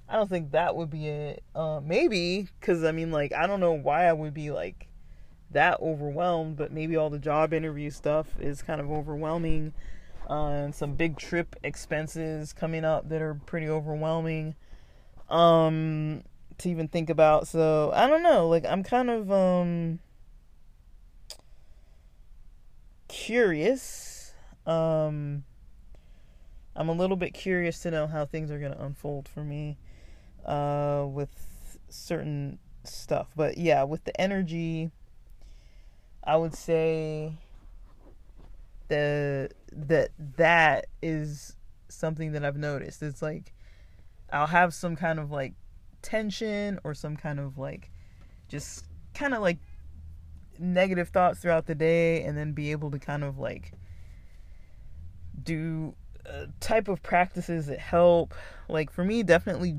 I 0.10 0.16
don't 0.16 0.30
think 0.30 0.52
that 0.52 0.76
would 0.76 0.90
be 0.90 1.08
it. 1.08 1.44
Uh, 1.54 1.80
maybe 1.84 2.48
cuz 2.62 2.84
I 2.84 2.92
mean 2.92 3.12
like 3.12 3.32
I 3.34 3.46
don't 3.48 3.60
know 3.60 3.74
why 3.74 4.06
I 4.06 4.14
would 4.14 4.34
be 4.34 4.52
like 4.52 4.88
that 5.52 5.80
overwhelmed, 5.82 6.58
but 6.58 6.72
maybe 6.72 6.96
all 6.96 7.10
the 7.10 7.20
job 7.20 7.54
interview 7.54 7.90
stuff 7.90 8.40
is 8.40 8.62
kind 8.62 8.82
of 8.82 8.92
overwhelming. 8.92 9.74
Uh, 10.28 10.72
some 10.72 10.94
big 10.94 11.18
trip 11.18 11.56
expenses 11.64 12.54
coming 12.54 12.86
up 12.86 13.10
that 13.10 13.22
are 13.22 13.36
pretty 13.46 13.70
overwhelming. 13.70 14.56
Um 15.30 16.24
to 16.60 16.70
even 16.70 16.88
think 16.88 17.10
about 17.10 17.48
so 17.48 17.92
i 17.96 18.06
don't 18.08 18.22
know 18.22 18.48
like 18.48 18.66
i'm 18.66 18.84
kind 18.84 19.10
of 19.10 19.32
um 19.32 20.00
curious. 23.08 24.34
Um 24.66 25.44
i'm 26.76 26.90
a 26.90 26.94
little 26.94 27.16
bit 27.16 27.34
curious 27.34 27.80
to 27.80 27.92
know 27.92 28.08
how 28.08 28.26
things 28.26 28.52
are 28.52 28.60
going 28.60 28.74
to 28.74 28.84
unfold 28.84 29.28
for 29.28 29.44
me 29.44 29.78
uh 30.46 31.06
with 31.08 31.78
certain 31.90 32.60
stuff 32.84 33.28
but 33.36 33.58
yeah 33.58 33.84
with 33.84 34.04
the 34.06 34.22
energy 34.22 34.92
i 36.24 36.36
would 36.36 36.56
say 36.56 37.34
the 38.90 39.50
that 39.72 40.10
that 40.38 40.88
is 41.02 41.56
something 41.88 42.34
that 42.34 42.44
I've 42.44 42.58
noticed. 42.58 43.02
It's 43.02 43.22
like 43.22 43.54
I'll 44.32 44.48
have 44.48 44.74
some 44.74 44.96
kind 44.96 45.20
of 45.20 45.32
like 45.32 45.54
tension 46.02 46.80
or 46.84 46.94
some 46.94 47.16
kind 47.16 47.40
of 47.40 47.58
like 47.58 47.92
just 48.48 48.86
kind 49.14 49.34
of 49.34 49.42
like 49.42 49.58
negative 50.58 51.10
thoughts 51.10 51.40
throughout 51.40 51.66
the 51.66 51.76
day 51.76 52.24
and 52.24 52.38
then 52.38 52.52
be 52.52 52.72
able 52.72 52.92
to 52.92 53.00
kind 53.00 53.24
of 53.24 53.40
like 53.40 53.74
do 55.42 55.94
a 56.26 56.48
type 56.60 56.88
of 56.88 57.02
practices 57.02 57.68
that 57.68 57.80
help 57.80 58.34
like 58.68 58.92
for 58.92 59.04
me 59.04 59.24
definitely 59.24 59.78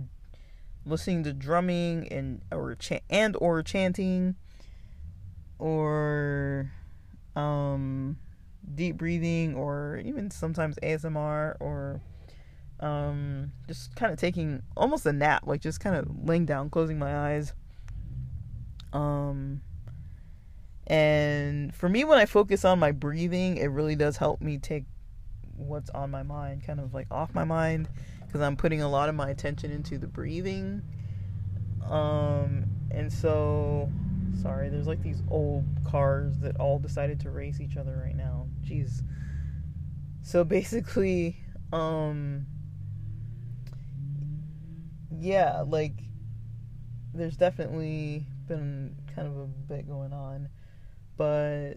listening 0.90 1.24
to 1.24 1.32
drumming 1.32 2.08
and 2.12 2.42
or 2.50 2.74
chant 2.74 3.02
and 3.08 3.36
or 3.40 3.62
chanting 3.62 4.34
or 5.58 6.70
um 7.36 8.18
deep 8.74 8.96
breathing 8.96 9.54
or 9.54 10.00
even 10.04 10.30
sometimes 10.30 10.76
ASMR 10.82 11.56
or 11.60 12.00
um, 12.80 13.52
just 13.68 13.94
kind 13.94 14.12
of 14.12 14.18
taking 14.18 14.62
almost 14.76 15.04
a 15.06 15.12
nap, 15.12 15.42
like 15.46 15.60
just 15.60 15.80
kind 15.80 15.96
of 15.96 16.08
laying 16.26 16.46
down, 16.46 16.70
closing 16.70 16.98
my 16.98 17.32
eyes. 17.34 17.52
Um, 18.92 19.60
and 20.86 21.74
for 21.74 21.88
me, 21.88 22.04
when 22.04 22.18
I 22.18 22.26
focus 22.26 22.64
on 22.64 22.78
my 22.78 22.90
breathing, 22.90 23.58
it 23.58 23.66
really 23.66 23.96
does 23.96 24.16
help 24.16 24.40
me 24.40 24.58
take 24.58 24.84
what's 25.56 25.90
on 25.90 26.10
my 26.10 26.22
mind 26.22 26.64
kind 26.64 26.80
of 26.80 26.94
like 26.94 27.06
off 27.10 27.34
my 27.34 27.44
mind 27.44 27.86
because 28.30 28.42
I'm 28.42 28.54
putting 28.56 28.80
a 28.80 28.88
lot 28.88 29.08
of 29.08 29.16
my 29.16 29.30
attention 29.30 29.72
into 29.72 29.98
the 29.98 30.06
breathing. 30.06 30.82
Um, 31.84 32.66
and 32.92 33.12
so, 33.12 33.90
sorry, 34.40 34.68
there's 34.68 34.86
like 34.86 35.02
these 35.02 35.20
old 35.28 35.64
cars 35.84 36.38
that 36.38 36.56
all 36.60 36.78
decided 36.78 37.18
to 37.20 37.30
race 37.30 37.60
each 37.60 37.76
other 37.76 38.00
right 38.04 38.14
now. 38.14 38.46
Jeez. 38.64 39.02
So 40.22 40.44
basically, 40.44 41.42
um, 41.72 42.46
yeah, 45.10 45.64
like 45.66 45.94
there's 47.12 47.36
definitely 47.36 48.26
been 48.46 48.94
kind 49.12 49.26
of 49.26 49.36
a 49.38 49.46
bit 49.46 49.88
going 49.88 50.12
on, 50.12 50.48
but 51.16 51.74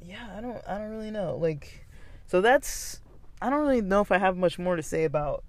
yeah, 0.00 0.26
I 0.34 0.40
don't, 0.40 0.62
I 0.66 0.78
don't 0.78 0.90
really 0.90 1.10
know. 1.10 1.36
Like, 1.36 1.86
so 2.26 2.40
that's, 2.40 3.00
I 3.40 3.50
don't 3.50 3.60
really 3.60 3.80
know 3.80 4.00
if 4.00 4.12
I 4.12 4.18
have 4.18 4.36
much 4.36 4.58
more 4.58 4.76
to 4.76 4.82
say 4.82 5.04
about 5.04 5.44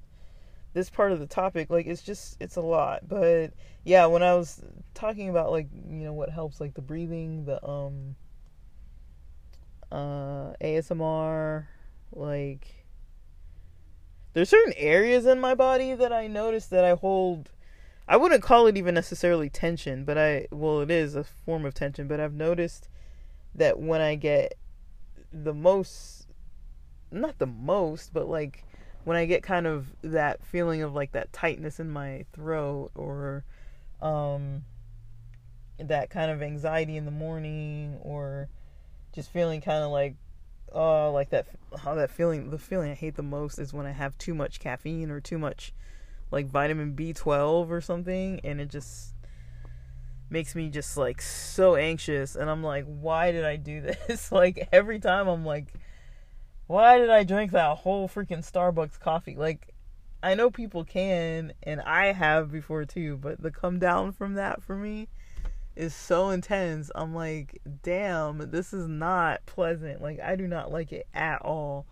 this 0.73 0.89
part 0.89 1.11
of 1.11 1.19
the 1.19 1.27
topic. 1.27 1.69
Like, 1.69 1.86
it's 1.86 2.01
just, 2.01 2.38
it's 2.39 2.55
a 2.55 2.61
lot. 2.61 3.07
But 3.07 3.53
yeah, 3.83 4.05
when 4.07 4.23
I 4.23 4.33
was 4.36 4.61
talking 4.93 5.29
about 5.29 5.51
like, 5.51 5.67
you 5.71 6.03
know, 6.03 6.13
what 6.13 6.29
helps, 6.29 6.59
like 6.59 6.73
the 6.73 6.81
breathing, 6.81 7.45
the 7.45 7.65
um, 7.65 8.15
uh, 9.91 10.53
ASMR, 10.61 11.67
like 12.11 12.86
there's 14.33 14.49
certain 14.49 14.73
areas 14.77 15.25
in 15.25 15.39
my 15.39 15.55
body 15.55 15.93
that 15.93 16.11
I 16.11 16.27
notice 16.27 16.67
that 16.67 16.83
I 16.83 16.93
hold 16.93 17.51
I 18.07 18.17
wouldn't 18.17 18.43
call 18.43 18.67
it 18.67 18.77
even 18.77 18.93
necessarily 18.93 19.49
tension, 19.49 20.05
but 20.05 20.17
I 20.17 20.47
well 20.51 20.81
it 20.81 20.91
is 20.91 21.15
a 21.15 21.23
form 21.23 21.65
of 21.65 21.73
tension, 21.73 22.07
but 22.07 22.19
I've 22.19 22.33
noticed 22.33 22.89
that 23.55 23.79
when 23.79 24.01
I 24.01 24.15
get 24.15 24.55
the 25.31 25.53
most 25.53 26.14
not 27.22 27.39
the 27.39 27.47
most, 27.47 28.13
but 28.13 28.28
like 28.28 28.63
when 29.05 29.16
I 29.16 29.26
get 29.26 29.43
kind 29.43 29.66
of 29.66 29.88
that 30.01 30.43
feeling 30.43 30.82
of 30.82 30.93
like 30.93 31.13
that 31.13 31.32
tightness 31.32 31.80
in 31.80 31.89
my 31.89 32.26
throat 32.34 32.91
or 32.95 33.45
um 34.01 34.66
that 35.80 36.09
kind 36.09 36.32
of 36.32 36.41
anxiety 36.41 36.97
in 36.97 37.05
the 37.05 37.11
morning 37.11 37.97
or 38.01 38.49
just 39.13 39.32
feeling 39.32 39.61
kind 39.61 39.84
of 39.84 39.91
like 39.91 40.16
oh 40.74 41.11
like 41.11 41.30
that 41.30 41.47
how 41.80 41.95
that 41.95 42.09
feeling 42.09 42.49
the 42.49 42.57
feeling 42.57 42.91
I 42.91 42.95
hate 42.95 43.16
the 43.16 43.24
most 43.24 43.59
is 43.59 43.74
when 43.74 43.86
I 43.86 43.91
have 43.91 44.18
too 44.18 44.34
much 44.34 44.59
caffeine 44.59 45.11
or 45.11 45.22
too 45.22 45.38
much 45.38 45.74
like 46.32 46.47
vitamin 46.47 46.95
B12 46.95 47.70
or 47.70 47.82
something 47.82 48.39
and 48.43 48.59
it 48.59 48.70
just 48.70 49.13
makes 50.30 50.55
me 50.55 50.70
just 50.70 50.97
like 50.97 51.22
so 51.22 51.76
anxious 51.76 52.36
and 52.36 52.49
I'm 52.49 52.63
like 52.63 52.86
why 52.86 53.32
did 53.32 53.45
I 53.45 53.55
do 53.57 53.82
this? 54.07 54.32
Like 54.32 54.68
every 54.72 54.99
time 54.99 55.28
I'm 55.28 55.45
like 55.45 55.74
why 56.68 56.97
did 56.97 57.09
I 57.09 57.24
drink 57.24 57.51
that 57.51 57.78
whole 57.78 58.07
freaking 58.07 58.49
Starbucks 58.49 58.99
coffee 58.99 59.36
like 59.36 59.74
I 60.24 60.34
know 60.36 60.49
people 60.49 60.84
can 60.84 61.53
and 61.63 61.82
I 61.82 62.11
have 62.11 62.51
before 62.51 62.86
too 62.86 63.18
but 63.18 63.41
the 63.41 63.51
come 63.51 63.80
down 63.80 64.11
from 64.11 64.34
that 64.36 64.63
for 64.63 64.76
me 64.76 65.07
is 65.76 65.93
so 65.93 66.30
intense. 66.30 66.89
I'm 66.95 67.13
like, 67.13 67.61
damn, 67.84 68.49
this 68.51 68.74
is 68.74 68.88
not 68.88 69.45
pleasant. 69.45 70.01
Like, 70.01 70.20
I 70.20 70.36
do 70.36 70.47
not 70.47 70.72
like 70.72 70.91
it 70.91 71.07
at 71.13 71.41
all. 71.41 71.86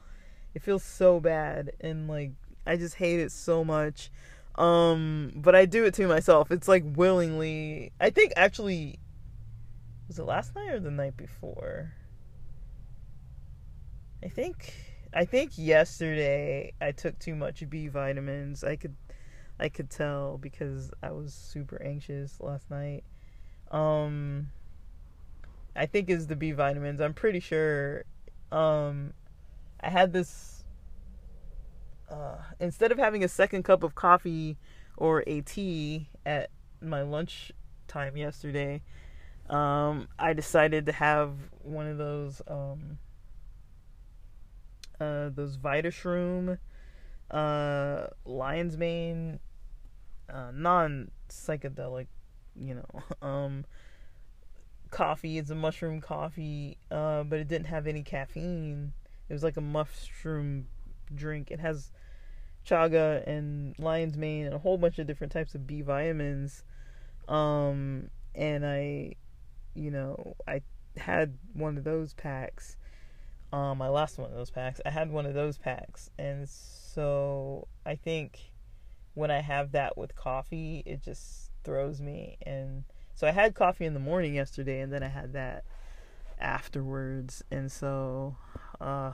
It 0.54 0.62
feels 0.62 0.84
so 0.84 1.20
bad, 1.20 1.72
and 1.82 2.08
like, 2.08 2.32
I 2.66 2.78
just 2.78 2.96
hate 2.96 3.20
it 3.20 3.32
so 3.32 3.64
much. 3.64 4.12
Um, 4.56 5.32
but 5.36 5.56
I 5.56 5.66
do 5.66 5.84
it 5.86 5.96
to 5.96 6.08
myself. 6.08 6.52
It's 6.52 6.68
like 6.68 6.84
willingly. 6.86 7.92
I 8.00 8.12
think 8.12 8.34
actually, 8.36 9.00
was 10.08 10.20
it 10.20 10.24
last 10.24 10.56
night 10.56 10.70
or 10.70 10.80
the 10.80 10.92
night 10.92 11.18
before? 11.18 11.94
I 14.24 14.30
think 14.30 14.74
I 15.14 15.26
think 15.26 15.52
yesterday 15.58 16.74
I 16.80 16.92
took 16.92 17.20
too 17.20 17.36
much 17.36 17.68
B 17.70 17.88
vitamins. 17.88 18.64
I 18.64 18.78
could 18.78 18.96
I 19.60 19.70
could 19.70 19.90
tell 19.90 20.38
because 20.38 20.92
I 21.04 21.12
was 21.12 21.34
super 21.34 21.82
anxious 21.84 22.40
last 22.40 22.70
night 22.72 23.04
um 23.72 24.50
I 25.76 25.88
think 25.88 26.10
is 26.10 26.28
the 26.28 26.36
B 26.36 26.52
vitamins. 26.52 27.02
I'm 27.02 27.14
pretty 27.14 27.40
sure 27.40 28.06
um 28.52 29.14
I 29.82 29.90
had 29.90 30.14
this 30.14 30.64
uh 32.10 32.38
instead 32.60 32.92
of 32.92 32.98
having 32.98 33.24
a 33.24 33.28
second 33.28 33.64
cup 33.64 33.84
of 33.84 33.96
coffee 33.96 34.58
or 34.96 35.24
a 35.28 35.42
tea 35.42 36.08
at 36.26 36.50
my 36.82 37.02
lunch 37.02 37.52
time 37.88 38.16
yesterday, 38.16 38.82
um 39.50 40.08
I 40.18 40.32
decided 40.32 40.86
to 40.86 40.94
have 40.94 41.32
one 41.62 41.88
of 41.88 41.98
those 41.98 42.42
um 42.48 43.00
uh 45.04 45.30
those 45.34 45.58
VitaShroom 45.58 46.58
uh 47.32 48.08
lion's 48.26 48.78
mane 48.78 49.40
uh 50.30 50.52
non 50.54 51.12
psychedelic 51.30 52.08
you 52.56 52.76
know, 52.76 53.04
um, 53.28 53.66
coffee. 54.90 55.38
It's 55.38 55.50
a 55.50 55.56
mushroom 55.56 56.02
coffee, 56.02 56.78
uh, 56.92 57.24
but 57.24 57.40
it 57.40 57.48
didn't 57.48 57.68
have 57.68 57.88
any 57.88 58.04
caffeine. 58.04 58.94
It 59.30 59.34
was 59.34 59.44
like 59.44 59.58
a 59.58 59.62
mushroom 59.62 60.68
drink. 61.14 61.52
It 61.52 61.60
has 61.60 61.92
chaga 62.68 63.26
and 63.28 63.78
lion's 63.78 64.18
mane 64.18 64.46
and 64.46 64.56
a 64.56 64.60
whole 64.60 64.78
bunch 64.78 65.00
of 65.00 65.08
different 65.08 65.34
types 65.34 65.56
of 65.56 65.68
B 65.68 65.82
vitamins. 65.82 66.64
Um, 67.28 68.10
and 68.36 68.66
I, 68.66 69.16
you 69.74 69.92
know, 69.92 70.36
I 70.48 70.62
had 70.98 71.38
one 71.54 71.78
of 71.78 71.84
those 71.84 72.14
packs. 72.14 72.78
Um, 73.54 73.78
my 73.78 73.88
last 73.88 74.18
one 74.18 74.32
of 74.32 74.36
those 74.36 74.50
packs. 74.50 74.82
I 74.84 74.90
had 74.90 75.12
one 75.12 75.28
of 75.28 75.36
those 75.36 75.60
packs, 75.60 76.10
and 76.18 76.50
so 76.50 77.68
I 77.86 77.94
think 77.94 78.40
when 79.14 79.30
I 79.30 79.42
have 79.42 79.74
that 79.74 79.96
with 79.96 80.16
coffee, 80.16 80.82
it 80.88 81.04
just 81.04 81.52
throws 81.64 82.02
me. 82.02 82.38
And 82.42 82.84
so 83.14 83.28
I 83.28 83.32
had 83.32 83.54
coffee 83.54 83.86
in 83.86 83.94
the 83.94 84.00
morning 84.00 84.34
yesterday, 84.34 84.80
and 84.80 84.92
then 84.92 85.04
I 85.04 85.08
had 85.08 85.34
that 85.34 85.66
afterwards. 86.40 87.44
And 87.52 87.72
so 87.72 88.36
uh, 88.82 89.14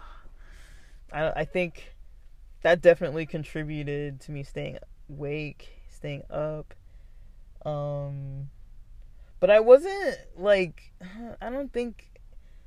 I, 1.11 1.31
I 1.31 1.43
think 1.43 1.95
that 2.61 2.81
definitely 2.81 3.25
contributed 3.25 4.21
to 4.21 4.31
me 4.31 4.43
staying 4.43 4.77
awake, 5.09 5.81
staying 5.89 6.23
up. 6.29 6.73
Um, 7.65 8.49
but 9.41 9.49
I 9.49 9.59
wasn't 9.59 10.17
like 10.37 10.93
I 11.41 11.49
don't 11.49 11.73
think 11.73 12.08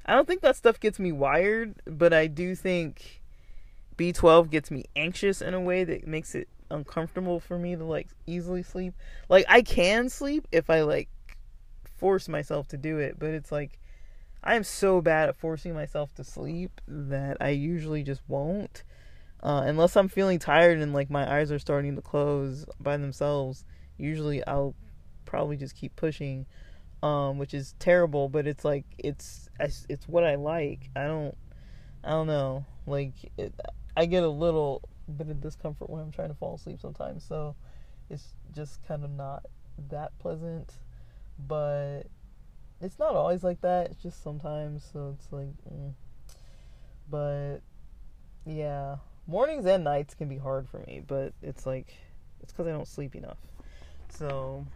I 0.05 0.15
don't 0.15 0.27
think 0.27 0.43
that 0.43 0.57
stuff 0.57 0.81
gets 0.81 0.99
me 0.99 1.13
wired, 1.13 1.75
but 1.85 2.13
I 2.13 2.27
do 2.27 2.55
think 2.55 3.23
B12 3.97 4.51
gets 4.51 4.71
me 4.71 4.85
anxious 4.97 5.41
in 5.41 5.55
a 5.55 5.61
way 5.61 5.85
that 5.85 6.07
makes 6.07 6.35
it 6.35 6.49
uncomfortable 6.71 7.39
for 7.39 7.59
me 7.59 7.77
to 7.77 7.85
like 7.85 8.09
easily 8.27 8.63
sleep. 8.63 8.95
Like 9.29 9.45
I 9.49 9.63
can 9.63 10.09
sleep 10.09 10.49
if 10.51 10.71
I 10.71 10.83
like 10.83 11.09
force 11.97 12.29
myself 12.29 12.69
to 12.69 12.77
do 12.77 12.99
it, 12.99 13.19
but 13.19 13.31
it's 13.31 13.53
like 13.53 13.79
I 14.43 14.57
am 14.57 14.65
so 14.65 15.01
bad 15.01 15.29
at 15.29 15.37
forcing 15.37 15.75
myself 15.75 16.13
to 16.15 16.25
sleep 16.25 16.81
that 16.89 17.37
I 17.41 17.51
usually 17.51 18.03
just 18.03 18.23
won't. 18.27 18.83
Uh, 19.41 19.63
unless 19.67 19.97
I'm 19.97 20.09
feeling 20.09 20.39
tired 20.39 20.79
and 20.79 20.93
like 20.93 21.11
my 21.11 21.39
eyes 21.39 21.53
are 21.53 21.59
starting 21.59 21.95
to 21.97 22.03
close 22.03 22.65
by 22.81 22.97
themselves, 22.97 23.65
usually 23.99 24.45
I'll 24.47 24.75
probably 25.25 25.57
just 25.57 25.77
keep 25.77 25.95
pushing, 25.95 26.47
um, 27.03 27.39
which 27.39 27.55
is 27.55 27.75
terrible. 27.79 28.29
But 28.29 28.47
it's 28.47 28.65
like 28.65 28.85
it's 28.99 29.49
it's 29.89 30.09
what 30.09 30.25
I 30.25 30.37
like. 30.37 30.91
I 30.97 31.05
don't 31.05 31.37
I 32.05 32.11
don't 32.11 32.27
know. 32.27 32.65
Like 32.87 33.15
it, 33.37 33.55
I 33.97 34.07
get 34.07 34.23
a 34.23 34.29
little 34.29 34.83
bit 35.17 35.29
of 35.29 35.41
discomfort 35.41 35.89
when 35.91 36.01
I'm 36.03 36.11
trying 36.11 36.29
to 36.29 36.35
fall 36.35 36.55
asleep 36.55 36.81
sometimes. 36.81 37.25
So 37.25 37.55
it's 38.11 38.35
just 38.55 38.83
kind 38.87 39.05
of 39.05 39.11
not 39.11 39.47
that 39.91 40.19
pleasant. 40.19 40.73
But 41.39 42.03
it's 42.81 42.99
not 42.99 43.15
always 43.15 43.45
like 43.45 43.61
that. 43.61 43.91
It's 43.91 44.03
just 44.03 44.23
sometimes. 44.23 44.89
So 44.93 45.17
it's 45.17 45.33
like, 45.33 45.55
mm. 45.73 45.93
but 47.09 47.59
yeah, 48.45 48.97
mornings 49.27 49.67
and 49.67 49.85
nights 49.85 50.15
can 50.15 50.29
be 50.29 50.39
hard 50.39 50.69
for 50.69 50.81
me. 50.81 51.03
But 51.07 51.35
it's 51.43 51.67
like 51.67 51.95
it's 52.43 52.53
because 52.53 52.67
I 52.67 52.73
don't 52.73 52.89
sleep 52.89 53.15
enough. 53.15 53.39
So. 54.09 54.67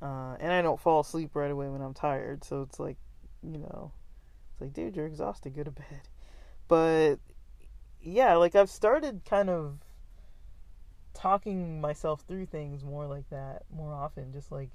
Uh, 0.00 0.36
and 0.38 0.52
I 0.52 0.62
don't 0.62 0.78
fall 0.78 1.00
asleep 1.00 1.30
right 1.34 1.50
away 1.50 1.68
when 1.68 1.82
I'm 1.82 1.92
tired, 1.92 2.44
so 2.44 2.62
it's 2.62 2.78
like, 2.78 2.96
you 3.42 3.58
know, 3.58 3.92
it's 4.52 4.60
like, 4.60 4.72
dude, 4.72 4.96
you're 4.96 5.06
exhausted, 5.06 5.54
go 5.54 5.62
to 5.62 5.70
bed. 5.70 6.08
But 6.68 7.16
yeah, 8.02 8.36
like 8.36 8.54
I've 8.54 8.70
started 8.70 9.22
kind 9.28 9.48
of 9.50 9.78
talking 11.14 11.80
myself 11.80 12.22
through 12.28 12.46
things 12.46 12.84
more 12.84 13.06
like 13.06 13.28
that 13.30 13.62
more 13.74 13.92
often. 13.94 14.32
Just 14.32 14.52
like 14.52 14.70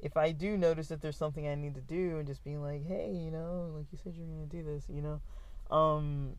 if 0.00 0.16
I 0.16 0.32
do 0.32 0.56
notice 0.56 0.88
that 0.88 1.00
there's 1.00 1.16
something 1.16 1.48
I 1.48 1.54
need 1.54 1.74
to 1.74 1.80
do, 1.80 2.18
and 2.18 2.26
just 2.26 2.44
being 2.44 2.62
like, 2.62 2.86
hey, 2.86 3.10
you 3.12 3.30
know, 3.30 3.72
like 3.74 3.86
you 3.92 3.98
said 4.02 4.14
you're 4.16 4.26
gonna 4.26 4.46
do 4.46 4.62
this, 4.62 4.84
you 4.88 5.02
know, 5.02 5.74
um, 5.74 6.36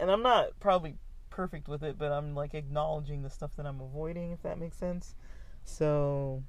and 0.00 0.10
I'm 0.10 0.22
not 0.22 0.58
probably 0.60 0.96
perfect 1.30 1.68
with 1.68 1.82
it, 1.82 1.96
but 1.98 2.12
I'm 2.12 2.34
like 2.34 2.54
acknowledging 2.54 3.22
the 3.22 3.30
stuff 3.30 3.56
that 3.56 3.66
I'm 3.66 3.80
avoiding, 3.80 4.32
if 4.32 4.42
that 4.42 4.58
makes 4.58 4.76
sense. 4.76 5.14
So, 5.64 6.42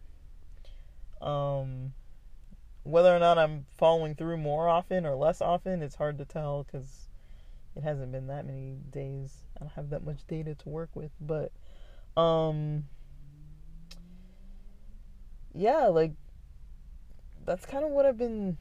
um, 1.22 1.94
whether 2.84 3.16
or 3.16 3.20
not 3.20 3.38
I'm 3.38 3.66
following 3.78 4.16
through 4.16 4.38
more 4.38 4.68
often 4.68 5.06
or 5.06 5.16
less 5.16 5.42
often, 5.42 5.82
it's 5.82 5.96
hard 5.96 6.18
to 6.18 6.26
tell 6.26 6.64
because 6.64 7.08
it 7.76 7.84
hasn't 7.84 8.12
been 8.12 8.28
that 8.28 8.46
many 8.46 8.78
days. 8.92 9.34
I 9.58 9.62
don't 9.62 9.74
have 9.74 9.90
that 9.92 10.04
much 10.04 10.28
data 10.28 10.56
to 10.56 10.70
work 10.70 10.90
with, 10.94 11.12
but 11.20 11.52
um 12.20 12.86
yeah, 15.54 15.88
like 15.88 16.12
that's 17.46 17.66
kind 17.66 17.84
of 17.84 17.92
what 17.92 18.06
I've 18.06 18.18
been 18.18 18.58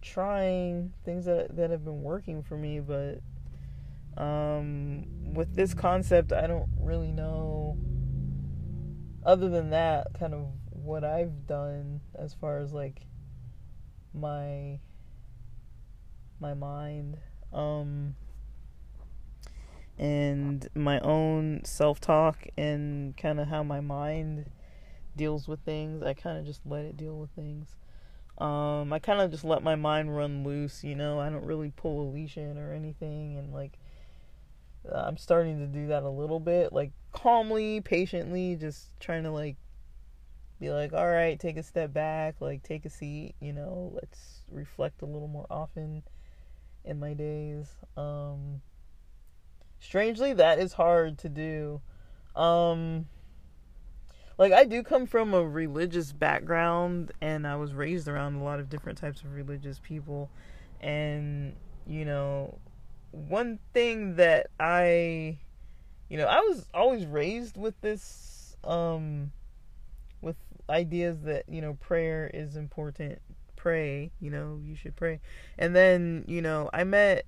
trying 0.00 0.92
things 1.04 1.24
that 1.26 1.56
that 1.56 1.70
have 1.70 1.84
been 1.84 2.02
working 2.02 2.42
for 2.42 2.56
me, 2.56 2.80
but 2.80 3.20
um 4.16 5.06
with 5.34 5.54
this 5.54 5.74
concept, 5.74 6.32
I 6.32 6.46
don't 6.46 6.68
really 6.78 7.10
know 7.10 7.76
other 9.24 9.48
than 9.48 9.70
that 9.70 10.08
kind 10.14 10.34
of 10.34 10.46
what 10.82 11.04
I've 11.04 11.46
done 11.46 12.00
as 12.14 12.34
far 12.34 12.58
as 12.58 12.72
like 12.72 13.06
my 14.14 14.78
my 16.40 16.54
mind 16.54 17.16
um 17.52 18.14
and 19.98 20.68
my 20.74 20.98
own 21.00 21.60
self-talk 21.64 22.46
and 22.58 23.16
kind 23.16 23.38
of 23.38 23.48
how 23.48 23.62
my 23.62 23.80
mind 23.80 24.50
deals 25.16 25.46
with 25.46 25.60
things 25.60 26.02
i 26.02 26.12
kind 26.12 26.38
of 26.38 26.44
just 26.44 26.60
let 26.64 26.84
it 26.84 26.96
deal 26.96 27.16
with 27.16 27.30
things. 27.30 27.76
Um 28.38 28.92
i 28.92 28.98
kind 28.98 29.20
of 29.20 29.30
just 29.30 29.44
let 29.44 29.62
my 29.62 29.76
mind 29.76 30.14
run 30.16 30.42
loose 30.42 30.82
you 30.82 30.94
know? 30.96 31.20
I 31.20 31.28
don't 31.28 31.44
really 31.44 31.72
pull 31.76 32.02
a 32.02 32.08
leash 32.10 32.36
in 32.36 32.58
or 32.58 32.72
anything 32.72 33.36
and 33.36 33.52
like 33.52 33.78
i'm 34.92 35.16
starting 35.16 35.60
to 35.60 35.66
do 35.66 35.86
that 35.86 36.02
a 36.02 36.08
little 36.08 36.40
bit 36.40 36.72
like 36.72 36.90
calmly 37.12 37.80
patiently 37.80 38.56
just 38.56 38.98
trying 38.98 39.22
to 39.22 39.30
like 39.30 39.56
be 40.62 40.70
like, 40.70 40.92
all 40.92 41.08
right, 41.08 41.38
take 41.40 41.56
a 41.56 41.62
step 41.62 41.92
back, 41.92 42.36
like 42.38 42.62
take 42.62 42.84
a 42.84 42.90
seat, 42.90 43.34
you 43.40 43.52
know, 43.52 43.90
let's 43.94 44.42
reflect 44.48 45.02
a 45.02 45.06
little 45.06 45.26
more 45.26 45.46
often 45.50 46.04
in 46.84 47.00
my 47.00 47.14
days. 47.14 47.68
Um, 47.96 48.62
strangely, 49.80 50.32
that 50.34 50.60
is 50.60 50.74
hard 50.74 51.18
to 51.18 51.28
do. 51.28 51.80
Um, 52.36 53.08
like 54.38 54.52
I 54.52 54.64
do 54.64 54.84
come 54.84 55.04
from 55.06 55.34
a 55.34 55.44
religious 55.44 56.12
background 56.12 57.10
and 57.20 57.44
I 57.44 57.56
was 57.56 57.74
raised 57.74 58.06
around 58.06 58.36
a 58.36 58.44
lot 58.44 58.60
of 58.60 58.70
different 58.70 58.98
types 58.98 59.22
of 59.22 59.34
religious 59.34 59.80
people 59.80 60.30
and 60.80 61.54
you 61.86 62.04
know 62.04 62.58
one 63.10 63.58
thing 63.74 64.16
that 64.16 64.46
I 64.58 65.38
you 66.08 66.16
know 66.16 66.26
I 66.26 66.40
was 66.40 66.66
always 66.72 67.04
raised 67.04 67.56
with 67.56 67.80
this 67.82 68.56
um 68.64 69.32
ideas 70.72 71.22
that 71.22 71.44
you 71.48 71.60
know 71.60 71.74
prayer 71.74 72.30
is 72.32 72.56
important. 72.56 73.20
Pray 73.56 74.10
you 74.20 74.30
know 74.30 74.58
you 74.64 74.74
should 74.74 74.96
pray. 74.96 75.20
And 75.58 75.76
then 75.76 76.24
you 76.26 76.42
know 76.42 76.68
i 76.72 76.82
met 76.82 77.26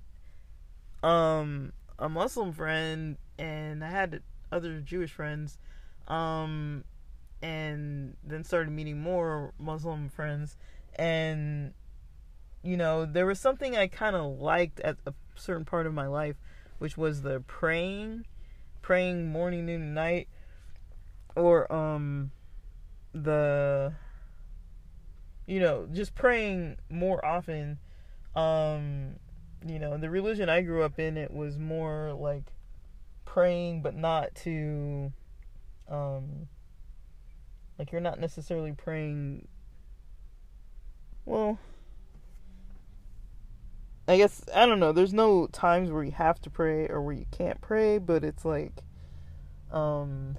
um 1.01 1.71
a 1.97 2.09
muslim 2.09 2.51
friend 2.51 3.17
and 3.37 3.83
i 3.85 3.89
had 3.89 4.21
other 4.51 4.81
jewish 4.81 5.11
friends 5.11 5.59
um 6.07 6.83
and 7.41 8.17
then 8.23 8.43
started 8.43 8.71
meeting 8.71 8.99
more 8.99 9.53
muslim 9.59 10.09
friends. 10.09 10.57
And 10.97 11.73
you 12.63 12.75
know 12.75 13.05
there 13.05 13.25
was 13.25 13.39
something 13.39 13.77
i 13.77 13.87
kind 13.87 14.15
of 14.15 14.39
liked 14.39 14.79
at 14.79 14.97
a 15.05 15.13
certain 15.35 15.65
part 15.65 15.85
of 15.85 15.93
my 15.93 16.07
life 16.07 16.35
which 16.79 16.97
was 16.97 17.21
the 17.21 17.39
praying 17.41 18.25
praying 18.81 19.31
morning 19.31 19.67
noon 19.67 19.81
and 19.81 19.95
night 19.95 20.27
or 21.35 21.71
um 21.71 22.31
the 23.23 23.93
you 25.47 25.59
know 25.59 25.87
just 25.91 26.15
praying 26.15 26.77
more 26.89 27.23
often. 27.25 27.79
Um 28.35 29.15
you 29.67 29.79
know 29.79 29.97
the 29.97 30.09
religion 30.09 30.47
i 30.47 30.61
grew 30.61 30.83
up 30.83 30.99
in 30.99 31.17
it 31.17 31.31
was 31.31 31.57
more 31.57 32.13
like 32.13 32.53
praying 33.25 33.81
but 33.81 33.95
not 33.95 34.33
to 34.35 35.11
um 35.89 36.47
like 37.79 37.91
you're 37.91 38.01
not 38.01 38.19
necessarily 38.19 38.71
praying 38.71 39.47
well 41.25 41.57
i 44.07 44.17
guess 44.17 44.43
i 44.53 44.65
don't 44.65 44.79
know. 44.79 44.91
There's 44.91 45.13
no 45.13 45.47
times 45.47 45.91
where 45.91 46.03
you 46.03 46.11
have 46.11 46.39
to 46.41 46.49
pray 46.49 46.87
or 46.87 47.01
where 47.01 47.15
you 47.15 47.25
can't 47.31 47.59
pray 47.59 47.97
but 47.97 48.23
it's 48.23 48.45
like 48.45 48.83
um 49.71 50.37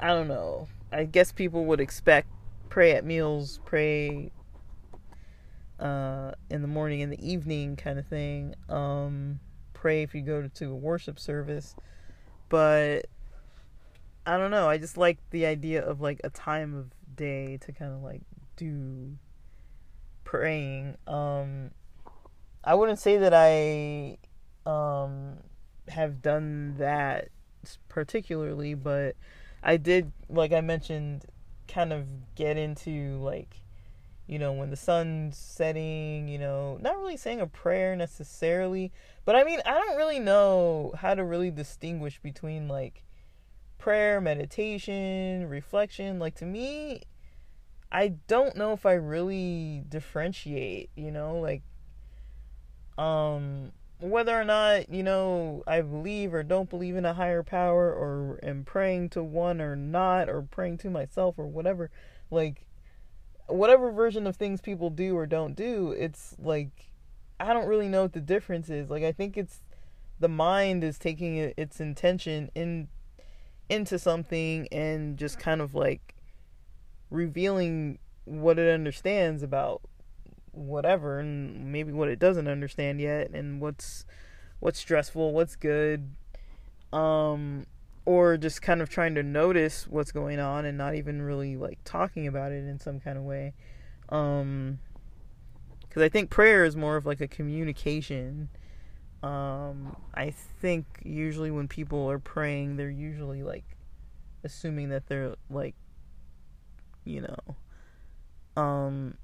I 0.00 0.08
don't 0.08 0.28
know. 0.28 0.66
I 0.90 1.04
guess 1.04 1.30
people 1.30 1.66
would 1.66 1.80
expect 1.80 2.28
pray 2.70 2.92
at 2.92 3.04
meals, 3.04 3.60
pray 3.64 4.32
uh, 5.78 6.32
in 6.48 6.62
the 6.62 6.68
morning, 6.68 7.00
in 7.00 7.10
the 7.10 7.28
evening, 7.28 7.76
kind 7.76 7.98
of 7.98 8.06
thing. 8.06 8.54
Um, 8.68 9.40
pray 9.74 10.02
if 10.02 10.14
you 10.14 10.22
go 10.22 10.48
to 10.48 10.70
a 10.70 10.74
worship 10.74 11.18
service, 11.18 11.76
but 12.48 13.06
I 14.24 14.38
don't 14.38 14.50
know. 14.50 14.68
I 14.68 14.78
just 14.78 14.96
like 14.96 15.18
the 15.30 15.46
idea 15.46 15.84
of 15.84 16.00
like 16.00 16.20
a 16.24 16.30
time 16.30 16.74
of 16.74 16.90
day 17.16 17.58
to 17.58 17.72
kind 17.72 17.92
of 17.92 18.02
like 18.02 18.22
do 18.56 19.16
praying. 20.24 20.96
Um, 21.06 21.72
I 22.64 22.74
wouldn't 22.74 22.98
say 22.98 23.18
that 23.18 23.34
I 23.34 24.18
um, 24.64 25.38
have 25.88 26.22
done 26.22 26.76
that 26.78 27.28
particularly, 27.88 28.74
but 28.74 29.16
I 29.62 29.76
did, 29.76 30.12
like 30.28 30.52
I 30.52 30.60
mentioned, 30.60 31.26
kind 31.68 31.92
of 31.92 32.06
get 32.34 32.56
into 32.56 33.18
like, 33.22 33.56
you 34.26 34.38
know, 34.38 34.52
when 34.52 34.70
the 34.70 34.76
sun's 34.76 35.36
setting, 35.36 36.28
you 36.28 36.38
know, 36.38 36.78
not 36.80 36.98
really 36.98 37.16
saying 37.16 37.40
a 37.40 37.46
prayer 37.46 37.96
necessarily, 37.96 38.92
but 39.24 39.36
I 39.36 39.44
mean, 39.44 39.60
I 39.66 39.72
don't 39.74 39.96
really 39.96 40.18
know 40.18 40.94
how 40.96 41.14
to 41.14 41.24
really 41.24 41.50
distinguish 41.50 42.20
between 42.22 42.68
like 42.68 43.04
prayer, 43.78 44.20
meditation, 44.20 45.48
reflection. 45.48 46.18
Like 46.18 46.36
to 46.36 46.46
me, 46.46 47.02
I 47.92 48.08
don't 48.28 48.56
know 48.56 48.72
if 48.72 48.86
I 48.86 48.92
really 48.92 49.84
differentiate, 49.88 50.90
you 50.94 51.10
know, 51.10 51.38
like 51.38 51.62
um 52.96 53.72
whether 54.00 54.38
or 54.38 54.44
not 54.44 54.90
you 54.90 55.02
know 55.02 55.62
I 55.66 55.80
believe 55.82 56.32
or 56.34 56.42
don't 56.42 56.70
believe 56.70 56.96
in 56.96 57.04
a 57.04 57.14
higher 57.14 57.42
power 57.42 57.92
or 57.92 58.40
am 58.42 58.64
praying 58.64 59.10
to 59.10 59.22
one 59.22 59.60
or 59.60 59.76
not 59.76 60.28
or 60.28 60.42
praying 60.42 60.78
to 60.78 60.90
myself 60.90 61.38
or 61.38 61.46
whatever 61.46 61.90
like 62.30 62.66
whatever 63.46 63.90
version 63.90 64.26
of 64.26 64.36
things 64.36 64.60
people 64.60 64.90
do 64.90 65.16
or 65.16 65.26
don't 65.26 65.54
do 65.54 65.92
it's 65.92 66.34
like 66.38 66.90
I 67.40 67.54
don't 67.54 67.66
really 67.66 67.88
know 67.88 68.02
what 68.02 68.12
the 68.12 68.20
difference 68.20 68.68
is. 68.68 68.90
Like 68.90 69.02
I 69.02 69.12
think 69.12 69.36
it's 69.36 69.62
the 70.20 70.28
mind 70.28 70.84
is 70.84 70.98
taking 70.98 71.36
its 71.38 71.80
intention 71.80 72.50
in 72.54 72.88
into 73.70 73.98
something 73.98 74.68
and 74.70 75.16
just 75.16 75.38
kind 75.38 75.60
of 75.60 75.74
like 75.74 76.14
revealing 77.08 77.98
what 78.24 78.58
it 78.58 78.72
understands 78.72 79.42
about 79.42 79.80
whatever 80.60 81.18
and 81.18 81.72
maybe 81.72 81.92
what 81.92 82.08
it 82.08 82.18
doesn't 82.18 82.46
understand 82.46 83.00
yet 83.00 83.30
and 83.30 83.60
what's 83.60 84.04
what's 84.60 84.78
stressful, 84.78 85.32
what's 85.32 85.56
good. 85.56 86.10
Um 86.92 87.66
or 88.04 88.36
just 88.36 88.62
kind 88.62 88.82
of 88.82 88.88
trying 88.88 89.14
to 89.14 89.22
notice 89.22 89.86
what's 89.86 90.12
going 90.12 90.40
on 90.40 90.64
and 90.64 90.76
not 90.76 90.94
even 90.94 91.22
really 91.22 91.56
like 91.56 91.78
talking 91.84 92.26
about 92.26 92.52
it 92.52 92.66
in 92.66 92.78
some 92.78 93.00
kind 93.00 93.16
of 93.16 93.24
way. 93.24 93.54
Um 94.08 94.78
cuz 95.88 96.02
I 96.02 96.08
think 96.08 96.30
prayer 96.30 96.64
is 96.64 96.76
more 96.76 96.96
of 96.96 97.06
like 97.06 97.20
a 97.20 97.28
communication. 97.28 98.48
Um 99.22 99.96
I 100.14 100.30
think 100.30 100.86
usually 101.02 101.50
when 101.50 101.68
people 101.68 102.10
are 102.10 102.18
praying, 102.18 102.76
they're 102.76 102.90
usually 102.90 103.42
like 103.42 103.64
assuming 104.44 104.88
that 104.90 105.06
they're 105.06 105.34
like 105.50 105.74
you 107.04 107.20
know 107.20 107.56
um 108.56 109.14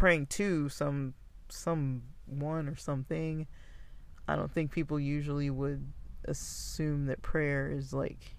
praying 0.00 0.26
to 0.26 0.68
some 0.68 1.14
someone 1.48 2.68
or 2.68 2.74
something. 2.74 3.46
I 4.26 4.34
don't 4.34 4.52
think 4.52 4.72
people 4.72 4.98
usually 4.98 5.50
would 5.50 5.92
assume 6.24 7.06
that 7.06 7.22
prayer 7.22 7.70
is 7.70 7.92
like 7.92 8.36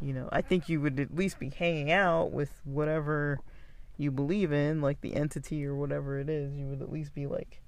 you 0.00 0.12
know, 0.12 0.28
I 0.32 0.42
think 0.42 0.68
you 0.68 0.80
would 0.80 0.98
at 0.98 1.14
least 1.14 1.38
be 1.38 1.50
hanging 1.50 1.92
out 1.92 2.32
with 2.32 2.50
whatever 2.64 3.38
you 3.96 4.10
believe 4.10 4.52
in, 4.52 4.80
like 4.80 5.00
the 5.00 5.14
entity 5.14 5.64
or 5.64 5.76
whatever 5.76 6.18
it 6.18 6.28
is. 6.28 6.52
You 6.56 6.66
would 6.66 6.82
at 6.82 6.90
least 6.90 7.14
be 7.14 7.28
like 7.28 7.62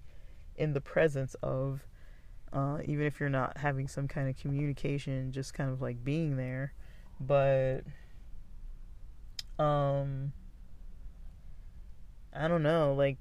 in 0.57 0.73
the 0.73 0.81
presence 0.81 1.37
of, 1.45 1.87
uh, 2.53 2.79
even 2.87 3.07
if 3.07 3.21
you're 3.21 3.29
not 3.29 3.59
having 3.59 3.87
some 3.87 4.09
kind 4.09 4.29
of 4.29 4.37
communication, 4.37 5.31
just 5.31 5.55
kind 5.55 5.71
of 5.71 5.81
like 5.81 6.03
being 6.03 6.37
there. 6.37 6.73
But, 7.21 7.83
um, 9.61 10.33
I 12.35 12.49
don't 12.49 12.63
know, 12.63 12.95
like 12.95 13.19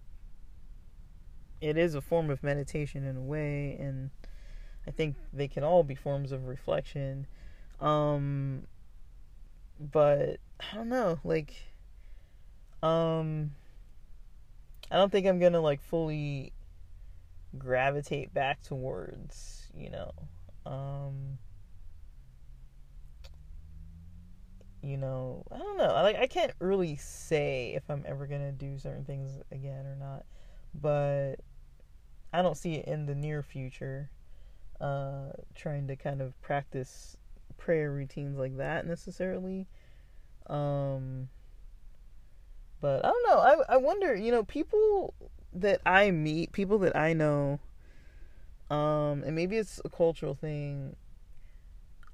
it 1.62 1.78
is 1.78 1.96
a 1.96 2.02
form 2.02 2.30
of 2.30 2.44
meditation 2.44 3.06
in 3.06 3.16
a 3.16 3.22
way 3.22 3.78
and 3.80 4.10
I 4.88 4.92
think 4.92 5.16
they 5.32 5.48
can 5.48 5.64
all 5.64 5.84
be 5.84 5.96
forms 5.96 6.32
of 6.32 6.48
reflection. 6.48 7.26
Um, 7.80 8.64
but 9.80 10.40
I 10.60 10.76
don't 10.76 10.90
know, 10.90 11.20
like, 11.24 11.54
um, 12.82 13.52
I 14.92 14.98
don't 14.98 15.12
think 15.12 15.26
I'm 15.26 15.40
gonna 15.40 15.62
like 15.62 15.82
fully 15.82 16.54
gravitate 17.58 18.34
back 18.34 18.62
towards, 18.62 19.68
you 19.76 19.90
know, 19.90 20.12
um, 20.66 21.38
you 24.84 24.98
know, 24.98 25.46
I 25.52 25.58
don't 25.58 25.78
know. 25.78 25.94
Like 25.94 26.18
I 26.18 26.28
can't 26.28 26.52
really 26.60 26.98
say 26.98 27.74
if 27.76 27.84
I'm 27.90 28.04
ever 28.06 28.28
gonna 28.28 28.52
do 28.52 28.78
certain 28.78 29.06
things 29.06 29.40
again 29.52 29.86
or 29.86 29.96
not, 29.96 30.26
but 30.74 31.36
I 32.34 32.42
don't 32.42 32.58
see 32.58 32.76
it 32.76 32.86
in 32.86 33.06
the 33.06 33.16
near 33.16 33.42
future. 33.42 34.10
Uh, 34.82 35.32
trying 35.56 35.88
to 35.88 35.96
kind 35.96 36.22
of 36.22 36.40
practice 36.42 37.16
prayer 37.58 37.92
routines 37.92 38.38
like 38.38 38.58
that 38.58 38.86
necessarily. 38.86 39.68
Um, 40.48 41.30
but 42.82 43.06
I 43.06 43.10
don't 43.10 43.28
know. 43.30 43.38
I 43.38 43.76
I 43.76 43.78
wonder. 43.78 44.14
You 44.14 44.32
know, 44.34 44.44
people 44.44 45.14
that 45.54 45.80
I 45.86 46.12
meet, 46.12 46.52
people 46.52 46.80
that 46.80 46.96
I 46.98 47.14
know, 47.14 47.60
um, 48.70 49.24
and 49.24 49.34
maybe 49.36 49.56
it's 49.56 49.80
a 49.86 49.90
cultural 49.90 50.36
thing. 50.36 50.98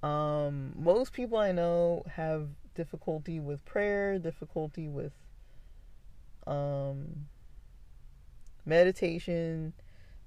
Um, 0.04 0.74
most 0.78 1.12
people 1.12 1.38
I 1.38 1.52
know 1.52 2.04
have 2.14 2.50
difficulty 2.80 3.42
with 3.42 3.66
prayer, 3.66 4.18
difficulty 4.18 4.88
with 4.88 5.12
um, 6.48 7.26
meditation, 8.66 9.74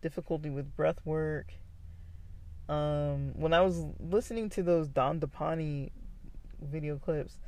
difficulty 0.03 0.51
with 0.51 0.77
breath 0.77 1.01
work. 1.07 1.55
Um, 2.69 3.33
when 3.37 3.55
I 3.55 3.63
was 3.63 3.83
listening 3.99 4.51
to 4.51 4.63
those 4.63 4.91
Dandapani 4.91 5.93
video 6.61 6.99
clips, 6.99 7.39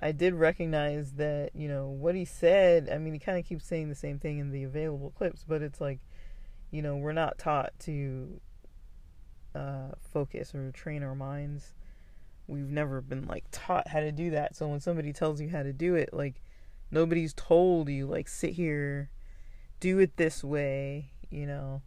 I 0.00 0.10
did 0.10 0.34
recognize 0.34 1.12
that, 1.12 1.50
you 1.54 1.68
know, 1.68 1.86
what 1.86 2.16
he 2.16 2.24
said, 2.24 2.88
I 2.92 2.98
mean, 2.98 3.12
he 3.12 3.20
kind 3.20 3.38
of 3.38 3.44
keeps 3.44 3.64
saying 3.64 3.88
the 3.88 3.94
same 3.94 4.18
thing 4.18 4.38
in 4.38 4.50
the 4.50 4.64
available 4.64 5.12
clips, 5.16 5.44
but 5.46 5.62
it's 5.62 5.80
like, 5.80 6.00
you 6.72 6.82
know, 6.82 6.96
we're 6.96 7.12
not 7.12 7.38
taught 7.38 7.70
to 7.80 8.40
uh, 9.54 9.90
focus 10.12 10.56
or 10.56 10.72
train 10.72 11.04
our 11.04 11.14
minds. 11.14 11.74
We've 12.50 12.70
never 12.70 13.00
been 13.00 13.26
like 13.26 13.44
taught 13.50 13.88
how 13.88 14.00
to 14.00 14.12
do 14.12 14.30
that. 14.30 14.56
So 14.56 14.68
when 14.68 14.80
somebody 14.80 15.12
tells 15.12 15.40
you 15.40 15.48
how 15.48 15.62
to 15.62 15.72
do 15.72 15.94
it, 15.94 16.12
like 16.12 16.42
nobody's 16.90 17.32
told 17.34 17.88
you 17.88 18.06
like 18.06 18.28
sit 18.28 18.52
here, 18.52 19.10
do 19.78 19.98
it 19.98 20.16
this 20.16 20.42
way, 20.42 21.10
you 21.30 21.46
know. 21.46 21.82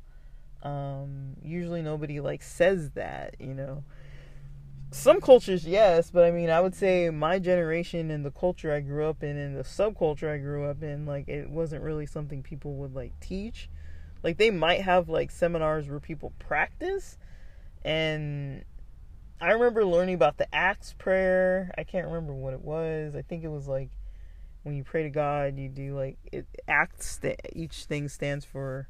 Um, 0.64 1.36
usually 1.43 1.82
nobody 1.82 2.22
like 2.22 2.41
says 2.41 2.91
that, 2.91 3.36
you 3.39 3.53
know 3.53 3.84
some 4.93 5.20
cultures 5.20 5.66
yes 5.66 6.11
but 6.11 6.24
i 6.24 6.30
mean 6.30 6.51
i 6.51 6.61
would 6.61 6.76
say 6.76 7.09
my 7.09 7.39
generation 7.39 8.11
and 8.11 8.24
the 8.24 8.32
culture 8.32 8.72
i 8.72 8.80
grew 8.80 9.07
up 9.07 9.24
in 9.24 9.38
and 9.38 9.57
the 9.57 9.64
subculture 9.64 10.32
i 10.32 10.38
grew 10.38 10.66
up 10.66 10.84
in 10.84 11.05
like 11.07 11.28
it 11.28 11.49
wasn't 11.49 11.82
really 11.82 12.05
something 12.05 12.43
people 12.43 12.76
would 12.76 12.93
like 12.93 13.11
teach 13.20 13.70
like 14.22 14.38
they 14.38 14.51
might 14.51 14.82
have 14.82 15.09
like 15.09 15.32
seminars 15.32 15.89
where 15.89 15.99
people 15.99 16.32
practice 16.38 17.18
and 17.84 18.64
i 19.41 19.51
remember 19.51 19.86
learning 19.86 20.15
about 20.15 20.38
the 20.38 20.53
acts 20.53 20.93
prayer. 20.97 21.73
I 21.77 21.84
can't 21.84 22.07
remember 22.07 22.34
what 22.34 22.53
it 22.53 22.61
was. 22.61 23.15
I 23.15 23.21
think 23.21 23.43
it 23.43 23.49
was 23.49 23.67
like 23.67 23.89
when 24.63 24.75
you 24.75 24.84
pray 24.84 25.03
to 25.03 25.09
god 25.09 25.57
you 25.57 25.67
do 25.67 25.95
like 25.95 26.17
it 26.31 26.45
acts 26.67 27.17
that 27.17 27.39
each 27.53 27.86
thing 27.86 28.07
stands 28.07 28.45
for 28.45 28.88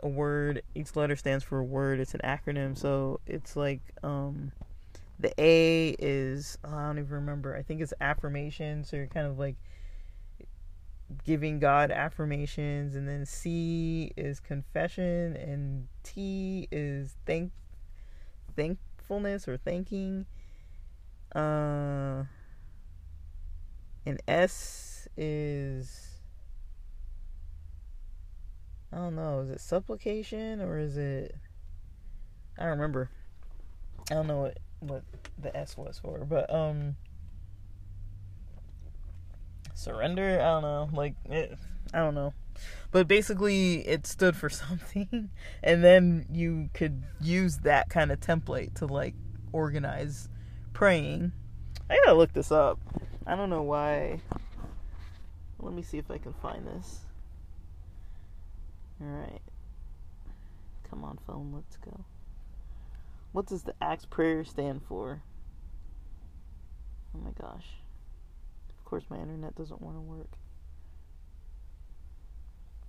a 0.00 0.08
word. 0.08 0.62
Each 0.74 0.94
letter 0.94 1.16
stands 1.16 1.44
for 1.44 1.58
a 1.58 1.64
word. 1.64 2.00
It's 2.00 2.14
an 2.14 2.20
acronym. 2.22 2.76
So 2.76 3.20
it's 3.26 3.56
like 3.56 3.80
um 4.02 4.52
the 5.18 5.32
A 5.40 5.96
is 5.98 6.58
I 6.62 6.86
don't 6.86 6.98
even 6.98 7.10
remember. 7.10 7.56
I 7.56 7.62
think 7.62 7.80
it's 7.80 7.92
affirmations. 8.00 8.92
Or 8.94 9.06
kind 9.06 9.26
of 9.26 9.38
like 9.38 9.56
giving 11.24 11.58
God 11.58 11.90
affirmations, 11.90 12.94
and 12.94 13.08
then 13.08 13.24
C 13.24 14.12
is 14.16 14.40
confession, 14.40 15.36
and 15.36 15.88
T 16.02 16.68
is 16.70 17.16
thank 17.26 17.52
thank 18.56 18.78
thankfulness 19.08 19.48
or 19.48 19.56
thanking. 19.56 20.26
Uh, 21.34 22.24
and 24.06 24.20
S 24.26 25.08
is 25.16 26.20
I 28.92 28.96
don't 28.96 29.16
know. 29.16 29.40
Is 29.40 29.50
it 29.50 29.60
supplication 29.60 30.60
or 30.60 30.78
is 30.78 30.96
it? 30.96 31.34
I 32.58 32.62
don't 32.62 32.70
remember. 32.70 33.10
I 34.10 34.14
don't 34.14 34.26
know 34.26 34.38
what 34.38 34.58
what 34.80 35.02
the 35.38 35.54
S 35.56 35.76
was 35.76 35.98
for, 35.98 36.24
but 36.24 36.52
um 36.52 36.96
surrender, 39.74 40.40
I 40.40 40.44
don't 40.44 40.62
know, 40.62 40.88
like 40.92 41.14
it, 41.26 41.58
I 41.92 41.98
don't 41.98 42.14
know. 42.14 42.32
But 42.90 43.08
basically 43.08 43.86
it 43.86 44.06
stood 44.06 44.36
for 44.36 44.48
something 44.48 45.30
and 45.62 45.84
then 45.84 46.26
you 46.32 46.70
could 46.74 47.02
use 47.20 47.58
that 47.58 47.88
kind 47.88 48.10
of 48.10 48.20
template 48.20 48.74
to 48.76 48.86
like 48.86 49.14
organize 49.52 50.28
praying. 50.72 51.32
I 51.90 51.98
gotta 52.04 52.16
look 52.16 52.32
this 52.32 52.52
up. 52.52 52.78
I 53.26 53.36
don't 53.36 53.50
know 53.50 53.62
why. 53.62 54.20
Let 55.58 55.74
me 55.74 55.82
see 55.82 55.98
if 55.98 56.10
I 56.10 56.18
can 56.18 56.32
find 56.34 56.66
this. 56.66 57.00
Alright. 59.02 59.42
Come 60.88 61.04
on, 61.04 61.18
phone, 61.26 61.52
let's 61.54 61.76
go. 61.76 62.04
What 63.32 63.46
does 63.46 63.62
the 63.62 63.74
Acts 63.80 64.06
prayer 64.06 64.44
stand 64.44 64.82
for? 64.88 65.22
Oh 67.14 67.18
my 67.18 67.30
gosh. 67.40 67.66
Of 68.70 68.84
course, 68.84 69.04
my 69.10 69.18
internet 69.18 69.54
doesn't 69.54 69.82
want 69.82 69.96
to 69.96 70.00
work. 70.00 70.30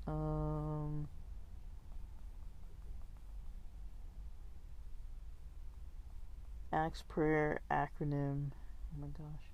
Um. 0.10 1.08
Acts 6.72 7.04
prayer 7.08 7.62
acronym. 7.72 8.52
Oh 8.52 9.02
my 9.02 9.08
gosh. 9.08 9.50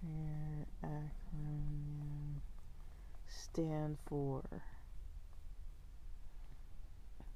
Prayer 0.00 0.66
acronym 0.84 2.40
stand 3.28 3.98
for. 4.06 4.42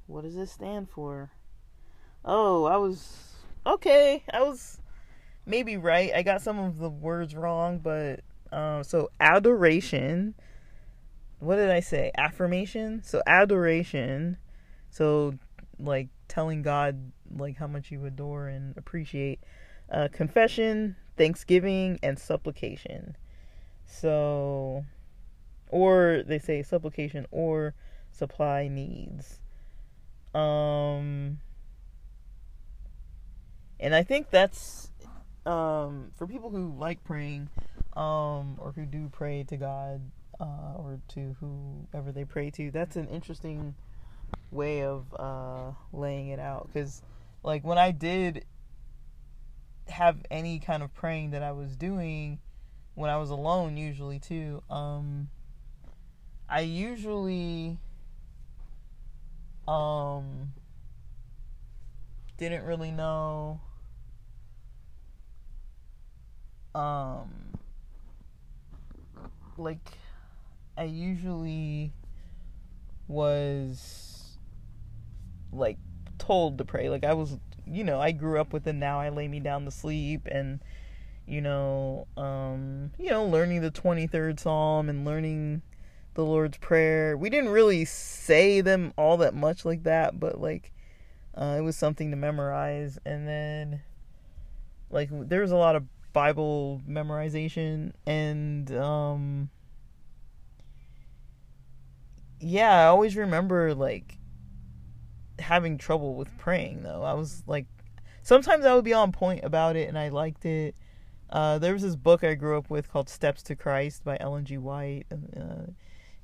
What 0.07 0.23
does 0.23 0.37
it 0.37 0.49
stand 0.49 0.91
for? 0.91 1.31
Oh, 2.25 2.65
I 2.65 2.77
was 2.77 3.35
okay. 3.65 4.25
I 4.33 4.43
was 4.43 4.81
maybe 5.47 5.77
right. 5.77 6.13
I 6.15 6.23
got 6.23 6.43
some 6.43 6.59
of 6.59 6.79
the 6.79 6.91
words 6.91 7.35
wrong, 7.35 7.79
but 7.79 8.21
um 8.53 8.83
so 8.85 9.11
adoration. 9.21 10.35
What 11.41 11.57
did 11.57 11.71
I 11.71 11.81
say? 11.81 12.13
Affirmation? 12.17 13.03
So 13.03 13.23
adoration. 13.27 14.37
So 14.91 15.35
like 15.79 16.09
telling 16.29 16.63
God 16.63 17.13
like 17.37 17.57
how 17.57 17.67
much 17.67 17.91
you 17.91 18.05
adore 18.05 18.49
and 18.49 18.77
appreciate. 18.77 19.41
Uh, 19.91 20.09
confession, 20.13 20.97
thanksgiving, 21.17 21.99
and 22.03 22.19
supplication. 22.19 23.17
So, 23.85 24.85
or 25.69 26.23
they 26.25 26.39
say 26.39 26.63
supplication 26.63 27.27
or 27.33 27.75
supply 28.13 28.69
needs. 28.69 29.41
Um, 30.33 31.39
and 33.81 33.95
I 33.95 34.05
think 34.05 34.31
that's 34.31 34.93
um, 35.45 36.13
for 36.17 36.27
people 36.27 36.51
who 36.51 36.73
like 36.79 37.03
praying 37.03 37.49
um, 37.97 38.57
or 38.59 38.73
who 38.75 38.87
do 38.87 39.09
pray 39.11 39.43
to 39.45 39.57
God 39.57 40.03
uh, 40.41 40.75
or 40.77 41.01
to 41.09 41.37
whoever 41.41 42.13
they 42.13 42.25
pray 42.25 42.51
to. 42.51 42.71
That's 42.71 42.97
an 42.97 43.09
interesting 43.09 43.75
way 44.51 44.83
of 44.83 45.05
uh, 45.19 45.73
laying 45.93 46.29
it 46.29 46.41
out 46.41 46.69
because, 46.73 47.03
like, 47.43 47.65
when 47.65 47.79
I 47.79 47.91
did 47.91 48.45
have 49.89 50.19
any 50.31 50.59
kind 50.59 50.83
of 50.83 50.95
praying 50.95 51.33
that 51.33 51.43
I 51.43 51.53
was 51.53 51.77
doing 51.77 52.39
when 52.95 53.11
I 53.11 53.17
was 53.19 53.31
alone, 53.31 53.77
usually 53.77 54.19
too, 54.19 54.63
um, 54.71 55.29
I 56.49 56.61
usually 56.61 57.79
um, 59.67 60.53
didn't 62.37 62.65
really 62.65 62.91
know. 62.91 63.61
Um, 66.75 67.31
like, 69.57 69.79
I 70.81 70.85
usually 70.85 71.93
was 73.09 74.39
like 75.53 75.79
told 76.19 76.59
to 76.59 76.65
pray. 76.65 76.89
Like, 76.89 77.05
I 77.05 77.15
was, 77.15 77.39
you 77.67 77.85
know, 77.85 78.01
I 78.01 78.13
grew 78.13 78.41
up 78.41 78.53
with 78.53 78.67
it. 78.67 78.75
Now 78.75 79.01
I 79.01 79.11
lay 79.11 79.29
me 79.29 79.41
down 79.41 79.65
to 79.67 79.71
sleep 79.71 80.27
and 80.31 80.61
you 81.27 81.41
know, 81.41 82.09
um, 82.17 82.93
you 82.99 83.11
know, 83.11 83.27
learning 83.27 83.61
the 83.63 83.71
23rd 83.71 84.41
Psalm 84.41 84.89
and 84.89 85.05
learning 85.05 85.63
the 86.15 86.25
Lord's 86.25 86.59
Prayer. 86.59 87.17
We 87.17 87.31
didn't 87.31 87.51
really 87.51 87.85
say 87.85 88.61
them 88.63 88.93
all 88.97 89.19
that 89.19 89.35
much 89.35 89.65
like 89.65 89.85
that, 89.85 90.19
but 90.19 90.41
like 90.41 90.73
Uh, 91.35 91.57
it 91.59 91.63
was 91.63 91.77
something 91.77 92.11
to 92.11 92.17
memorize, 92.17 92.99
and 93.07 93.27
then 93.29 93.83
like 94.91 95.09
there 95.29 95.43
was 95.43 95.53
a 95.53 95.57
lot 95.57 95.77
of 95.77 95.85
Bible 96.13 96.83
memorization, 96.89 97.93
and 98.07 98.71
um, 98.77 99.51
yeah, 102.41 102.81
I 102.81 102.87
always 102.87 103.17
remember 103.17 103.75
like 103.75 104.19
having 105.39 105.79
trouble 105.79 106.15
with 106.15 106.37
praying 106.39 106.83
though. 106.83 107.03
I 107.03 107.15
was 107.15 107.43
like, 107.47 107.67
sometimes 108.23 108.65
I 108.65 108.75
would 108.75 108.85
be 108.85 108.93
on 108.93 109.13
point 109.13 109.45
about 109.45 109.77
it, 109.77 109.89
and 109.89 109.99
I 109.99 110.09
liked 110.09 110.45
it. 110.45 110.75
Uh, 111.29 111.59
there 111.59 111.73
was 111.73 111.83
this 111.83 111.97
book 111.97 112.25
I 112.25 112.35
grew 112.35 112.59
up 112.59 112.71
with 112.71 112.91
called 112.91 113.09
Steps 113.09 113.43
to 113.45 113.55
Christ 113.55 114.03
by 114.05 114.17
Ellen 114.19 114.45
G. 114.45 114.59
White, 114.59 115.05
uh, 115.13 115.71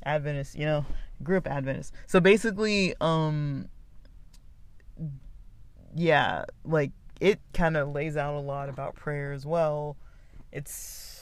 Adventist. 0.05 0.57
You 0.57 0.67
know, 0.67 0.87
grew 1.23 1.37
up 1.37 1.47
Adventist. 1.47 1.93
So 2.07 2.19
basically, 2.19 2.95
um, 3.01 3.69
yeah, 5.95 6.45
like 6.65 6.93
it 7.21 7.41
kind 7.53 7.77
of 7.77 7.91
lays 7.91 8.17
out 8.17 8.35
a 8.35 8.41
lot 8.41 8.69
about 8.69 8.95
prayer 8.95 9.33
as 9.33 9.47
well. 9.47 9.97
It's 10.51 11.13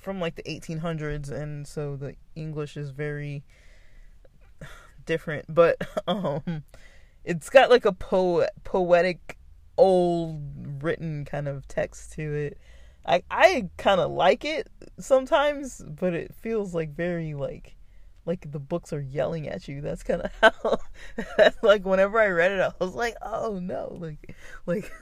from 0.00 0.20
like 0.20 0.36
the 0.36 0.42
1800s, 0.44 1.30
and 1.30 1.66
so 1.66 1.96
the 1.96 2.14
English 2.36 2.76
is 2.76 2.90
very 2.90 3.42
different, 5.06 5.46
but 5.48 5.80
um, 6.08 6.64
it's 7.24 7.48
got 7.48 7.70
like 7.70 7.84
a 7.84 7.92
po- 7.92 8.46
poetic, 8.64 9.38
old 9.76 10.82
written 10.82 11.24
kind 11.24 11.48
of 11.48 11.66
text 11.68 12.12
to 12.12 12.34
it. 12.34 12.58
I 13.06 13.22
I 13.30 13.68
kind 13.76 14.00
of 14.00 14.10
like 14.10 14.44
it 14.44 14.68
sometimes, 14.98 15.82
but 15.86 16.12
it 16.14 16.34
feels 16.34 16.74
like 16.74 16.94
very 16.94 17.34
like 17.34 17.76
like 18.26 18.50
the 18.50 18.58
books 18.58 18.92
are 18.92 19.00
yelling 19.00 19.48
at 19.48 19.68
you. 19.68 19.80
That's 19.80 20.02
kind 20.02 20.22
of 20.22 20.32
how 20.42 20.78
like 21.62 21.86
whenever 21.86 22.18
I 22.18 22.26
read 22.26 22.52
it, 22.52 22.60
I 22.60 22.72
was 22.84 22.94
like, 22.94 23.16
oh 23.22 23.58
no, 23.60 23.96
like 23.98 24.34
like 24.66 24.92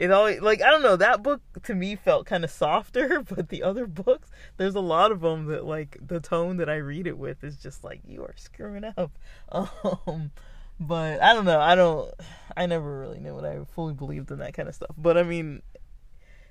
it 0.00 0.10
always 0.10 0.40
like 0.40 0.62
I 0.62 0.70
don't 0.70 0.80
know 0.80 0.96
that 0.96 1.22
book 1.22 1.42
to 1.64 1.74
me 1.74 1.94
felt 1.94 2.24
kind 2.24 2.42
of 2.42 2.50
softer, 2.50 3.20
but 3.28 3.50
the 3.50 3.62
other 3.62 3.86
books, 3.86 4.30
there's 4.56 4.74
a 4.74 4.80
lot 4.80 5.12
of 5.12 5.20
them 5.20 5.44
that 5.46 5.66
like 5.66 5.98
the 6.00 6.20
tone 6.20 6.56
that 6.56 6.70
I 6.70 6.76
read 6.76 7.06
it 7.06 7.18
with 7.18 7.44
is 7.44 7.58
just 7.58 7.84
like 7.84 8.00
you 8.08 8.22
are 8.22 8.34
screwing 8.36 8.84
up. 8.96 9.12
Um, 10.06 10.30
but 10.78 11.20
I 11.20 11.34
don't 11.34 11.44
know. 11.44 11.60
I 11.60 11.74
don't. 11.74 12.10
I 12.56 12.64
never 12.64 13.00
really 13.00 13.18
knew 13.18 13.34
what 13.34 13.44
I 13.44 13.58
fully 13.74 13.92
believed 13.92 14.30
in 14.30 14.38
that 14.38 14.54
kind 14.54 14.68
of 14.68 14.74
stuff. 14.74 14.94
But 14.96 15.18
I 15.18 15.24
mean, 15.24 15.60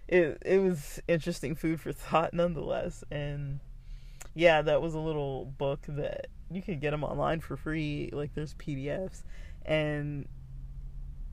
it 0.08 0.38
it 0.46 0.62
was 0.62 1.00
interesting 1.08 1.56
food 1.56 1.82
for 1.82 1.92
thought 1.94 2.34
nonetheless. 2.34 3.04
And 3.10 3.62
yeah, 4.36 4.62
that 4.62 4.82
was 4.82 4.94
a 4.94 5.00
little 5.00 5.46
book 5.46 5.80
that 5.88 6.28
you 6.52 6.62
can 6.62 6.80
get 6.80 6.92
them 6.92 7.04
online 7.04 7.40
for 7.40 7.58
free. 7.58 8.12
Like 8.14 8.36
there's 8.36 8.54
PDFs, 8.54 9.24
and 9.66 10.28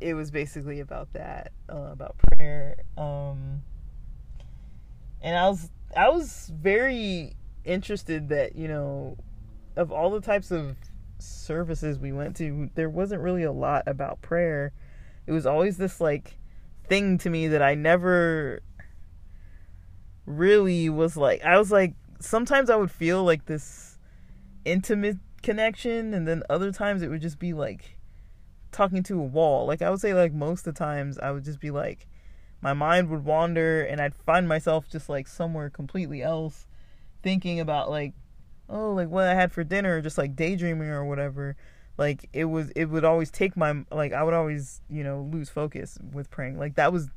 it 0.00 0.14
was 0.14 0.30
basically 0.30 0.80
about 0.80 1.12
that, 1.14 1.52
uh, 1.72 1.90
about 1.92 2.16
prayer. 2.18 2.76
Um, 2.96 3.62
and 5.22 5.36
I 5.36 5.48
was 5.48 5.70
I 5.96 6.08
was 6.10 6.52
very 6.54 7.34
interested 7.64 8.28
that 8.28 8.54
you 8.56 8.68
know 8.68 9.16
of 9.76 9.92
all 9.92 10.10
the 10.10 10.20
types 10.20 10.50
of 10.50 10.76
services 11.18 11.98
we 11.98 12.12
went 12.12 12.36
to, 12.36 12.70
there 12.74 12.90
wasn't 12.90 13.20
really 13.22 13.42
a 13.42 13.52
lot 13.52 13.82
about 13.86 14.20
prayer. 14.22 14.72
It 15.26 15.32
was 15.32 15.46
always 15.46 15.76
this 15.76 16.00
like 16.00 16.38
thing 16.88 17.18
to 17.18 17.30
me 17.30 17.48
that 17.48 17.62
I 17.62 17.74
never 17.74 18.62
really 20.24 20.88
was 20.88 21.16
like 21.16 21.42
I 21.44 21.58
was 21.58 21.70
like 21.70 21.94
sometimes 22.20 22.70
I 22.70 22.76
would 22.76 22.90
feel 22.90 23.24
like 23.24 23.46
this 23.46 23.98
intimate 24.64 25.18
connection 25.42 26.12
and 26.12 26.26
then 26.26 26.42
other 26.50 26.72
times 26.72 27.02
it 27.02 27.08
would 27.08 27.20
just 27.20 27.38
be 27.38 27.52
like 27.52 27.95
talking 28.76 29.02
to 29.04 29.18
a 29.18 29.24
wall. 29.24 29.66
Like 29.66 29.82
I 29.82 29.90
would 29.90 30.00
say 30.00 30.12
like 30.12 30.32
most 30.32 30.66
of 30.66 30.74
the 30.74 30.78
times 30.78 31.18
I 31.18 31.30
would 31.30 31.44
just 31.44 31.60
be 31.60 31.70
like 31.70 32.06
my 32.60 32.74
mind 32.74 33.08
would 33.08 33.24
wander 33.24 33.82
and 33.82 34.00
I'd 34.00 34.14
find 34.14 34.46
myself 34.46 34.88
just 34.88 35.08
like 35.08 35.26
somewhere 35.26 35.70
completely 35.70 36.22
else 36.22 36.66
thinking 37.22 37.58
about 37.58 37.90
like 37.90 38.12
oh 38.68 38.92
like 38.92 39.08
what 39.08 39.24
I 39.24 39.34
had 39.34 39.50
for 39.52 39.64
dinner 39.64 40.00
just 40.02 40.18
like 40.18 40.36
daydreaming 40.36 40.88
or 40.88 41.04
whatever. 41.04 41.56
Like 41.96 42.28
it 42.34 42.44
was 42.44 42.70
it 42.76 42.86
would 42.86 43.04
always 43.04 43.30
take 43.30 43.56
my 43.56 43.84
like 43.90 44.12
I 44.12 44.22
would 44.22 44.34
always, 44.34 44.82
you 44.90 45.02
know, 45.02 45.28
lose 45.32 45.48
focus 45.48 45.98
with 46.12 46.30
praying. 46.30 46.58
Like 46.58 46.74
that 46.74 46.92
was 46.92 47.08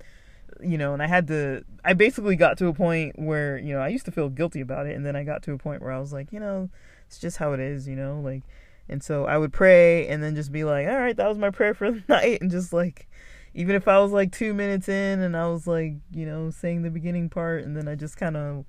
you 0.62 0.78
know, 0.78 0.93
and 0.93 1.03
I 1.03 1.07
had 1.07 1.28
to 1.28 1.66
I 1.84 1.91
basically 1.91 2.38
got 2.38 2.57
to 2.60 2.68
a 2.68 2.74
point 2.74 3.20
where, 3.20 3.57
you 3.57 3.74
know, 3.74 3.82
I 3.82 3.89
used 3.89 4.05
to 4.05 4.12
feel 4.12 4.30
guilty 4.30 4.62
about 4.62 4.88
it 4.88 4.95
and 4.95 5.05
then 5.05 5.18
I 5.18 5.26
got 5.26 5.43
to 5.43 5.51
a 5.51 5.57
point 5.57 5.82
where 5.82 5.91
I 5.91 5.99
was 5.99 6.14
like, 6.14 6.32
you 6.32 6.39
know, 6.39 6.70
it's 7.05 7.20
just 7.20 7.36
how 7.36 7.51
it 7.51 7.60
is, 7.60 7.86
you 7.86 7.97
know, 7.97 8.22
like 8.22 8.43
and 8.90 9.04
so 9.04 9.26
I 9.26 9.38
would 9.38 9.54
pray 9.54 10.08
and 10.08 10.22
then 10.24 10.36
just 10.36 10.52
be 10.52 10.64
like, 10.64 10.88
all 10.88 10.98
right, 10.98 11.16
that 11.16 11.28
was 11.28 11.38
my 11.38 11.52
prayer 11.52 11.74
for 11.74 11.92
the 11.92 12.04
night. 12.10 12.42
And 12.42 12.50
just 12.50 12.74
like, 12.74 13.08
even 13.54 13.76
if 13.76 13.88
I 13.88 14.00
was 14.00 14.12
like 14.12 14.32
two 14.32 14.54
minutes 14.54 14.90
in 14.90 15.22
and 15.22 15.38
I 15.38 15.48
was 15.48 15.68
like, 15.68 15.94
you 16.12 16.26
know, 16.26 16.50
saying 16.50 16.82
the 16.82 16.90
beginning 16.90 17.30
part 17.30 17.64
and 17.64 17.76
then 17.78 17.88
I 17.88 17.96
just 17.96 18.18
kind 18.18 18.36
of 18.36 18.66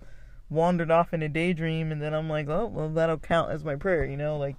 wandered 0.49 0.91
off 0.91 1.15
in 1.15 1.23
a 1.23 1.29
daydream 1.29 1.93
and 1.93 2.03
then 2.03 2.15
I'm 2.15 2.29
like, 2.29 2.49
oh, 2.49 2.67
well, 2.67 2.89
that'll 2.91 3.19
count 3.19 3.51
as 3.51 3.65
my 3.65 3.77
prayer, 3.77 4.05
you 4.05 4.17
know? 4.17 4.37
Like, 4.37 4.57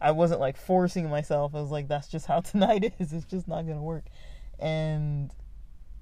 I 0.00 0.10
wasn't 0.10 0.40
like 0.40 0.56
forcing 0.56 1.08
myself. 1.08 1.54
I 1.54 1.60
was 1.60 1.70
like, 1.70 1.88
that's 1.88 2.08
just 2.08 2.26
how 2.26 2.40
tonight 2.42 2.92
is. 2.98 3.12
It's 3.12 3.26
just 3.26 3.48
not 3.48 3.62
going 3.62 3.78
to 3.78 3.82
work. 3.82 4.04
And, 4.58 5.32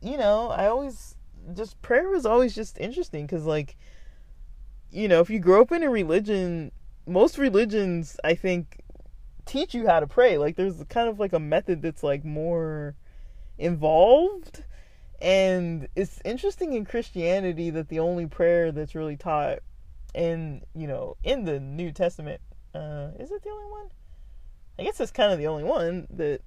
you 0.01 0.16
know, 0.16 0.49
I 0.49 0.66
always 0.66 1.16
just, 1.55 1.80
prayer 1.82 2.09
was 2.09 2.26
always 2.26 2.55
just 2.55 2.78
interesting 2.78 3.26
because, 3.26 3.45
like, 3.45 3.76
you 4.91 5.07
know, 5.07 5.20
if 5.20 5.30
you 5.30 5.38
grow 5.38 5.62
up 5.62 5.70
in 5.70 5.82
a 5.82 5.91
religion, 5.91 6.72
most 7.07 7.38
religions, 7.38 8.18
I 8.24 8.34
think, 8.34 8.80
teach 9.51 9.74
you 9.74 9.86
how 9.86 10.01
to 10.01 10.07
pray. 10.07 10.38
Like 10.38 10.57
there's 10.57 10.82
kind 10.88 11.09
of 11.09 11.18
like 11.18 11.32
a 11.32 11.40
method 11.40 11.82
that's 11.82 12.03
like 12.03 12.24
more 12.24 12.94
involved. 13.59 14.64
And 15.20 15.88
it's 15.96 16.20
interesting 16.24 16.72
in 16.72 16.86
Christianity 16.86 17.70
that 17.70 17.88
the 17.88 17.98
only 17.98 18.26
prayer 18.26 18.72
that's 18.72 18.94
really 18.94 19.16
taught 19.16 19.59
in, 20.14 20.62
you 20.74 20.86
know, 20.86 21.16
in 21.22 21.44
the 21.44 21.61
New 21.61 21.92
Testament, 21.92 22.40
uh, 22.74 23.11
is 23.18 23.30
it 23.30 23.42
the 23.42 23.51
only 23.51 23.70
one? 23.70 23.88
I 24.78 24.84
guess 24.84 25.01
it's 25.01 25.11
kind 25.11 25.32
of 25.32 25.38
the 25.38 25.48
only 25.48 25.64
one 25.64 26.07
that, 26.11 26.40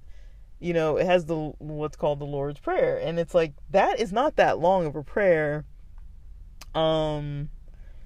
you 0.60 0.74
know, 0.74 0.98
it 0.98 1.06
has 1.06 1.26
the 1.26 1.36
what's 1.60 1.98
called 1.98 2.20
the 2.20 2.26
Lord's 2.26 2.60
Prayer. 2.60 2.98
And 2.98 3.20
it's 3.20 3.36
like 3.36 3.54
that 3.72 4.00
is 4.00 4.12
not 4.12 4.38
that 4.38 4.60
long 4.60 4.86
of 4.86 4.96
a 4.96 5.04
prayer. 5.04 5.66
Um 6.74 7.50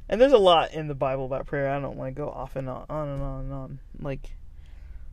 and 0.09 0.19
there's 0.19 0.33
a 0.33 0.37
lot 0.37 0.73
in 0.73 0.87
the 0.87 0.95
Bible 0.95 1.25
about 1.25 1.45
prayer. 1.45 1.69
I 1.69 1.79
don't 1.79 1.97
want 1.97 2.15
to 2.15 2.19
go 2.19 2.29
off 2.29 2.55
and 2.55 2.67
on, 2.67 2.85
on 2.89 3.07
and 3.09 3.21
on 3.21 3.39
and 3.41 3.53
on. 3.53 3.79
Like 3.99 4.37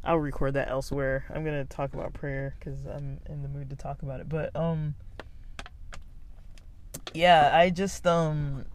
I'll 0.04 0.18
record 0.18 0.54
that 0.54 0.68
elsewhere. 0.68 1.24
I'm 1.34 1.44
gonna 1.44 1.64
talk 1.64 1.94
about 1.94 2.12
prayer 2.12 2.54
because 2.58 2.84
I'm 2.86 3.20
in 3.26 3.42
the 3.42 3.48
mood 3.48 3.70
to 3.70 3.76
talk 3.76 4.02
about 4.02 4.20
it. 4.20 4.28
But 4.28 4.54
um, 4.54 4.94
yeah, 7.14 7.50
I 7.52 7.70
just 7.70 8.06
um, 8.06 8.66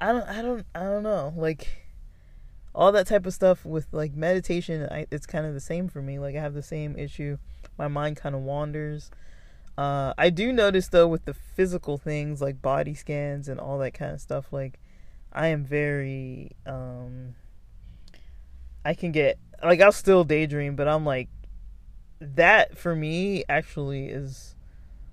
I 0.00 0.12
don't, 0.12 0.28
I 0.28 0.42
don't, 0.42 0.66
I 0.74 0.82
don't 0.84 1.02
know. 1.02 1.34
Like 1.36 1.86
all 2.74 2.92
that 2.92 3.06
type 3.06 3.26
of 3.26 3.34
stuff 3.34 3.64
with 3.66 3.88
like 3.92 4.14
meditation, 4.14 4.88
I, 4.90 5.06
it's 5.10 5.26
kind 5.26 5.44
of 5.44 5.52
the 5.52 5.60
same 5.60 5.88
for 5.88 6.00
me. 6.00 6.18
Like 6.18 6.34
I 6.34 6.40
have 6.40 6.54
the 6.54 6.62
same 6.62 6.96
issue. 6.96 7.36
My 7.76 7.88
mind 7.88 8.16
kind 8.16 8.34
of 8.34 8.40
wanders. 8.40 9.10
Uh, 9.76 10.14
I 10.16 10.30
do 10.30 10.52
notice 10.52 10.88
though 10.88 11.08
with 11.08 11.26
the 11.26 11.34
physical 11.34 11.98
things 11.98 12.40
like 12.40 12.62
body 12.62 12.94
scans 12.94 13.48
and 13.48 13.60
all 13.60 13.78
that 13.78 13.92
kind 13.92 14.12
of 14.12 14.20
stuff. 14.20 14.52
Like 14.52 14.78
I 15.32 15.48
am 15.48 15.64
very 15.64 16.52
um 16.66 17.34
I 18.84 18.94
can 18.94 19.12
get 19.12 19.38
like 19.62 19.80
I'll 19.80 19.92
still 19.92 20.24
daydream, 20.24 20.76
but 20.76 20.88
I'm 20.88 21.04
like 21.04 21.28
that 22.20 22.76
for 22.76 22.94
me 22.94 23.44
actually 23.48 24.06
is 24.06 24.54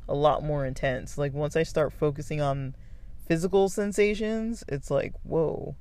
a 0.08 0.16
lot 0.16 0.44
more 0.44 0.66
intense. 0.66 1.18
Like 1.18 1.34
once 1.34 1.56
I 1.56 1.64
start 1.64 1.94
focusing 1.94 2.42
on 2.42 2.76
physical 3.28 3.70
sensations, 3.70 4.64
it's 4.68 4.90
like, 4.90 5.14
whoa. 5.24 5.76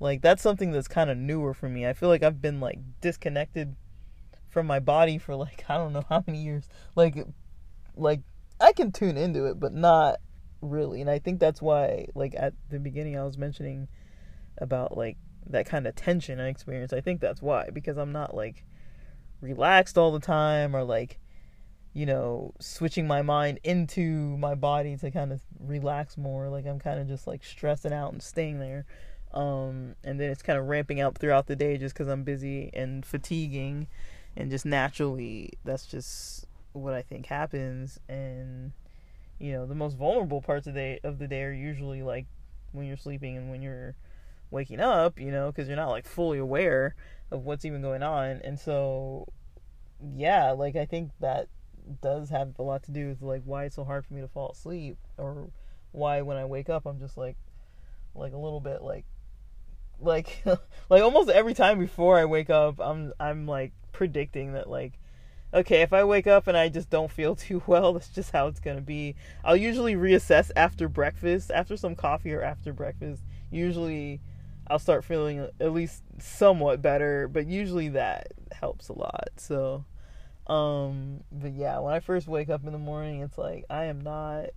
Like 0.00 0.22
that's 0.22 0.42
something 0.42 0.72
that's 0.72 0.88
kind 0.88 1.10
of 1.10 1.16
newer 1.16 1.54
for 1.54 1.68
me. 1.68 1.86
I 1.86 1.92
feel 1.92 2.08
like 2.08 2.22
I've 2.22 2.42
been 2.42 2.60
like 2.60 2.78
disconnected 3.00 3.74
from 4.48 4.66
my 4.66 4.78
body 4.78 5.18
for 5.18 5.34
like 5.34 5.64
I 5.68 5.76
don't 5.76 5.92
know 5.92 6.04
how 6.08 6.22
many 6.26 6.42
years. 6.42 6.68
Like 6.94 7.16
like 7.96 8.20
I 8.60 8.72
can 8.72 8.92
tune 8.92 9.16
into 9.16 9.46
it, 9.46 9.58
but 9.58 9.72
not 9.72 10.20
really. 10.60 11.00
And 11.00 11.10
I 11.10 11.18
think 11.18 11.40
that's 11.40 11.62
why 11.62 12.06
like 12.14 12.34
at 12.36 12.54
the 12.70 12.78
beginning 12.78 13.18
I 13.18 13.24
was 13.24 13.38
mentioning 13.38 13.88
about 14.58 14.96
like 14.96 15.16
that 15.48 15.66
kind 15.66 15.86
of 15.86 15.94
tension 15.94 16.40
I 16.40 16.48
experience. 16.48 16.92
I 16.92 17.00
think 17.00 17.20
that's 17.20 17.42
why 17.42 17.70
because 17.70 17.96
I'm 17.96 18.12
not 18.12 18.34
like 18.34 18.64
relaxed 19.40 19.98
all 19.98 20.12
the 20.12 20.20
time 20.20 20.74
or 20.74 20.84
like 20.84 21.18
you 21.92 22.06
know 22.06 22.52
switching 22.60 23.06
my 23.06 23.22
mind 23.22 23.60
into 23.62 24.36
my 24.38 24.54
body 24.54 24.96
to 24.96 25.10
kind 25.10 25.32
of 25.32 25.40
relax 25.60 26.16
more 26.16 26.48
like 26.48 26.66
I'm 26.66 26.80
kind 26.80 26.98
of 26.98 27.06
just 27.06 27.26
like 27.26 27.44
stressing 27.44 27.92
out 27.92 28.12
and 28.12 28.22
staying 28.22 28.58
there 28.58 28.86
um 29.32 29.94
and 30.02 30.18
then 30.18 30.30
it's 30.30 30.42
kind 30.42 30.58
of 30.58 30.66
ramping 30.66 31.00
up 31.00 31.18
throughout 31.18 31.46
the 31.46 31.56
day 31.56 31.76
just 31.76 31.94
cuz 31.94 32.08
I'm 32.08 32.24
busy 32.24 32.70
and 32.72 33.04
fatiguing 33.04 33.86
and 34.36 34.50
just 34.50 34.66
naturally 34.66 35.52
that's 35.64 35.86
just 35.86 36.46
what 36.72 36.94
I 36.94 37.02
think 37.02 37.26
happens 37.26 38.00
and 38.08 38.72
you 39.38 39.52
know 39.52 39.66
the 39.66 39.74
most 39.74 39.96
vulnerable 39.96 40.42
parts 40.42 40.66
of 40.66 40.74
the 40.74 40.80
day 40.80 41.00
of 41.04 41.18
the 41.18 41.28
day 41.28 41.44
are 41.44 41.52
usually 41.52 42.02
like 42.02 42.26
when 42.72 42.86
you're 42.86 42.96
sleeping 42.96 43.36
and 43.36 43.50
when 43.50 43.62
you're 43.62 43.94
waking 44.54 44.80
up, 44.80 45.18
you 45.20 45.30
know, 45.30 45.50
because 45.50 45.68
you're 45.68 45.76
not 45.76 45.90
like 45.90 46.06
fully 46.06 46.38
aware 46.38 46.94
of 47.30 47.44
what's 47.44 47.64
even 47.64 47.82
going 47.82 48.02
on. 48.02 48.40
And 48.42 48.58
so, 48.58 49.26
yeah, 50.14 50.52
like 50.52 50.76
I 50.76 50.86
think 50.86 51.10
that 51.20 51.48
does 52.00 52.30
have 52.30 52.54
a 52.58 52.62
lot 52.62 52.82
to 52.84 52.92
do 52.92 53.08
with 53.08 53.20
like 53.20 53.42
why 53.44 53.64
it's 53.64 53.76
so 53.76 53.84
hard 53.84 54.06
for 54.06 54.14
me 54.14 54.22
to 54.22 54.28
fall 54.28 54.50
asleep 54.50 54.96
or 55.18 55.50
why 55.92 56.22
when 56.22 56.38
I 56.38 56.46
wake 56.46 56.70
up 56.70 56.86
I'm 56.86 56.98
just 56.98 57.18
like 57.18 57.36
like 58.14 58.32
a 58.32 58.38
little 58.38 58.60
bit 58.60 58.80
like 58.80 59.04
like 60.00 60.42
like 60.88 61.02
almost 61.02 61.28
every 61.28 61.52
time 61.52 61.78
before 61.78 62.18
I 62.18 62.24
wake 62.24 62.48
up 62.48 62.80
I'm 62.80 63.12
I'm 63.20 63.46
like 63.46 63.72
predicting 63.92 64.54
that 64.54 64.70
like 64.70 64.98
okay, 65.54 65.82
if 65.82 65.92
I 65.92 66.02
wake 66.02 66.26
up 66.26 66.48
and 66.48 66.56
I 66.56 66.68
just 66.68 66.90
don't 66.90 67.10
feel 67.10 67.36
too 67.36 67.62
well, 67.66 67.92
that's 67.92 68.08
just 68.08 68.32
how 68.32 68.48
it's 68.48 68.60
going 68.60 68.76
to 68.76 68.82
be. 68.82 69.14
I'll 69.44 69.56
usually 69.56 69.94
reassess 69.94 70.50
after 70.56 70.88
breakfast, 70.88 71.50
after 71.50 71.76
some 71.76 71.94
coffee 71.94 72.34
or 72.34 72.42
after 72.42 72.72
breakfast. 72.72 73.22
Usually 73.50 74.20
I'll 74.68 74.78
start 74.78 75.04
feeling 75.04 75.48
at 75.60 75.72
least 75.72 76.02
somewhat 76.18 76.80
better, 76.80 77.28
but 77.28 77.46
usually 77.46 77.88
that 77.90 78.32
helps 78.52 78.88
a 78.88 78.98
lot. 78.98 79.30
So 79.36 79.84
um 80.46 81.24
but 81.32 81.52
yeah, 81.52 81.78
when 81.78 81.94
I 81.94 82.00
first 82.00 82.28
wake 82.28 82.50
up 82.50 82.64
in 82.66 82.72
the 82.72 82.78
morning, 82.78 83.20
it's 83.20 83.38
like 83.38 83.64
I 83.70 83.84
am 83.84 84.00
not 84.00 84.50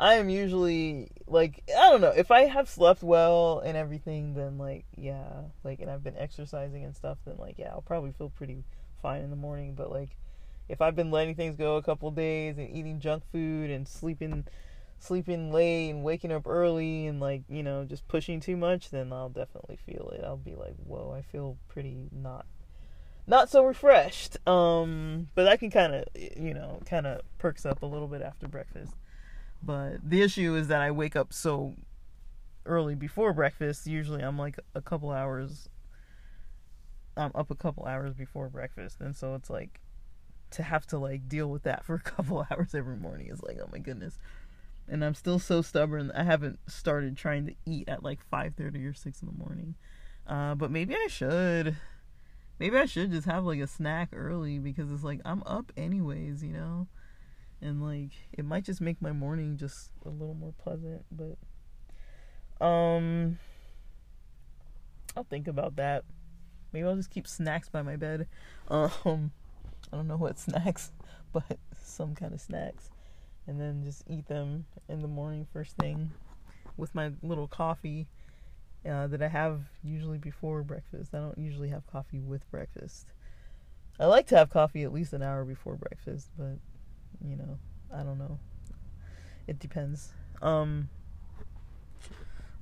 I 0.00 0.14
am 0.14 0.28
usually 0.28 1.10
like 1.26 1.62
I 1.68 1.90
don't 1.90 2.00
know 2.00 2.12
if 2.16 2.30
I 2.30 2.42
have 2.42 2.68
slept 2.68 3.02
well 3.02 3.60
and 3.60 3.76
everything 3.76 4.34
then 4.34 4.56
like 4.56 4.84
yeah 4.96 5.42
like 5.64 5.80
and 5.80 5.90
I've 5.90 6.04
been 6.04 6.16
exercising 6.16 6.84
and 6.84 6.94
stuff 6.94 7.18
then 7.26 7.36
like 7.38 7.58
yeah 7.58 7.70
I'll 7.70 7.82
probably 7.82 8.12
feel 8.12 8.30
pretty 8.30 8.64
fine 9.02 9.22
in 9.22 9.30
the 9.30 9.36
morning 9.36 9.74
but 9.74 9.90
like 9.90 10.10
if 10.68 10.80
I've 10.80 10.94
been 10.94 11.10
letting 11.10 11.34
things 11.34 11.56
go 11.56 11.76
a 11.76 11.82
couple 11.82 12.10
days 12.12 12.58
and 12.58 12.70
eating 12.70 13.00
junk 13.00 13.24
food 13.32 13.70
and 13.70 13.88
sleeping 13.88 14.44
sleeping 15.00 15.52
late 15.52 15.90
and 15.90 16.02
waking 16.02 16.32
up 16.32 16.46
early 16.46 17.06
and 17.06 17.20
like 17.20 17.42
you 17.48 17.62
know 17.62 17.84
just 17.84 18.06
pushing 18.08 18.40
too 18.40 18.56
much 18.56 18.90
then 18.90 19.12
I'll 19.12 19.28
definitely 19.28 19.78
feel 19.86 20.10
it. 20.14 20.24
I'll 20.24 20.36
be 20.36 20.54
like 20.54 20.74
whoa 20.84 21.14
I 21.16 21.22
feel 21.22 21.56
pretty 21.68 22.08
not 22.12 22.46
not 23.26 23.48
so 23.48 23.64
refreshed. 23.64 24.36
Um 24.46 25.28
but 25.34 25.46
i 25.46 25.56
can 25.56 25.70
kind 25.70 25.94
of 25.94 26.04
you 26.14 26.54
know 26.54 26.80
kind 26.86 27.06
of 27.06 27.20
perks 27.38 27.64
up 27.64 27.82
a 27.82 27.86
little 27.86 28.08
bit 28.08 28.22
after 28.22 28.48
breakfast. 28.48 28.94
But 29.62 30.08
the 30.08 30.22
issue 30.22 30.54
is 30.54 30.68
that 30.68 30.80
I 30.80 30.90
wake 30.90 31.16
up 31.16 31.32
so 31.32 31.74
early 32.66 32.94
before 32.94 33.32
breakfast 33.32 33.86
usually 33.86 34.22
I'm 34.22 34.38
like 34.38 34.58
a 34.74 34.80
couple 34.80 35.10
hours 35.10 35.68
I'm 37.16 37.32
up 37.34 37.50
a 37.50 37.56
couple 37.56 37.84
hours 37.84 38.14
before 38.14 38.48
breakfast. 38.48 39.00
And 39.00 39.16
so 39.16 39.34
it's 39.34 39.50
like 39.50 39.80
to 40.50 40.62
have 40.62 40.86
to 40.86 40.98
like 40.98 41.28
deal 41.28 41.48
with 41.48 41.64
that 41.64 41.84
for 41.86 41.94
a 41.94 42.00
couple 42.00 42.46
hours 42.50 42.74
every 42.74 42.96
morning 42.96 43.28
is 43.28 43.42
like 43.42 43.58
oh 43.62 43.68
my 43.72 43.78
goodness 43.78 44.18
and 44.90 45.04
I'm 45.04 45.14
still 45.14 45.38
so 45.38 45.62
stubborn. 45.62 46.10
I 46.12 46.22
haven't 46.22 46.58
started 46.66 47.16
trying 47.16 47.46
to 47.46 47.54
eat 47.66 47.88
at 47.88 48.02
like 48.02 48.20
5:30 48.30 48.86
or 48.86 48.94
6 48.94 49.22
in 49.22 49.28
the 49.28 49.34
morning. 49.34 49.74
Uh, 50.26 50.54
but 50.54 50.70
maybe 50.70 50.94
I 50.94 51.06
should. 51.08 51.76
Maybe 52.58 52.76
I 52.76 52.86
should 52.86 53.12
just 53.12 53.26
have 53.26 53.44
like 53.44 53.60
a 53.60 53.66
snack 53.66 54.10
early 54.12 54.58
because 54.58 54.90
it's 54.90 55.04
like 55.04 55.20
I'm 55.24 55.42
up 55.44 55.72
anyways, 55.76 56.42
you 56.42 56.52
know. 56.52 56.88
And 57.60 57.82
like 57.82 58.12
it 58.32 58.44
might 58.44 58.64
just 58.64 58.80
make 58.80 59.00
my 59.00 59.12
morning 59.12 59.56
just 59.56 59.90
a 60.04 60.10
little 60.10 60.34
more 60.34 60.54
pleasant, 60.58 61.04
but 61.10 61.36
um 62.64 63.38
I'll 65.16 65.24
think 65.24 65.48
about 65.48 65.76
that. 65.76 66.04
Maybe 66.72 66.86
I'll 66.86 66.96
just 66.96 67.10
keep 67.10 67.26
snacks 67.26 67.68
by 67.68 67.82
my 67.82 67.96
bed. 67.96 68.26
Um 68.70 69.32
I 69.90 69.96
don't 69.96 70.08
know 70.08 70.18
what 70.18 70.38
snacks, 70.38 70.92
but 71.32 71.58
some 71.82 72.14
kind 72.14 72.34
of 72.34 72.40
snacks 72.40 72.90
and 73.48 73.58
then 73.58 73.82
just 73.82 74.04
eat 74.06 74.28
them 74.28 74.66
in 74.88 75.00
the 75.00 75.08
morning 75.08 75.46
first 75.52 75.74
thing 75.78 76.12
with 76.76 76.94
my 76.94 77.10
little 77.22 77.48
coffee 77.48 78.06
uh, 78.88 79.06
that 79.08 79.22
I 79.22 79.28
have 79.28 79.62
usually 79.82 80.18
before 80.18 80.62
breakfast. 80.62 81.14
I 81.14 81.18
don't 81.18 81.38
usually 81.38 81.70
have 81.70 81.86
coffee 81.86 82.20
with 82.20 82.48
breakfast. 82.50 83.06
I 83.98 84.04
like 84.04 84.26
to 84.28 84.36
have 84.36 84.50
coffee 84.50 84.84
at 84.84 84.92
least 84.92 85.14
an 85.14 85.22
hour 85.22 85.44
before 85.44 85.74
breakfast, 85.76 86.28
but 86.38 86.58
you 87.24 87.36
know, 87.36 87.58
I 87.92 88.02
don't 88.02 88.18
know. 88.18 88.38
It 89.46 89.58
depends. 89.58 90.12
Um 90.42 90.90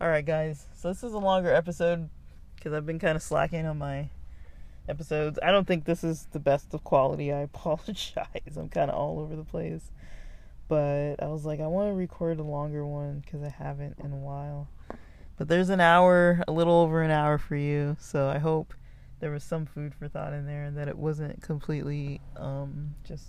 All 0.01 0.09
right, 0.09 0.24
guys. 0.24 0.66
So 0.72 0.89
this 0.89 1.03
is 1.03 1.12
a 1.12 1.18
longer 1.18 1.53
episode 1.53 2.09
cuz 2.62 2.72
I've 2.72 2.87
been 2.87 3.01
kind 3.01 3.16
of 3.16 3.22
slacking 3.22 3.66
on 3.66 3.78
my 3.78 4.09
episodes. 4.89 5.39
I 5.43 5.51
don't 5.51 5.66
think 5.66 5.84
this 5.84 6.05
is 6.05 6.28
the 6.30 6.39
best 6.39 6.72
of 6.72 6.84
quality. 6.84 7.32
I 7.32 7.41
apologize. 7.53 8.57
I'm 8.57 8.68
kind 8.68 8.91
of 8.91 8.97
all 8.97 9.18
over 9.18 9.34
the 9.34 9.45
place. 9.45 9.91
But 10.69 11.23
I 11.23 11.27
was 11.27 11.45
like, 11.45 11.61
I 11.61 11.67
want 11.67 11.91
to 11.91 11.95
record 11.95 12.41
a 12.41 12.43
longer 12.43 12.85
one 12.87 13.21
because 13.25 13.43
I 13.43 13.51
haven't 13.51 13.99
in 14.03 14.12
a 14.12 14.17
while. 14.17 14.69
But 15.37 15.49
there's 15.49 15.69
an 15.69 15.81
hour, 15.81 16.43
a 16.49 16.53
little 16.53 16.75
over 16.75 17.03
an 17.03 17.11
hour 17.11 17.39
for 17.39 17.57
you. 17.57 17.97
So 18.01 18.29
I 18.29 18.39
hope 18.39 18.75
there 19.21 19.31
was 19.31 19.45
some 19.45 19.67
food 19.67 19.95
for 19.95 20.09
thought 20.09 20.33
in 20.33 20.47
there 20.47 20.64
and 20.64 20.77
that 20.77 20.89
it 20.89 20.99
wasn't 20.99 21.43
completely 21.43 22.21
um, 22.37 22.95
just 23.05 23.25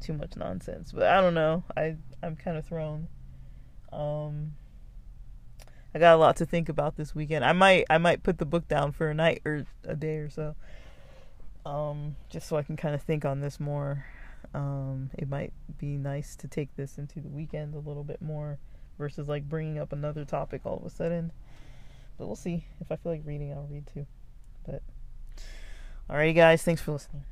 too 0.00 0.12
much 0.12 0.36
nonsense. 0.36 0.92
But 0.92 1.04
I 1.04 1.20
don't 1.20 1.34
know. 1.34 1.64
I 1.76 1.96
I'm 2.22 2.36
kind 2.36 2.56
of 2.56 2.66
thrown. 2.66 3.08
Um, 3.92 4.52
I 5.94 5.98
got 5.98 6.14
a 6.14 6.18
lot 6.18 6.36
to 6.36 6.46
think 6.46 6.68
about 6.68 6.96
this 6.96 7.14
weekend. 7.14 7.44
I 7.44 7.52
might 7.52 7.86
I 7.88 7.98
might 7.98 8.22
put 8.22 8.38
the 8.38 8.46
book 8.46 8.68
down 8.68 8.92
for 8.92 9.08
a 9.08 9.14
night 9.14 9.42
or 9.44 9.64
a 9.84 9.96
day 9.96 10.18
or 10.18 10.30
so. 10.30 10.54
Um, 11.64 12.16
just 12.30 12.48
so 12.48 12.56
I 12.56 12.62
can 12.62 12.76
kind 12.76 12.94
of 12.94 13.02
think 13.02 13.24
on 13.24 13.40
this 13.40 13.58
more. 13.58 14.06
Um, 14.54 15.10
it 15.18 15.28
might 15.28 15.52
be 15.78 15.96
nice 15.96 16.36
to 16.36 16.48
take 16.48 16.74
this 16.76 16.98
into 16.98 17.20
the 17.20 17.28
weekend 17.28 17.74
a 17.74 17.78
little 17.78 18.04
bit 18.04 18.22
more 18.22 18.58
versus 18.98 19.28
like 19.28 19.48
bringing 19.48 19.78
up 19.78 19.92
another 19.92 20.24
topic 20.24 20.62
all 20.64 20.78
of 20.78 20.84
a 20.84 20.90
sudden. 20.90 21.32
But 22.18 22.26
we'll 22.26 22.36
see. 22.36 22.64
If 22.80 22.90
I 22.90 22.96
feel 22.96 23.12
like 23.12 23.22
reading, 23.24 23.52
I'll 23.52 23.68
read 23.70 23.86
too. 23.86 24.06
But 24.66 24.82
all 26.08 26.16
right, 26.16 26.34
guys, 26.34 26.62
thanks 26.62 26.80
for 26.80 26.92
listening. 26.92 27.24